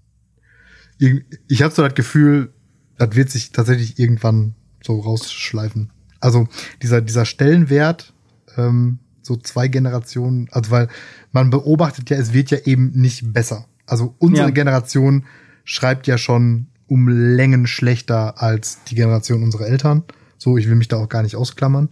Ich 1.47 1.61
habe 1.63 1.73
so 1.73 1.81
das 1.81 1.95
Gefühl, 1.95 2.53
das 2.97 3.15
wird 3.15 3.29
sich 3.29 3.51
tatsächlich 3.51 3.99
irgendwann 3.99 4.55
so 4.83 4.99
rausschleifen. 4.99 5.91
Also 6.19 6.47
dieser, 6.81 7.01
dieser 7.01 7.25
Stellenwert, 7.25 8.13
ähm, 8.57 8.99
so 9.21 9.35
zwei 9.37 9.67
Generationen, 9.67 10.47
also 10.51 10.71
weil 10.71 10.87
man 11.31 11.49
beobachtet 11.49 12.09
ja, 12.09 12.17
es 12.17 12.33
wird 12.33 12.51
ja 12.51 12.59
eben 12.65 12.91
nicht 12.91 13.33
besser. 13.33 13.65
Also 13.85 14.15
unsere 14.19 14.47
Ja. 14.47 14.53
Generation 14.53 15.25
schreibt 15.63 16.07
ja 16.07 16.17
schon 16.17 16.67
um 16.87 17.07
Längen 17.07 17.67
schlechter 17.67 18.41
als 18.41 18.83
die 18.85 18.95
Generation 18.95 19.43
unserer 19.43 19.67
Eltern. 19.67 20.03
So, 20.37 20.57
ich 20.57 20.67
will 20.67 20.75
mich 20.75 20.89
da 20.89 20.97
auch 20.97 21.09
gar 21.09 21.23
nicht 21.23 21.35
ausklammern. 21.35 21.89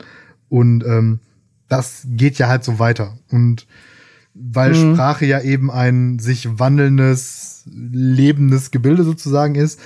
Und 0.49 0.83
ähm, 0.85 1.19
das 1.69 2.05
geht 2.05 2.37
ja 2.37 2.49
halt 2.49 2.63
so 2.63 2.79
weiter. 2.79 3.17
Und 3.29 3.65
weil 4.33 4.71
Mhm. 4.73 4.93
Sprache 4.95 5.25
ja 5.25 5.41
eben 5.41 5.69
ein 5.71 6.19
sich 6.19 6.59
wandelndes, 6.59 7.63
lebendes 7.71 8.71
Gebilde 8.71 9.03
sozusagen 9.03 9.55
ist, 9.55 9.79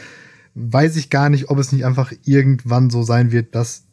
weiß 0.53 0.95
ich 0.95 1.09
gar 1.09 1.29
nicht, 1.29 1.49
ob 1.49 1.57
es 1.59 1.71
nicht 1.71 1.85
einfach 1.85 2.11
irgendwann 2.23 2.89
so 2.89 3.03
sein 3.03 3.31
wird, 3.31 3.55
dass 3.55 3.83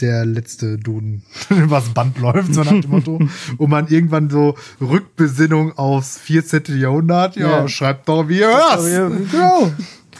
der 0.00 0.26
letzte 0.26 0.76
Duden 0.78 1.22
übers 1.50 1.88
Band 1.90 2.18
läuft, 2.18 2.52
so 2.54 2.62
nach 2.62 2.80
dem 2.80 2.90
Motto. 2.90 3.18
Und 3.58 3.70
man 3.70 3.88
irgendwann 3.88 4.28
so 4.30 4.54
Rückbesinnung 4.80 5.72
aufs 5.78 6.18
14. 6.18 6.64
Jahrhundert, 6.78 7.36
ja, 7.36 7.60
Ja. 7.62 7.68
schreibt 7.68 8.08
doch, 8.08 8.28
wie 8.28 8.38
ihr 8.40 8.48
hört. 8.48 9.30
Genau. 9.30 9.72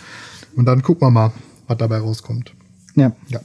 Und 0.56 0.64
dann 0.64 0.82
gucken 0.82 1.06
wir 1.06 1.10
mal, 1.10 1.32
was 1.66 1.76
dabei 1.78 1.98
rauskommt. 1.98 2.54
Ja. 2.94 3.12
Ja. 3.28 3.40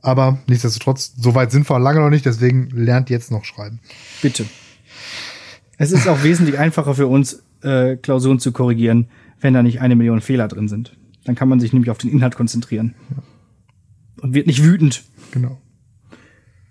Aber 0.00 0.38
nichtsdestotrotz, 0.48 1.12
so 1.16 1.34
weit 1.36 1.52
sind 1.52 1.68
wir 1.70 1.78
lange 1.78 2.00
noch 2.00 2.10
nicht, 2.10 2.26
deswegen 2.26 2.68
lernt 2.70 3.08
jetzt 3.08 3.30
noch 3.30 3.44
schreiben. 3.44 3.78
Bitte. 4.20 4.46
Es 5.78 5.92
ist 5.92 6.06
auch 6.08 6.22
wesentlich 6.22 6.58
einfacher 6.58 6.94
für 6.94 7.06
uns, 7.06 7.42
äh, 7.62 7.96
Klausuren 7.96 8.38
zu 8.38 8.52
korrigieren, 8.52 9.08
wenn 9.40 9.54
da 9.54 9.62
nicht 9.62 9.80
eine 9.80 9.96
Million 9.96 10.20
Fehler 10.20 10.48
drin 10.48 10.68
sind. 10.68 10.96
Dann 11.24 11.34
kann 11.34 11.48
man 11.48 11.60
sich 11.60 11.72
nämlich 11.72 11.90
auf 11.90 11.98
den 11.98 12.10
Inhalt 12.10 12.36
konzentrieren. 12.36 12.94
Und 14.20 14.34
wird 14.34 14.46
nicht 14.46 14.64
wütend. 14.64 15.04
Genau. 15.32 15.60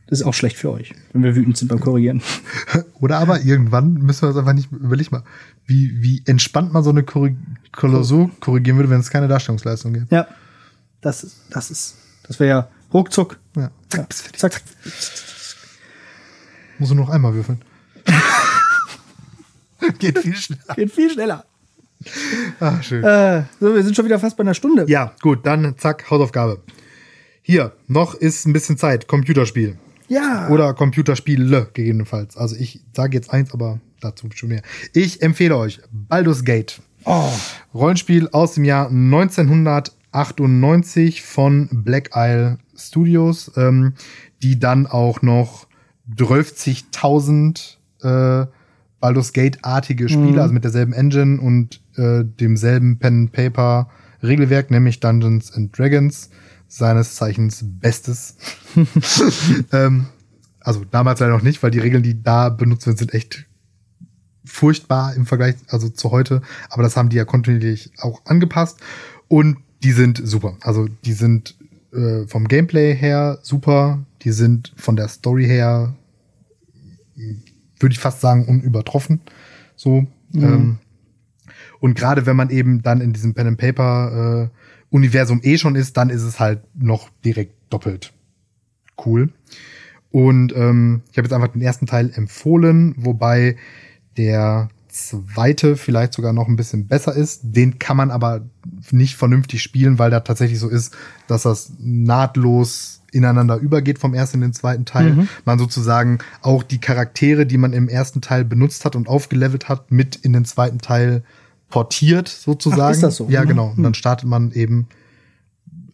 Das 0.07 0.19
ist 0.19 0.25
auch 0.25 0.33
schlecht 0.33 0.57
für 0.57 0.71
euch, 0.71 0.93
wenn 1.13 1.23
wir 1.23 1.37
wütend 1.37 1.55
sind 1.55 1.69
beim 1.69 1.79
Korrigieren. 1.79 2.21
Oder 2.99 3.19
aber 3.19 3.41
irgendwann 3.43 3.93
müssen 3.93 4.23
wir 4.23 4.27
das 4.27 4.37
einfach 4.37 4.53
nicht, 4.53 4.69
überleg 4.71 5.09
mal, 5.09 5.23
wie, 5.65 6.01
wie 6.01 6.21
entspannt 6.25 6.73
man 6.73 6.83
so 6.83 6.89
eine 6.89 7.03
Klausur 7.03 8.29
korrigieren 8.41 8.77
würde, 8.77 8.89
wenn 8.89 8.99
es 8.99 9.09
keine 9.09 9.29
Darstellungsleistung 9.29 9.93
gibt. 9.93 10.11
Ja. 10.11 10.27
Das 10.99 11.23
ist, 11.23 11.41
das 11.49 11.71
ist, 11.71 11.95
das 12.27 12.39
wäre 12.41 12.49
ja 12.49 12.67
ruckzuck. 12.93 13.39
Ja. 13.55 13.71
Ja. 13.93 14.03
bist 14.03 14.23
fertig. 14.23 14.39
Zack. 14.39 14.61
Muss 16.77 16.89
nur 16.89 17.05
noch 17.05 17.09
einmal 17.09 17.33
würfeln. 17.33 17.61
Geht 20.01 20.19
viel 20.19 20.35
schneller. 20.35 20.75
Geht 20.75 20.91
viel 20.91 21.09
schneller. 21.09 21.45
Ah, 22.59 22.81
schön. 22.81 23.03
Äh, 23.03 23.43
so, 23.59 23.75
wir 23.75 23.83
sind 23.83 23.95
schon 23.95 24.05
wieder 24.05 24.17
fast 24.19 24.35
bei 24.35 24.41
einer 24.41 24.55
Stunde. 24.55 24.85
Ja, 24.87 25.13
gut, 25.21 25.45
dann 25.45 25.75
zack, 25.77 26.09
Hausaufgabe. 26.09 26.63
Hier, 27.43 27.73
noch 27.87 28.15
ist 28.15 28.45
ein 28.45 28.53
bisschen 28.53 28.77
Zeit. 28.77 29.07
Computerspiel. 29.07 29.77
Ja. 30.07 30.47
Oder 30.49 30.73
Computerspiele 30.73 31.69
gegebenenfalls. 31.73 32.37
Also 32.37 32.55
ich 32.55 32.81
sage 32.93 33.15
jetzt 33.15 33.31
eins, 33.31 33.53
aber 33.53 33.79
dazu 33.99 34.27
schon 34.33 34.49
mehr. 34.49 34.63
Ich 34.93 35.21
empfehle 35.21 35.55
euch 35.55 35.79
Baldur's 35.91 36.43
Gate. 36.43 36.81
Oh. 37.05 37.29
Rollenspiel 37.73 38.27
aus 38.31 38.55
dem 38.55 38.65
Jahr 38.65 38.89
1998 38.89 41.21
von 41.21 41.69
Black 41.71 42.09
Isle 42.15 42.57
Studios, 42.75 43.51
ähm, 43.55 43.93
die 44.43 44.59
dann 44.59 44.87
auch 44.87 45.21
noch 45.21 45.67
12.000 46.15 47.77
äh, 48.01 48.47
Baldur's 49.01 49.33
Gate-artige 49.33 50.07
Spiele, 50.07 50.41
also 50.41 50.53
mit 50.53 50.63
derselben 50.63 50.93
Engine 50.93 51.41
und 51.41 51.81
äh, 51.97 52.23
demselben 52.23 52.99
Pen 52.99 53.23
and 53.23 53.31
Paper 53.33 53.89
Regelwerk, 54.23 54.71
nämlich 54.71 54.99
Dungeons 55.01 55.51
and 55.51 55.77
Dragons, 55.77 56.29
seines 56.67 57.15
Zeichens 57.15 57.65
Bestes. 57.65 58.37
ähm, 59.73 60.05
also 60.61 60.85
damals 60.89 61.19
leider 61.19 61.33
noch 61.33 61.41
nicht, 61.41 61.61
weil 61.63 61.71
die 61.71 61.79
Regeln, 61.79 62.03
die 62.03 62.21
da 62.21 62.49
benutzt 62.49 62.85
werden, 62.85 62.97
sind 62.97 63.13
echt 63.13 63.45
furchtbar 64.45 65.15
im 65.15 65.25
Vergleich, 65.25 65.55
also 65.67 65.89
zu 65.89 66.11
heute. 66.11 66.41
Aber 66.69 66.83
das 66.83 66.95
haben 66.95 67.09
die 67.09 67.17
ja 67.17 67.25
kontinuierlich 67.25 67.91
auch 67.97 68.21
angepasst. 68.25 68.79
Und 69.27 69.57
die 69.83 69.91
sind 69.91 70.21
super. 70.23 70.57
Also 70.61 70.87
die 71.05 71.13
sind 71.13 71.55
äh, 71.93 72.27
vom 72.27 72.47
Gameplay 72.47 72.95
her 72.95 73.39
super. 73.41 74.05
Die 74.21 74.31
sind 74.31 74.73
von 74.75 74.95
der 74.95 75.07
Story 75.07 75.45
her, 75.45 75.95
würde 77.81 77.93
ich 77.93 77.99
fast 77.99 78.21
sagen, 78.21 78.45
unübertroffen. 78.45 79.21
So. 79.75 80.01
Mhm. 80.31 80.43
Ähm, 80.43 80.77
und 81.79 81.95
gerade 81.95 82.25
wenn 82.25 82.35
man 82.35 82.49
eben 82.49 82.81
dann 82.83 83.01
in 83.01 83.13
diesem 83.13 83.33
Pen 83.33 83.47
and 83.47 83.57
Paper 83.57 84.51
äh, 84.51 84.95
Universum 84.95 85.39
eh 85.43 85.57
schon 85.57 85.75
ist, 85.75 85.97
dann 85.97 86.09
ist 86.09 86.21
es 86.21 86.39
halt 86.39 86.61
noch 86.75 87.09
direkt 87.23 87.53
doppelt 87.69 88.13
cool. 89.05 89.29
Und 90.11 90.53
ähm, 90.55 91.01
ich 91.11 91.17
habe 91.17 91.25
jetzt 91.25 91.33
einfach 91.33 91.49
den 91.49 91.61
ersten 91.61 91.85
Teil 91.85 92.11
empfohlen, 92.13 92.93
wobei 92.97 93.55
der 94.17 94.69
zweite 94.91 95.77
vielleicht 95.77 96.13
sogar 96.13 96.33
noch 96.33 96.47
ein 96.47 96.55
bisschen 96.55 96.87
besser 96.87 97.15
ist. 97.15 97.41
Den 97.43 97.79
kann 97.79 97.97
man 97.97 98.11
aber 98.11 98.41
nicht 98.91 99.15
vernünftig 99.15 99.63
spielen, 99.63 99.99
weil 99.99 100.11
da 100.11 100.19
tatsächlich 100.19 100.59
so 100.59 100.69
ist, 100.69 100.93
dass 101.27 101.43
das 101.43 101.73
nahtlos 101.79 103.01
ineinander 103.11 103.57
übergeht 103.57 103.99
vom 103.99 104.13
ersten 104.13 104.37
in 104.37 104.41
den 104.41 104.53
zweiten 104.53 104.85
Teil. 104.85 105.13
Mhm. 105.13 105.29
Man 105.45 105.59
sozusagen 105.59 106.19
auch 106.41 106.63
die 106.63 106.79
Charaktere, 106.79 107.45
die 107.45 107.57
man 107.57 107.73
im 107.73 107.89
ersten 107.89 108.21
Teil 108.21 108.45
benutzt 108.45 108.85
hat 108.85 108.95
und 108.95 109.07
aufgelevelt 109.07 109.69
hat, 109.69 109.91
mit 109.91 110.15
in 110.17 110.33
den 110.33 110.45
zweiten 110.45 110.79
Teil 110.79 111.23
portiert 111.69 112.27
sozusagen. 112.27 112.81
Ach, 112.81 112.91
ist 112.91 113.03
das 113.03 113.15
so? 113.15 113.29
Ja, 113.29 113.43
mhm. 113.43 113.47
genau. 113.47 113.73
Und 113.75 113.83
dann 113.83 113.93
startet 113.93 114.27
man 114.27 114.51
eben 114.51 114.87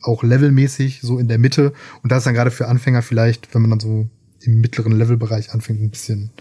auch 0.02 0.24
levelmäßig 0.24 1.02
so 1.02 1.18
in 1.20 1.28
der 1.28 1.38
Mitte. 1.38 1.74
Und 2.04 2.12
das 2.12 2.20
ist 2.20 2.26
dann 2.26 2.34
gerade 2.34 2.52
für 2.52 2.68
Anfänger 2.68 3.02
vielleicht, 3.02 3.54
wenn 3.54 3.62
man 3.62 3.72
dann 3.72 3.80
so 3.80 4.08
im 4.42 4.62
mittleren 4.62 4.92
Levelbereich 4.92 5.52
anfängt, 5.54 5.82
ein 5.82 5.90
bisschen. 5.90 6.32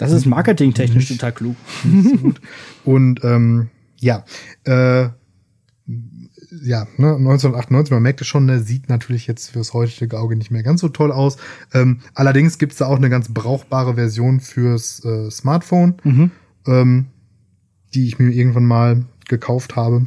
Das 0.00 0.12
ist 0.12 0.26
marketingtechnisch 0.26 1.08
total 1.08 1.32
klug. 1.32 1.56
So 2.84 2.92
und 2.92 3.22
ähm, 3.24 3.68
ja, 3.98 4.24
äh, 4.64 5.08
ja, 6.62 6.86
ne, 6.96 7.16
1998, 7.16 7.92
man 7.92 8.02
merkt 8.02 8.20
es 8.20 8.26
schon, 8.26 8.46
ne, 8.46 8.60
sieht 8.60 8.88
natürlich 8.88 9.26
jetzt 9.26 9.50
fürs 9.50 9.74
heutige 9.74 10.18
Auge 10.18 10.36
nicht 10.36 10.50
mehr 10.50 10.62
ganz 10.62 10.80
so 10.80 10.88
toll 10.88 11.12
aus. 11.12 11.36
Ähm, 11.74 12.00
allerdings 12.14 12.58
gibt 12.58 12.72
es 12.72 12.78
da 12.78 12.86
auch 12.86 12.96
eine 12.96 13.10
ganz 13.10 13.28
brauchbare 13.32 13.94
Version 13.94 14.40
fürs 14.40 15.04
äh, 15.04 15.30
Smartphone, 15.30 15.96
mhm. 16.02 16.30
ähm, 16.66 17.06
die 17.94 18.06
ich 18.06 18.18
mir 18.18 18.30
irgendwann 18.30 18.64
mal 18.64 19.04
gekauft 19.28 19.76
habe 19.76 20.06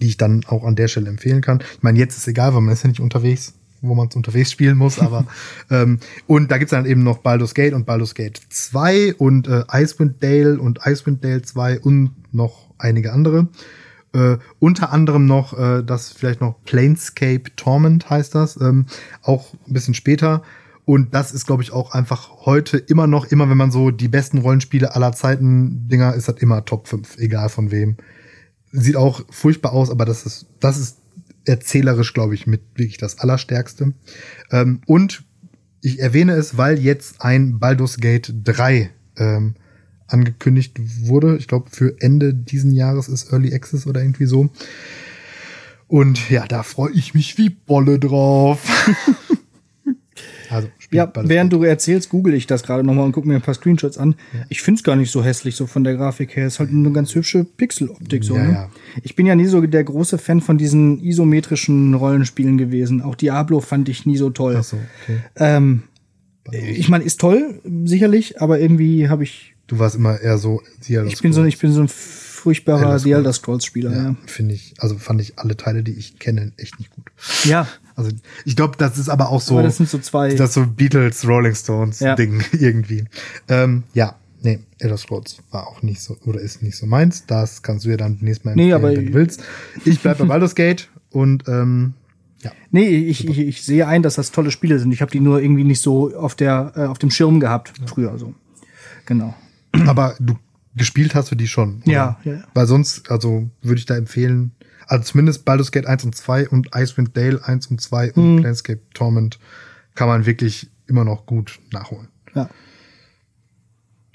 die 0.00 0.06
ich 0.06 0.16
dann 0.16 0.44
auch 0.46 0.64
an 0.64 0.76
der 0.76 0.86
Stelle 0.86 1.08
empfehlen 1.08 1.40
kann. 1.40 1.60
Ich 1.74 1.82
meine, 1.82 1.98
jetzt 1.98 2.16
ist 2.16 2.28
egal, 2.28 2.54
weil 2.54 2.60
man 2.60 2.72
ist 2.72 2.84
ja 2.84 2.88
nicht 2.88 3.00
unterwegs, 3.00 3.54
wo 3.82 3.94
man 3.94 4.08
es 4.08 4.16
unterwegs 4.16 4.50
spielen 4.50 4.78
muss, 4.78 4.98
aber 4.98 5.26
ähm, 5.70 5.98
und 6.26 6.50
da 6.50 6.58
gibt's 6.58 6.70
dann 6.70 6.86
eben 6.86 7.02
noch 7.02 7.18
Baldur's 7.18 7.54
Gate 7.54 7.74
und 7.74 7.84
Baldur's 7.84 8.14
Gate 8.14 8.40
2 8.48 9.14
und 9.14 9.48
äh, 9.48 9.64
Icewind 9.70 10.22
Dale 10.22 10.58
und 10.58 10.80
Icewind 10.86 11.24
Dale 11.24 11.42
2 11.42 11.80
und 11.80 12.12
noch 12.32 12.70
einige 12.78 13.12
andere. 13.12 13.48
Äh, 14.14 14.38
unter 14.58 14.92
anderem 14.92 15.26
noch 15.26 15.58
äh, 15.58 15.82
das 15.82 16.12
vielleicht 16.12 16.40
noch 16.40 16.62
Planescape 16.64 17.54
Torment 17.56 18.08
heißt 18.08 18.34
das, 18.34 18.60
ähm, 18.60 18.86
auch 19.22 19.52
ein 19.66 19.72
bisschen 19.72 19.94
später. 19.94 20.42
Und 20.84 21.14
das 21.14 21.32
ist, 21.32 21.46
glaube 21.46 21.62
ich, 21.62 21.72
auch 21.72 21.92
einfach 21.92 22.44
heute 22.44 22.76
immer 22.76 23.06
noch, 23.06 23.26
immer 23.26 23.48
wenn 23.48 23.56
man 23.56 23.70
so 23.70 23.90
die 23.90 24.08
besten 24.08 24.38
Rollenspiele 24.38 24.94
aller 24.96 25.12
Zeiten 25.12 25.88
Dinger, 25.88 26.14
ist 26.14 26.28
das 26.28 26.38
immer 26.38 26.64
Top 26.64 26.88
5, 26.88 27.18
egal 27.18 27.48
von 27.48 27.70
wem 27.70 27.96
sieht 28.72 28.96
auch 28.96 29.22
furchtbar 29.30 29.72
aus, 29.72 29.90
aber 29.90 30.04
das 30.04 30.24
ist, 30.24 30.46
das 30.58 30.78
ist 30.78 31.01
erzählerisch, 31.44 32.14
glaube 32.14 32.34
ich, 32.34 32.46
mit 32.46 32.62
wirklich 32.74 32.98
das 32.98 33.18
Allerstärkste. 33.18 33.92
Ähm, 34.50 34.80
und 34.86 35.24
ich 35.80 35.98
erwähne 35.98 36.34
es, 36.34 36.56
weil 36.56 36.78
jetzt 36.78 37.22
ein 37.22 37.58
Baldur's 37.58 37.98
Gate 37.98 38.32
3 38.44 38.90
ähm, 39.16 39.54
angekündigt 40.06 40.78
wurde. 41.06 41.36
Ich 41.36 41.48
glaube, 41.48 41.70
für 41.70 41.96
Ende 42.00 42.34
diesen 42.34 42.72
Jahres 42.72 43.08
ist 43.08 43.32
Early 43.32 43.54
Access 43.54 43.86
oder 43.86 44.00
irgendwie 44.02 44.26
so. 44.26 44.50
Und 45.88 46.30
ja, 46.30 46.46
da 46.46 46.62
freue 46.62 46.92
ich 46.92 47.14
mich 47.14 47.36
wie 47.36 47.50
Bolle 47.50 47.98
drauf. 47.98 48.66
Also 50.52 50.68
ja, 50.90 51.10
während 51.14 51.50
gut. 51.50 51.62
du 51.62 51.64
erzählst, 51.64 52.10
google 52.10 52.34
ich 52.34 52.46
das 52.46 52.62
gerade 52.62 52.84
nochmal 52.84 53.06
und 53.06 53.12
gucke 53.12 53.26
mir 53.26 53.36
ein 53.36 53.42
paar 53.42 53.54
Screenshots 53.54 53.96
an. 53.96 54.16
Ja. 54.34 54.40
Ich 54.50 54.60
finde 54.60 54.78
es 54.78 54.84
gar 54.84 54.96
nicht 54.96 55.10
so 55.10 55.24
hässlich, 55.24 55.56
so 55.56 55.66
von 55.66 55.82
der 55.82 55.94
Grafik 55.94 56.36
her. 56.36 56.46
Es 56.46 56.54
ist 56.54 56.60
halt 56.60 56.70
eine 56.70 56.92
ganz 56.92 57.14
hübsche 57.14 57.44
Pixeloptik 57.44 58.22
so. 58.22 58.36
Ja, 58.36 58.42
ne? 58.44 58.52
ja. 58.52 58.70
Ich 59.02 59.16
bin 59.16 59.24
ja 59.24 59.34
nie 59.34 59.46
so 59.46 59.62
der 59.62 59.84
große 59.84 60.18
Fan 60.18 60.42
von 60.42 60.58
diesen 60.58 61.02
isometrischen 61.02 61.94
Rollenspielen 61.94 62.58
gewesen. 62.58 63.00
Auch 63.00 63.14
Diablo 63.14 63.60
fand 63.60 63.88
ich 63.88 64.04
nie 64.04 64.18
so 64.18 64.28
toll. 64.28 64.56
Ach 64.58 64.64
so, 64.64 64.76
okay. 65.02 65.20
Ähm, 65.36 65.84
ich 66.50 66.88
meine, 66.88 67.04
ist 67.04 67.20
toll, 67.20 67.60
sicherlich, 67.84 68.42
aber 68.42 68.60
irgendwie 68.60 69.08
habe 69.08 69.22
ich. 69.22 69.54
Du 69.68 69.78
warst 69.78 69.96
immer 69.96 70.20
eher 70.20 70.36
so. 70.36 70.60
Ich 70.86 71.22
bin 71.22 71.32
so, 71.32 71.44
ich 71.44 71.58
bin 71.58 71.72
so 71.72 71.80
ein 71.80 71.88
furchtbarer 72.42 72.98
The 72.98 73.12
Elder 73.12 73.32
Scrolls 73.32 73.64
Spieler. 73.64 73.92
Ja, 73.92 74.02
ja. 74.02 74.16
finde 74.26 74.54
ich. 74.54 74.74
Also 74.78 74.98
fand 74.98 75.20
ich 75.20 75.38
alle 75.38 75.56
Teile, 75.56 75.82
die 75.82 75.92
ich 75.92 76.18
kenne, 76.18 76.52
echt 76.56 76.78
nicht 76.78 76.90
gut. 76.90 77.04
Ja. 77.44 77.68
Also 77.94 78.10
ich 78.44 78.56
glaube, 78.56 78.76
das 78.78 78.98
ist 78.98 79.08
aber 79.08 79.28
auch 79.28 79.40
so. 79.40 79.54
Aber 79.54 79.62
das 79.62 79.76
sind 79.76 79.88
so 79.88 79.98
zwei. 79.98 80.34
Das 80.34 80.54
so 80.54 80.66
Beatles, 80.66 81.26
Rolling 81.26 81.54
Stones 81.54 82.00
ja. 82.00 82.16
Ding 82.16 82.42
irgendwie. 82.52 83.04
Ähm, 83.48 83.84
ja. 83.94 84.16
Nee, 84.44 84.58
Elder 84.80 84.96
Scrolls 84.96 85.36
war 85.52 85.68
auch 85.68 85.82
nicht 85.82 86.00
so, 86.00 86.16
oder 86.24 86.40
ist 86.40 86.64
nicht 86.64 86.76
so 86.76 86.84
meins. 86.84 87.26
Das 87.26 87.62
kannst 87.62 87.84
du 87.84 87.90
ja 87.90 87.96
dann 87.96 88.18
nächstes 88.20 88.44
Mal 88.44 88.56
nee, 88.56 88.72
aber 88.72 88.90
wenn 88.90 89.06
du 89.06 89.12
willst. 89.12 89.40
Ich 89.84 90.00
bleib 90.00 90.18
bei 90.18 90.24
Baldur's 90.26 90.56
Gate 90.56 90.88
und 91.10 91.46
ähm, 91.46 91.94
ja. 92.42 92.50
Nee, 92.72 92.88
ich, 92.88 93.28
ich, 93.28 93.38
ich 93.38 93.62
sehe 93.62 93.86
ein, 93.86 94.02
dass 94.02 94.16
das 94.16 94.32
tolle 94.32 94.50
Spiele 94.50 94.80
sind. 94.80 94.90
Ich 94.90 95.00
habe 95.00 95.12
die 95.12 95.20
nur 95.20 95.40
irgendwie 95.40 95.62
nicht 95.62 95.80
so 95.80 96.12
auf 96.16 96.34
der 96.34 96.72
äh, 96.74 96.84
auf 96.86 96.98
dem 96.98 97.12
Schirm 97.12 97.38
gehabt 97.38 97.72
ja. 97.78 97.86
früher 97.86 98.18
so. 98.18 98.34
Genau. 99.06 99.32
Aber 99.86 100.16
du 100.18 100.36
gespielt 100.74 101.14
hast 101.14 101.30
du 101.30 101.34
die 101.34 101.48
schon. 101.48 101.82
Ja, 101.84 102.18
ja. 102.24 102.42
Weil 102.54 102.66
sonst, 102.66 103.10
also 103.10 103.50
würde 103.60 103.78
ich 103.78 103.86
da 103.86 103.96
empfehlen, 103.96 104.52
also 104.86 105.04
zumindest 105.04 105.44
Baldur's 105.44 105.72
Gate 105.72 105.86
1 105.86 106.04
und 106.04 106.14
2 106.14 106.48
und 106.48 106.70
Icewind 106.74 107.16
Dale 107.16 107.40
1 107.44 107.68
und 107.68 107.80
2 107.80 108.12
und 108.14 108.34
mhm. 108.34 108.40
Planescape 108.40 108.80
Torment 108.94 109.38
kann 109.94 110.08
man 110.08 110.26
wirklich 110.26 110.70
immer 110.86 111.04
noch 111.04 111.26
gut 111.26 111.60
nachholen. 111.72 112.08
Ja. 112.34 112.48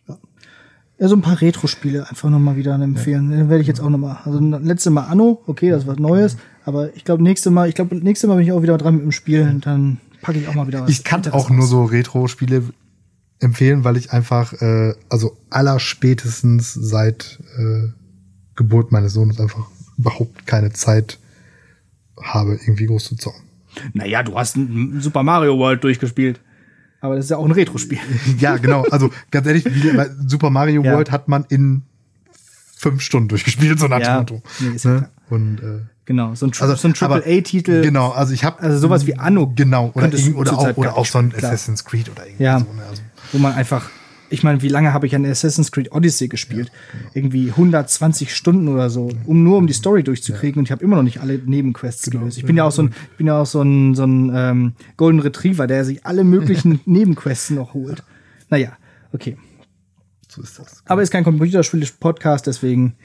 Ja, 0.08 0.18
ja 1.00 1.08
so 1.08 1.16
ein 1.16 1.22
paar 1.22 1.42
Retro-Spiele 1.42 2.08
einfach 2.10 2.30
nochmal 2.30 2.58
wieder 2.58 2.76
empfehlen. 2.76 3.32
Ja. 3.32 3.38
Den 3.38 3.50
werde 3.50 3.62
ich 3.62 3.68
jetzt 3.68 3.80
auch 3.80 3.90
nochmal. 3.90 4.18
Also 4.26 4.40
letzte 4.40 4.90
Mal 4.90 5.06
Anno, 5.06 5.42
okay, 5.48 5.70
das 5.70 5.88
war 5.88 6.00
Neues, 6.00 6.38
aber 6.66 6.96
ich 6.96 7.06
glaube 7.06 7.24
nächste 7.24 7.52
Mal, 7.52 7.70
ich 7.70 7.76
glaube 7.76 7.96
nächste 7.96 8.28
Mal 8.28 8.36
bin 8.36 8.46
ich 8.46 8.52
auch 8.52 8.62
wieder 8.62 8.78
dran 8.78 8.96
mit 8.96 9.04
dem 9.04 9.12
Spiel 9.12 9.42
und 9.44 9.66
dann 9.66 10.00
packe 10.22 10.40
ich 10.40 10.48
auch 10.48 10.56
mal 10.56 10.68
wieder 10.68 10.82
was. 10.82 10.90
Ich 10.90 11.04
kann 11.04 11.26
auch 11.32 11.50
nur 11.50 11.66
so 11.66 11.86
Retro-Spiele 11.86 12.64
empfehlen, 13.40 13.84
weil 13.84 13.98
ich 13.98 14.12
einfach, 14.12 14.54
äh, 14.62 14.94
also 15.10 15.38
aller 15.50 15.80
spätestens 15.80 16.74
seit 16.74 17.40
äh, 17.58 17.90
Geburt 18.56 18.92
meines 18.92 19.14
Sohnes 19.14 19.40
einfach 19.40 19.68
überhaupt 19.98 20.46
keine 20.46 20.72
Zeit 20.72 21.20
habe, 22.22 22.54
irgendwie 22.54 22.88
groß 22.88 23.06
zu 23.06 23.16
zocken. 23.16 23.44
Naja, 23.94 24.24
du 24.24 24.36
hast 24.36 24.56
ein 24.58 25.02
Super 25.02 25.24
Mario 25.24 25.58
World 25.58 25.84
durchgespielt. 25.84 26.40
Aber 27.00 27.16
das 27.16 27.26
ist 27.26 27.32
ja 27.32 27.38
auch 27.38 27.46
ein 27.46 27.52
Retro-Spiel. 27.52 28.00
ja, 28.40 28.58
genau. 28.58 28.84
Also 28.90 29.12
ganz 29.30 29.46
ehrlich, 29.46 29.66
Super 30.26 30.50
Mario 30.50 30.84
ja. 30.84 30.94
World 30.94 31.12
hat 31.12 31.28
man 31.28 31.46
in 31.50 31.84
fünf 32.76 33.02
Stunden 33.02 33.28
durchgespielt, 33.30 33.80
so 33.80 33.88
nach 33.88 34.00
ja, 34.00 34.18
Motto. 34.18 34.42
Nee, 34.60 34.78
ne? 34.84 35.10
Und 35.30 35.60
äh, 35.60 35.82
Genau, 36.08 36.36
so 36.36 36.46
ein, 36.46 36.54
also, 36.58 36.76
so 36.76 36.88
ein 36.88 36.94
Triple-A-Titel. 36.94 37.82
Genau, 37.82 38.12
also 38.12 38.34
ich 38.34 38.46
habe 38.46 38.62
also 38.62 38.78
sowas 38.78 39.06
wie 39.08 39.16
Anno. 39.16 39.52
Genau, 39.54 39.92
oder, 39.94 40.10
oder 40.36 40.58
auch, 40.58 40.78
oder 40.78 40.98
auch 40.98 41.06
so 41.06 41.20
ein 41.20 41.34
Assassin's 41.36 41.84
Creed 41.84 42.10
oder 42.10 42.26
irgendwie 42.26 42.46
ja, 42.46 42.60
so. 42.60 42.66
Ne? 42.74 42.82
Also. 42.90 43.02
Wo 43.32 43.38
man 43.38 43.54
einfach, 43.54 43.90
ich 44.30 44.44
meine, 44.44 44.62
wie 44.62 44.70
lange 44.70 44.94
habe 44.94 45.08
ich 45.08 45.16
an 45.16 45.26
Assassin's 45.26 45.72
Creed 45.72 45.92
Odyssey 45.92 46.28
gespielt? 46.28 46.70
Ja, 46.70 47.00
genau. 47.00 47.12
Irgendwie 47.14 47.50
120 47.50 48.34
Stunden 48.36 48.68
oder 48.68 48.90
so, 48.90 49.10
um 49.26 49.44
nur 49.44 49.58
um 49.58 49.68
die 49.68 49.74
Story 49.74 50.04
durchzukriegen 50.04 50.56
ja. 50.56 50.60
und 50.60 50.66
ich 50.66 50.72
habe 50.72 50.84
immer 50.84 50.96
noch 50.96 51.04
nicht 51.04 51.20
alle 51.20 51.38
Nebenquests 51.38 52.06
genau. 52.06 52.20
gelöst. 52.20 52.38
Ich 52.38 52.46
bin 52.46 52.58
ja 52.58 52.64
auch 52.64 52.72
so 52.72 52.84
ein, 52.84 52.94
ich 53.12 53.18
bin 53.18 53.28
ja 53.28 53.42
auch 53.42 53.46
so 53.46 53.62
ein, 53.62 53.96
so 53.96 54.04
ein 54.04 54.32
ähm, 54.34 54.74
Golden 54.96 55.20
Retriever, 55.20 55.68
der 55.68 55.86
sich 55.86 56.06
alle 56.06 56.24
möglichen 56.24 56.80
Nebenquests 56.86 57.50
noch 57.52 57.74
holt. 57.74 58.04
Naja, 58.50 58.78
okay. 59.14 59.38
So 60.28 60.42
ist 60.42 60.60
das. 60.60 60.84
Aber 60.86 61.02
ist 61.02 61.12
kein 61.12 61.24
Computerspiel-Podcast, 61.24 62.48
deswegen 62.48 62.96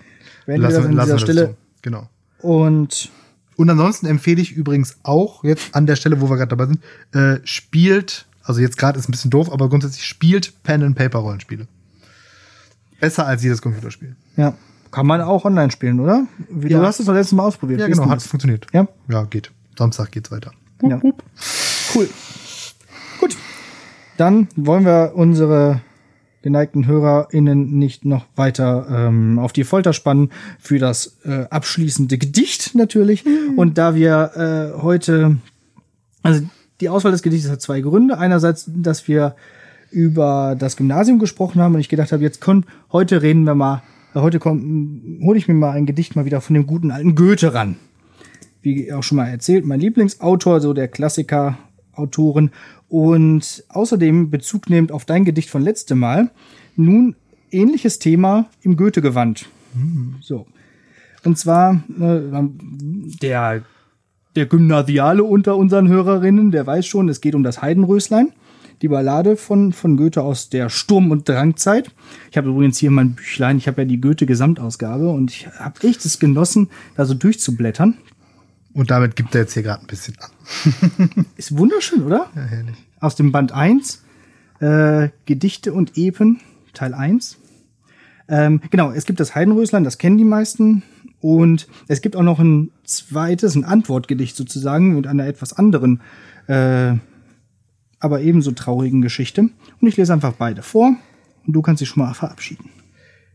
werden 0.46 0.62
lassen, 0.62 0.74
wir 0.74 0.96
das 0.96 0.98
an 0.98 1.04
dieser 1.04 1.18
Stelle. 1.18 1.46
So. 1.46 1.56
Genau. 1.82 2.08
Und 2.40 3.10
und 3.56 3.70
ansonsten 3.70 4.06
empfehle 4.06 4.40
ich 4.40 4.52
übrigens 4.52 4.96
auch 5.02 5.44
jetzt 5.44 5.74
an 5.74 5.86
der 5.86 5.96
Stelle, 5.96 6.20
wo 6.20 6.28
wir 6.28 6.36
gerade 6.36 6.56
dabei 6.56 6.66
sind, 6.66 6.80
äh, 7.14 7.40
spielt, 7.44 8.26
also 8.42 8.60
jetzt 8.60 8.76
gerade 8.76 8.98
ist 8.98 9.08
ein 9.08 9.12
bisschen 9.12 9.30
doof, 9.30 9.50
aber 9.52 9.68
grundsätzlich 9.68 10.04
spielt 10.04 10.62
Pen 10.62 10.82
and 10.82 10.96
Paper 10.96 11.18
Rollenspiele. 11.20 11.66
Besser 13.00 13.26
als 13.26 13.42
jedes 13.42 13.62
Computerspiel. 13.62 14.14
Ja, 14.36 14.54
kann 14.90 15.06
man 15.06 15.20
auch 15.20 15.44
online 15.44 15.70
spielen, 15.70 16.00
oder? 16.00 16.26
Wie, 16.50 16.68
ja. 16.68 16.78
Du 16.78 16.86
hast 16.86 17.00
es 17.00 17.06
doch 17.06 17.14
letztes 17.14 17.36
Mal 17.36 17.44
ausprobiert. 17.44 17.80
Ja, 17.80 17.88
genau, 17.88 18.08
hat 18.08 18.18
es 18.18 18.26
funktioniert. 18.26 18.66
Ja, 18.72 18.86
ja, 19.08 19.24
geht. 19.24 19.50
Samstag 19.76 20.12
geht's 20.12 20.30
weiter. 20.30 20.52
Ja. 20.82 21.00
Cool. 21.94 22.08
Gut. 23.20 23.36
Dann 24.16 24.48
wollen 24.56 24.84
wir 24.84 25.12
unsere 25.14 25.80
geneigten 26.42 26.86
HörerInnen 26.86 27.78
nicht 27.78 28.04
noch 28.04 28.26
weiter 28.36 28.86
ähm, 28.90 29.38
auf 29.38 29.52
die 29.52 29.64
Folter 29.64 29.92
spannen 29.92 30.30
für 30.58 30.78
das 30.78 31.18
äh, 31.24 31.46
abschließende 31.48 32.18
Gedicht 32.18 32.74
natürlich. 32.74 33.24
Mhm. 33.24 33.58
Und 33.58 33.78
da 33.78 33.94
wir 33.94 34.74
äh, 34.76 34.82
heute, 34.82 35.36
also 36.22 36.42
die 36.82 36.88
Auswahl 36.88 37.12
des 37.12 37.22
Gedichtes 37.22 37.50
hat 37.50 37.62
zwei 37.62 37.80
Gründe. 37.80 38.18
Einerseits, 38.18 38.68
dass 38.68 39.06
wir 39.06 39.36
über 39.92 40.56
das 40.58 40.76
Gymnasium 40.76 41.20
gesprochen 41.20 41.62
haben 41.62 41.74
und 41.74 41.80
ich 41.80 41.88
gedacht 41.88 42.10
habe, 42.10 42.22
jetzt 42.22 42.40
komm, 42.40 42.64
heute 42.90 43.22
reden 43.22 43.44
wir 43.44 43.54
mal, 43.54 43.82
heute 44.14 44.40
hole 44.44 45.38
ich 45.38 45.46
mir 45.46 45.54
mal 45.54 45.70
ein 45.70 45.86
Gedicht 45.86 46.16
mal 46.16 46.24
wieder 46.24 46.40
von 46.40 46.54
dem 46.54 46.66
guten 46.66 46.90
alten 46.90 47.14
Goethe 47.14 47.54
ran. 47.54 47.76
Wie 48.62 48.92
auch 48.92 49.04
schon 49.04 49.16
mal 49.16 49.28
erzählt, 49.28 49.64
mein 49.64 49.78
Lieblingsautor, 49.78 50.60
so 50.60 50.72
der 50.72 50.88
Klassiker, 50.88 51.56
Autoren 51.92 52.50
und 52.88 53.64
außerdem 53.68 54.30
Bezug 54.30 54.68
nehmend 54.68 54.90
auf 54.90 55.04
dein 55.04 55.24
Gedicht 55.24 55.50
von 55.50 55.62
letztem 55.62 56.00
Mal, 56.00 56.30
nun 56.74 57.14
ähnliches 57.52 58.00
Thema 58.00 58.46
im 58.62 58.76
Goethe-Gewand. 58.76 59.46
Mhm. 59.74 60.16
So. 60.20 60.46
Und 61.22 61.38
zwar 61.38 61.74
äh, 62.00 62.42
der, 63.20 63.62
der 64.36 64.46
Gymnasiale 64.46 65.24
unter 65.24 65.56
unseren 65.56 65.88
Hörerinnen, 65.88 66.50
der 66.50 66.66
weiß 66.66 66.86
schon, 66.86 67.08
es 67.08 67.20
geht 67.20 67.34
um 67.34 67.42
das 67.42 67.62
Heidenröslein, 67.62 68.32
die 68.80 68.88
Ballade 68.88 69.36
von, 69.36 69.72
von 69.72 69.96
Goethe 69.96 70.22
aus 70.22 70.48
der 70.48 70.68
Sturm- 70.68 71.10
und 71.10 71.28
Drangzeit. 71.28 71.90
Ich 72.30 72.36
habe 72.36 72.48
übrigens 72.48 72.78
hier 72.78 72.90
mein 72.90 73.14
Büchlein, 73.14 73.58
ich 73.58 73.68
habe 73.68 73.82
ja 73.82 73.88
die 73.88 74.00
Goethe-Gesamtausgabe 74.00 75.10
und 75.10 75.30
ich 75.30 75.46
habe 75.46 75.86
echt 75.86 76.04
es 76.04 76.18
genossen, 76.18 76.68
da 76.96 77.04
so 77.04 77.14
durchzublättern. 77.14 77.96
Und 78.74 78.90
damit 78.90 79.16
gibt 79.16 79.34
er 79.34 79.42
jetzt 79.42 79.52
hier 79.52 79.62
gerade 79.62 79.82
ein 79.82 79.86
bisschen 79.86 80.16
an. 80.18 81.26
Ist 81.36 81.56
wunderschön, 81.56 82.04
oder? 82.04 82.30
Ja, 82.34 82.42
herrlich. 82.42 82.76
Aus 83.00 83.16
dem 83.16 83.30
Band 83.30 83.52
1, 83.52 84.02
äh, 84.60 85.10
Gedichte 85.26 85.74
und 85.74 85.96
Epen, 85.96 86.40
Teil 86.72 86.94
1. 86.94 87.36
Ähm, 88.28 88.62
genau, 88.70 88.90
es 88.90 89.04
gibt 89.04 89.20
das 89.20 89.34
Heidenröslein, 89.34 89.84
das 89.84 89.98
kennen 89.98 90.16
die 90.16 90.24
meisten. 90.24 90.82
Und 91.20 91.68
es 91.86 92.00
gibt 92.00 92.16
auch 92.16 92.22
noch 92.22 92.40
ein 92.40 92.70
zweites, 92.92 93.54
ein 93.54 93.64
Antwortgedicht 93.64 94.36
sozusagen 94.36 94.94
mit 94.94 95.06
einer 95.06 95.26
etwas 95.26 95.52
anderen, 95.52 96.00
äh, 96.46 96.94
aber 97.98 98.20
ebenso 98.20 98.52
traurigen 98.52 99.02
Geschichte. 99.02 99.42
Und 99.42 99.88
ich 99.88 99.96
lese 99.96 100.12
einfach 100.12 100.32
beide 100.32 100.62
vor 100.62 100.94
und 101.46 101.52
du 101.52 101.62
kannst 101.62 101.80
dich 101.80 101.88
schon 101.88 102.02
mal 102.02 102.14
verabschieden. 102.14 102.70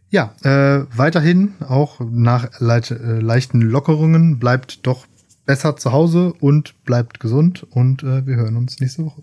Ja, 0.09 0.33
äh, 0.43 0.85
weiterhin 0.95 1.55
auch 1.67 1.99
nach 1.99 2.59
leit, 2.59 2.91
äh, 2.91 3.19
leichten 3.19 3.61
Lockerungen 3.61 4.39
bleibt 4.39 4.85
doch 4.87 5.05
besser 5.45 5.75
zu 5.75 5.91
Hause 5.91 6.33
und 6.39 6.75
bleibt 6.85 7.19
gesund 7.19 7.65
und 7.71 8.03
äh, 8.03 8.25
wir 8.25 8.35
hören 8.35 8.55
uns 8.55 8.79
nächste 8.79 9.05
Woche. 9.05 9.21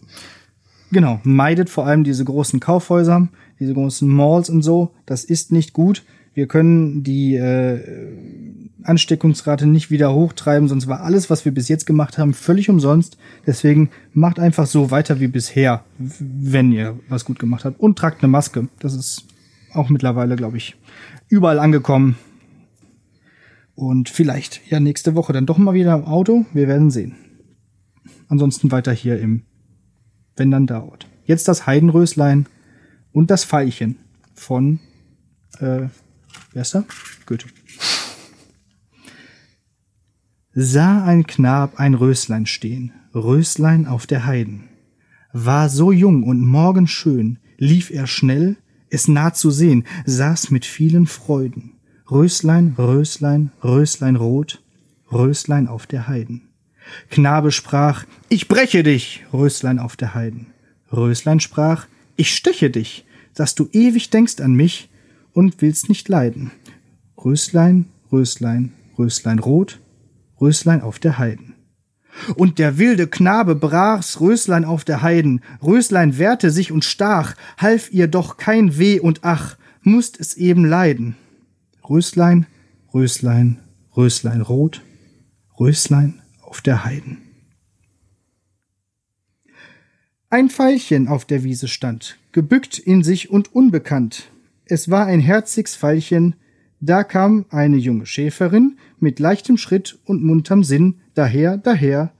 Genau, 0.93 1.21
meidet 1.25 1.71
vor 1.71 1.87
allem 1.87 2.05
diese 2.05 2.25
großen 2.25 2.61
Kaufhäuser, 2.61 3.29
diese 3.59 3.75
großen 3.75 4.09
Malls 4.09 4.51
und 4.51 4.63
so. 4.63 4.93
Das 5.07 5.25
ist 5.25 5.53
nicht 5.53 5.73
gut. 5.73 6.05
Wir 6.35 6.49
können 6.49 7.05
die 7.05 7.37
äh, 7.37 7.81
Ansteckungsrate 8.83 9.67
nicht 9.67 9.91
wieder 9.91 10.13
hochtreiben, 10.13 10.69
sonst 10.69 10.89
war 10.89 11.01
alles, 11.01 11.31
was 11.31 11.45
wir 11.45 11.53
bis 11.53 11.69
jetzt 11.69 11.87
gemacht 11.87 12.19
haben, 12.19 12.35
völlig 12.35 12.69
umsonst. 12.69 13.17
Deswegen 13.47 13.91
macht 14.13 14.39
einfach 14.39 14.67
so 14.67 14.91
weiter 14.91 15.21
wie 15.21 15.29
bisher, 15.29 15.85
wenn 15.99 16.73
ihr 16.73 16.99
was 17.09 17.25
gut 17.25 17.39
gemacht 17.39 17.65
habt. 17.65 17.81
Und 17.81 17.99
tragt 17.99 18.23
eine 18.23 18.31
Maske. 18.31 18.69
Das 18.81 18.95
ist 18.95 19.27
auch 19.73 19.89
mittlerweile, 19.89 20.37
glaube 20.37 20.57
ich, 20.57 20.77
überall 21.29 21.59
angekommen. 21.59 22.17
Und 23.77 24.09
vielleicht 24.09 24.61
ja 24.69 24.81
nächste 24.81 25.15
Woche 25.15 25.33
dann 25.33 25.47
doch 25.47 25.59
mal 25.59 25.75
wieder 25.75 25.95
im 25.95 26.05
Auto. 26.05 26.47
Wir 26.53 26.69
werden 26.69 26.91
sehen. 26.91 27.15
Ansonsten 28.29 28.71
weiter 28.71 28.93
hier 28.93 29.19
im 29.21 29.43
Wenn 30.37 30.51
dann 30.51 30.67
dauert. 30.67 31.07
Jetzt 31.25 31.49
das 31.49 31.67
Heidenröslein 31.67 32.47
und 33.13 33.31
das 33.31 33.45
Veilchen 33.45 33.97
von 34.35 34.81
äh, 35.61 35.87
wer 36.53 36.63
ist 36.63 36.75
da? 36.75 36.85
Goethe. 37.27 37.47
Sah 40.53 41.05
ein 41.05 41.27
Knab 41.27 41.81
ein 41.81 41.95
Röslein 41.95 42.47
stehen, 42.47 42.93
Röslein 43.15 43.87
auf 43.87 44.07
der 44.07 44.25
Heiden. 44.25 44.69
War 45.33 45.69
so 45.69 45.91
jung 45.91 46.23
und 46.23 46.47
morgenschön, 46.47 47.39
lief 47.59 47.91
er 47.91 48.07
schnell, 48.07 48.57
es 48.89 49.09
nah 49.09 49.35
zu 49.35 49.51
sehen, 49.51 49.85
saß 50.07 50.51
mit 50.51 50.65
vielen 50.65 51.07
Freuden. 51.07 51.73
Röslein, 52.09 52.75
Röslein, 52.79 53.51
Röslein 53.65 54.15
rot, 54.15 54.63
Röslein 55.11 55.67
auf 55.67 55.87
der 55.87 56.07
Heiden. 56.07 56.51
Knabe 57.11 57.51
sprach, 57.51 58.05
ich 58.29 58.47
breche 58.47 58.83
dich, 58.83 59.25
Röslein 59.33 59.79
auf 59.79 59.97
der 59.97 60.15
Heiden. 60.15 60.47
Röslein 60.93 61.41
sprach, 61.41 61.87
ich 62.15 62.35
steche 62.35 62.71
dich, 62.71 63.05
dass 63.35 63.55
du 63.55 63.69
ewig 63.73 64.11
denkst 64.11 64.41
an 64.41 64.55
mich 64.55 64.91
und 65.35 65.61
willst 65.61 65.91
nicht 65.91 66.09
leiden. 66.09 66.53
Röslein, 67.23 67.87
Röslein, 68.11 68.73
Röslein 68.99 69.39
rot, 69.39 69.81
Röslein 70.41 70.81
auf 70.81 70.99
der 70.99 71.19
Heiden. 71.19 71.55
Und 72.37 72.59
der 72.59 72.79
wilde 72.79 73.09
Knabe 73.09 73.57
brach's 73.57 74.21
Röslein 74.21 74.65
auf 74.65 74.85
der 74.85 75.03
Heiden, 75.03 75.43
Röslein 75.63 76.17
wehrte 76.17 76.51
sich 76.51 76.71
und 76.71 76.85
stach, 76.85 77.35
half 77.59 77.93
ihr 77.93 78.07
doch 78.07 78.37
kein 78.37 78.79
Weh 78.79 79.01
und 79.01 79.21
ach, 79.23 79.57
musst 79.83 80.19
es 80.21 80.35
eben 80.35 80.65
leiden. 80.65 81.17
Röslein, 81.89 82.47
Röslein, 82.95 83.59
Röslein 83.97 84.41
rot, 84.41 84.83
Röslein 85.59 86.23
auf 86.41 86.61
der 86.61 86.85
Heiden. 86.85 87.19
Ein 90.31 90.51
Veilchen 90.51 91.09
auf 91.09 91.25
der 91.25 91.45
Wiese 91.45 91.69
stand, 91.69 92.19
gebückt 92.33 92.79
in 92.79 93.03
sich 93.03 93.31
und 93.31 93.55
unbekannt. 93.55 94.31
Es 94.67 94.91
war 94.91 95.07
ein 95.07 95.21
herziges 95.21 95.75
Veilchen, 95.75 96.37
da 96.81 97.05
kam 97.05 97.45
eine 97.51 97.77
junge 97.77 98.07
Schäferin 98.07 98.79
mit 98.99 99.19
leichtem 99.19 99.57
Schritt 99.59 99.99
und 100.05 100.23
munterm 100.23 100.65
Sinn 100.65 101.01
daher, 101.15 101.59
daher, 101.59 102.13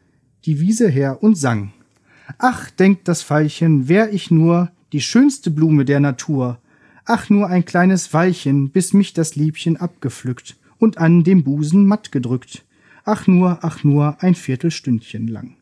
die 0.45 0.61
Wiese 0.61 0.89
her 0.89 1.23
und 1.23 1.37
sang. 1.37 1.73
Ach, 2.39 2.71
denkt 2.71 3.09
das 3.09 3.23
Veilchen, 3.23 3.89
wär 3.89 4.13
ich 4.13 4.31
nur 4.31 4.71
die 4.93 5.01
schönste 5.01 5.51
Blume 5.51 5.85
der 5.85 6.01
Natur, 6.01 6.59
ach 7.05 7.31
nur 7.31 7.49
ein 7.49 7.65
kleines 7.65 8.13
Weilchen, 8.13 8.71
bis 8.71 8.93
mich 8.93 9.13
das 9.13 9.37
Liebchen 9.37 9.77
abgepflückt 9.77 10.57
und 10.79 10.99
an 10.99 11.25
dem 11.25 11.45
Busen 11.45 11.87
matt 11.87 12.13
gedrückt, 12.13 12.65
ach 13.05 13.27
nur, 13.27 13.59
ach 13.63 13.85
nur 13.85 14.23
ein 14.23 14.35
Viertelstündchen 14.35 15.29
lang. 15.29 15.57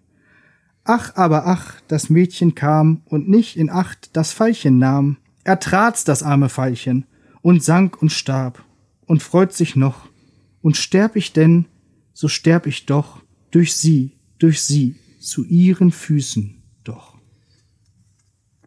Ach, 0.84 1.14
aber 1.14 1.46
ach, 1.46 1.80
das 1.86 2.10
Mädchen 2.10 2.56
kam 2.56 3.02
und 3.04 3.28
nicht 3.28 3.56
in 3.56 3.70
Acht 3.70 4.10
das 4.16 4.32
Veilchen 4.32 4.78
nahm, 4.78 5.16
er 5.45 5.59
trat's 5.61 6.05
das 6.05 6.22
arme 6.22 6.49
Veilchen 6.49 7.07
und 7.43 7.62
sank 7.62 8.01
und 8.01 8.11
starb 8.11 8.64
und 9.07 9.22
freut 9.22 9.53
sich 9.53 9.76
noch, 9.76 10.09
und 10.62 10.76
sterb 10.76 11.16
ich 11.16 11.32
denn, 11.32 11.66
so 12.12 12.28
sterb 12.28 12.66
ich 12.66 12.86
doch 12.86 13.20
durch 13.51 13.74
sie, 13.74 14.12
durch 14.38 14.62
sie, 14.62 14.95
zu 15.18 15.45
ihren 15.45 15.90
Füßen. 15.90 16.61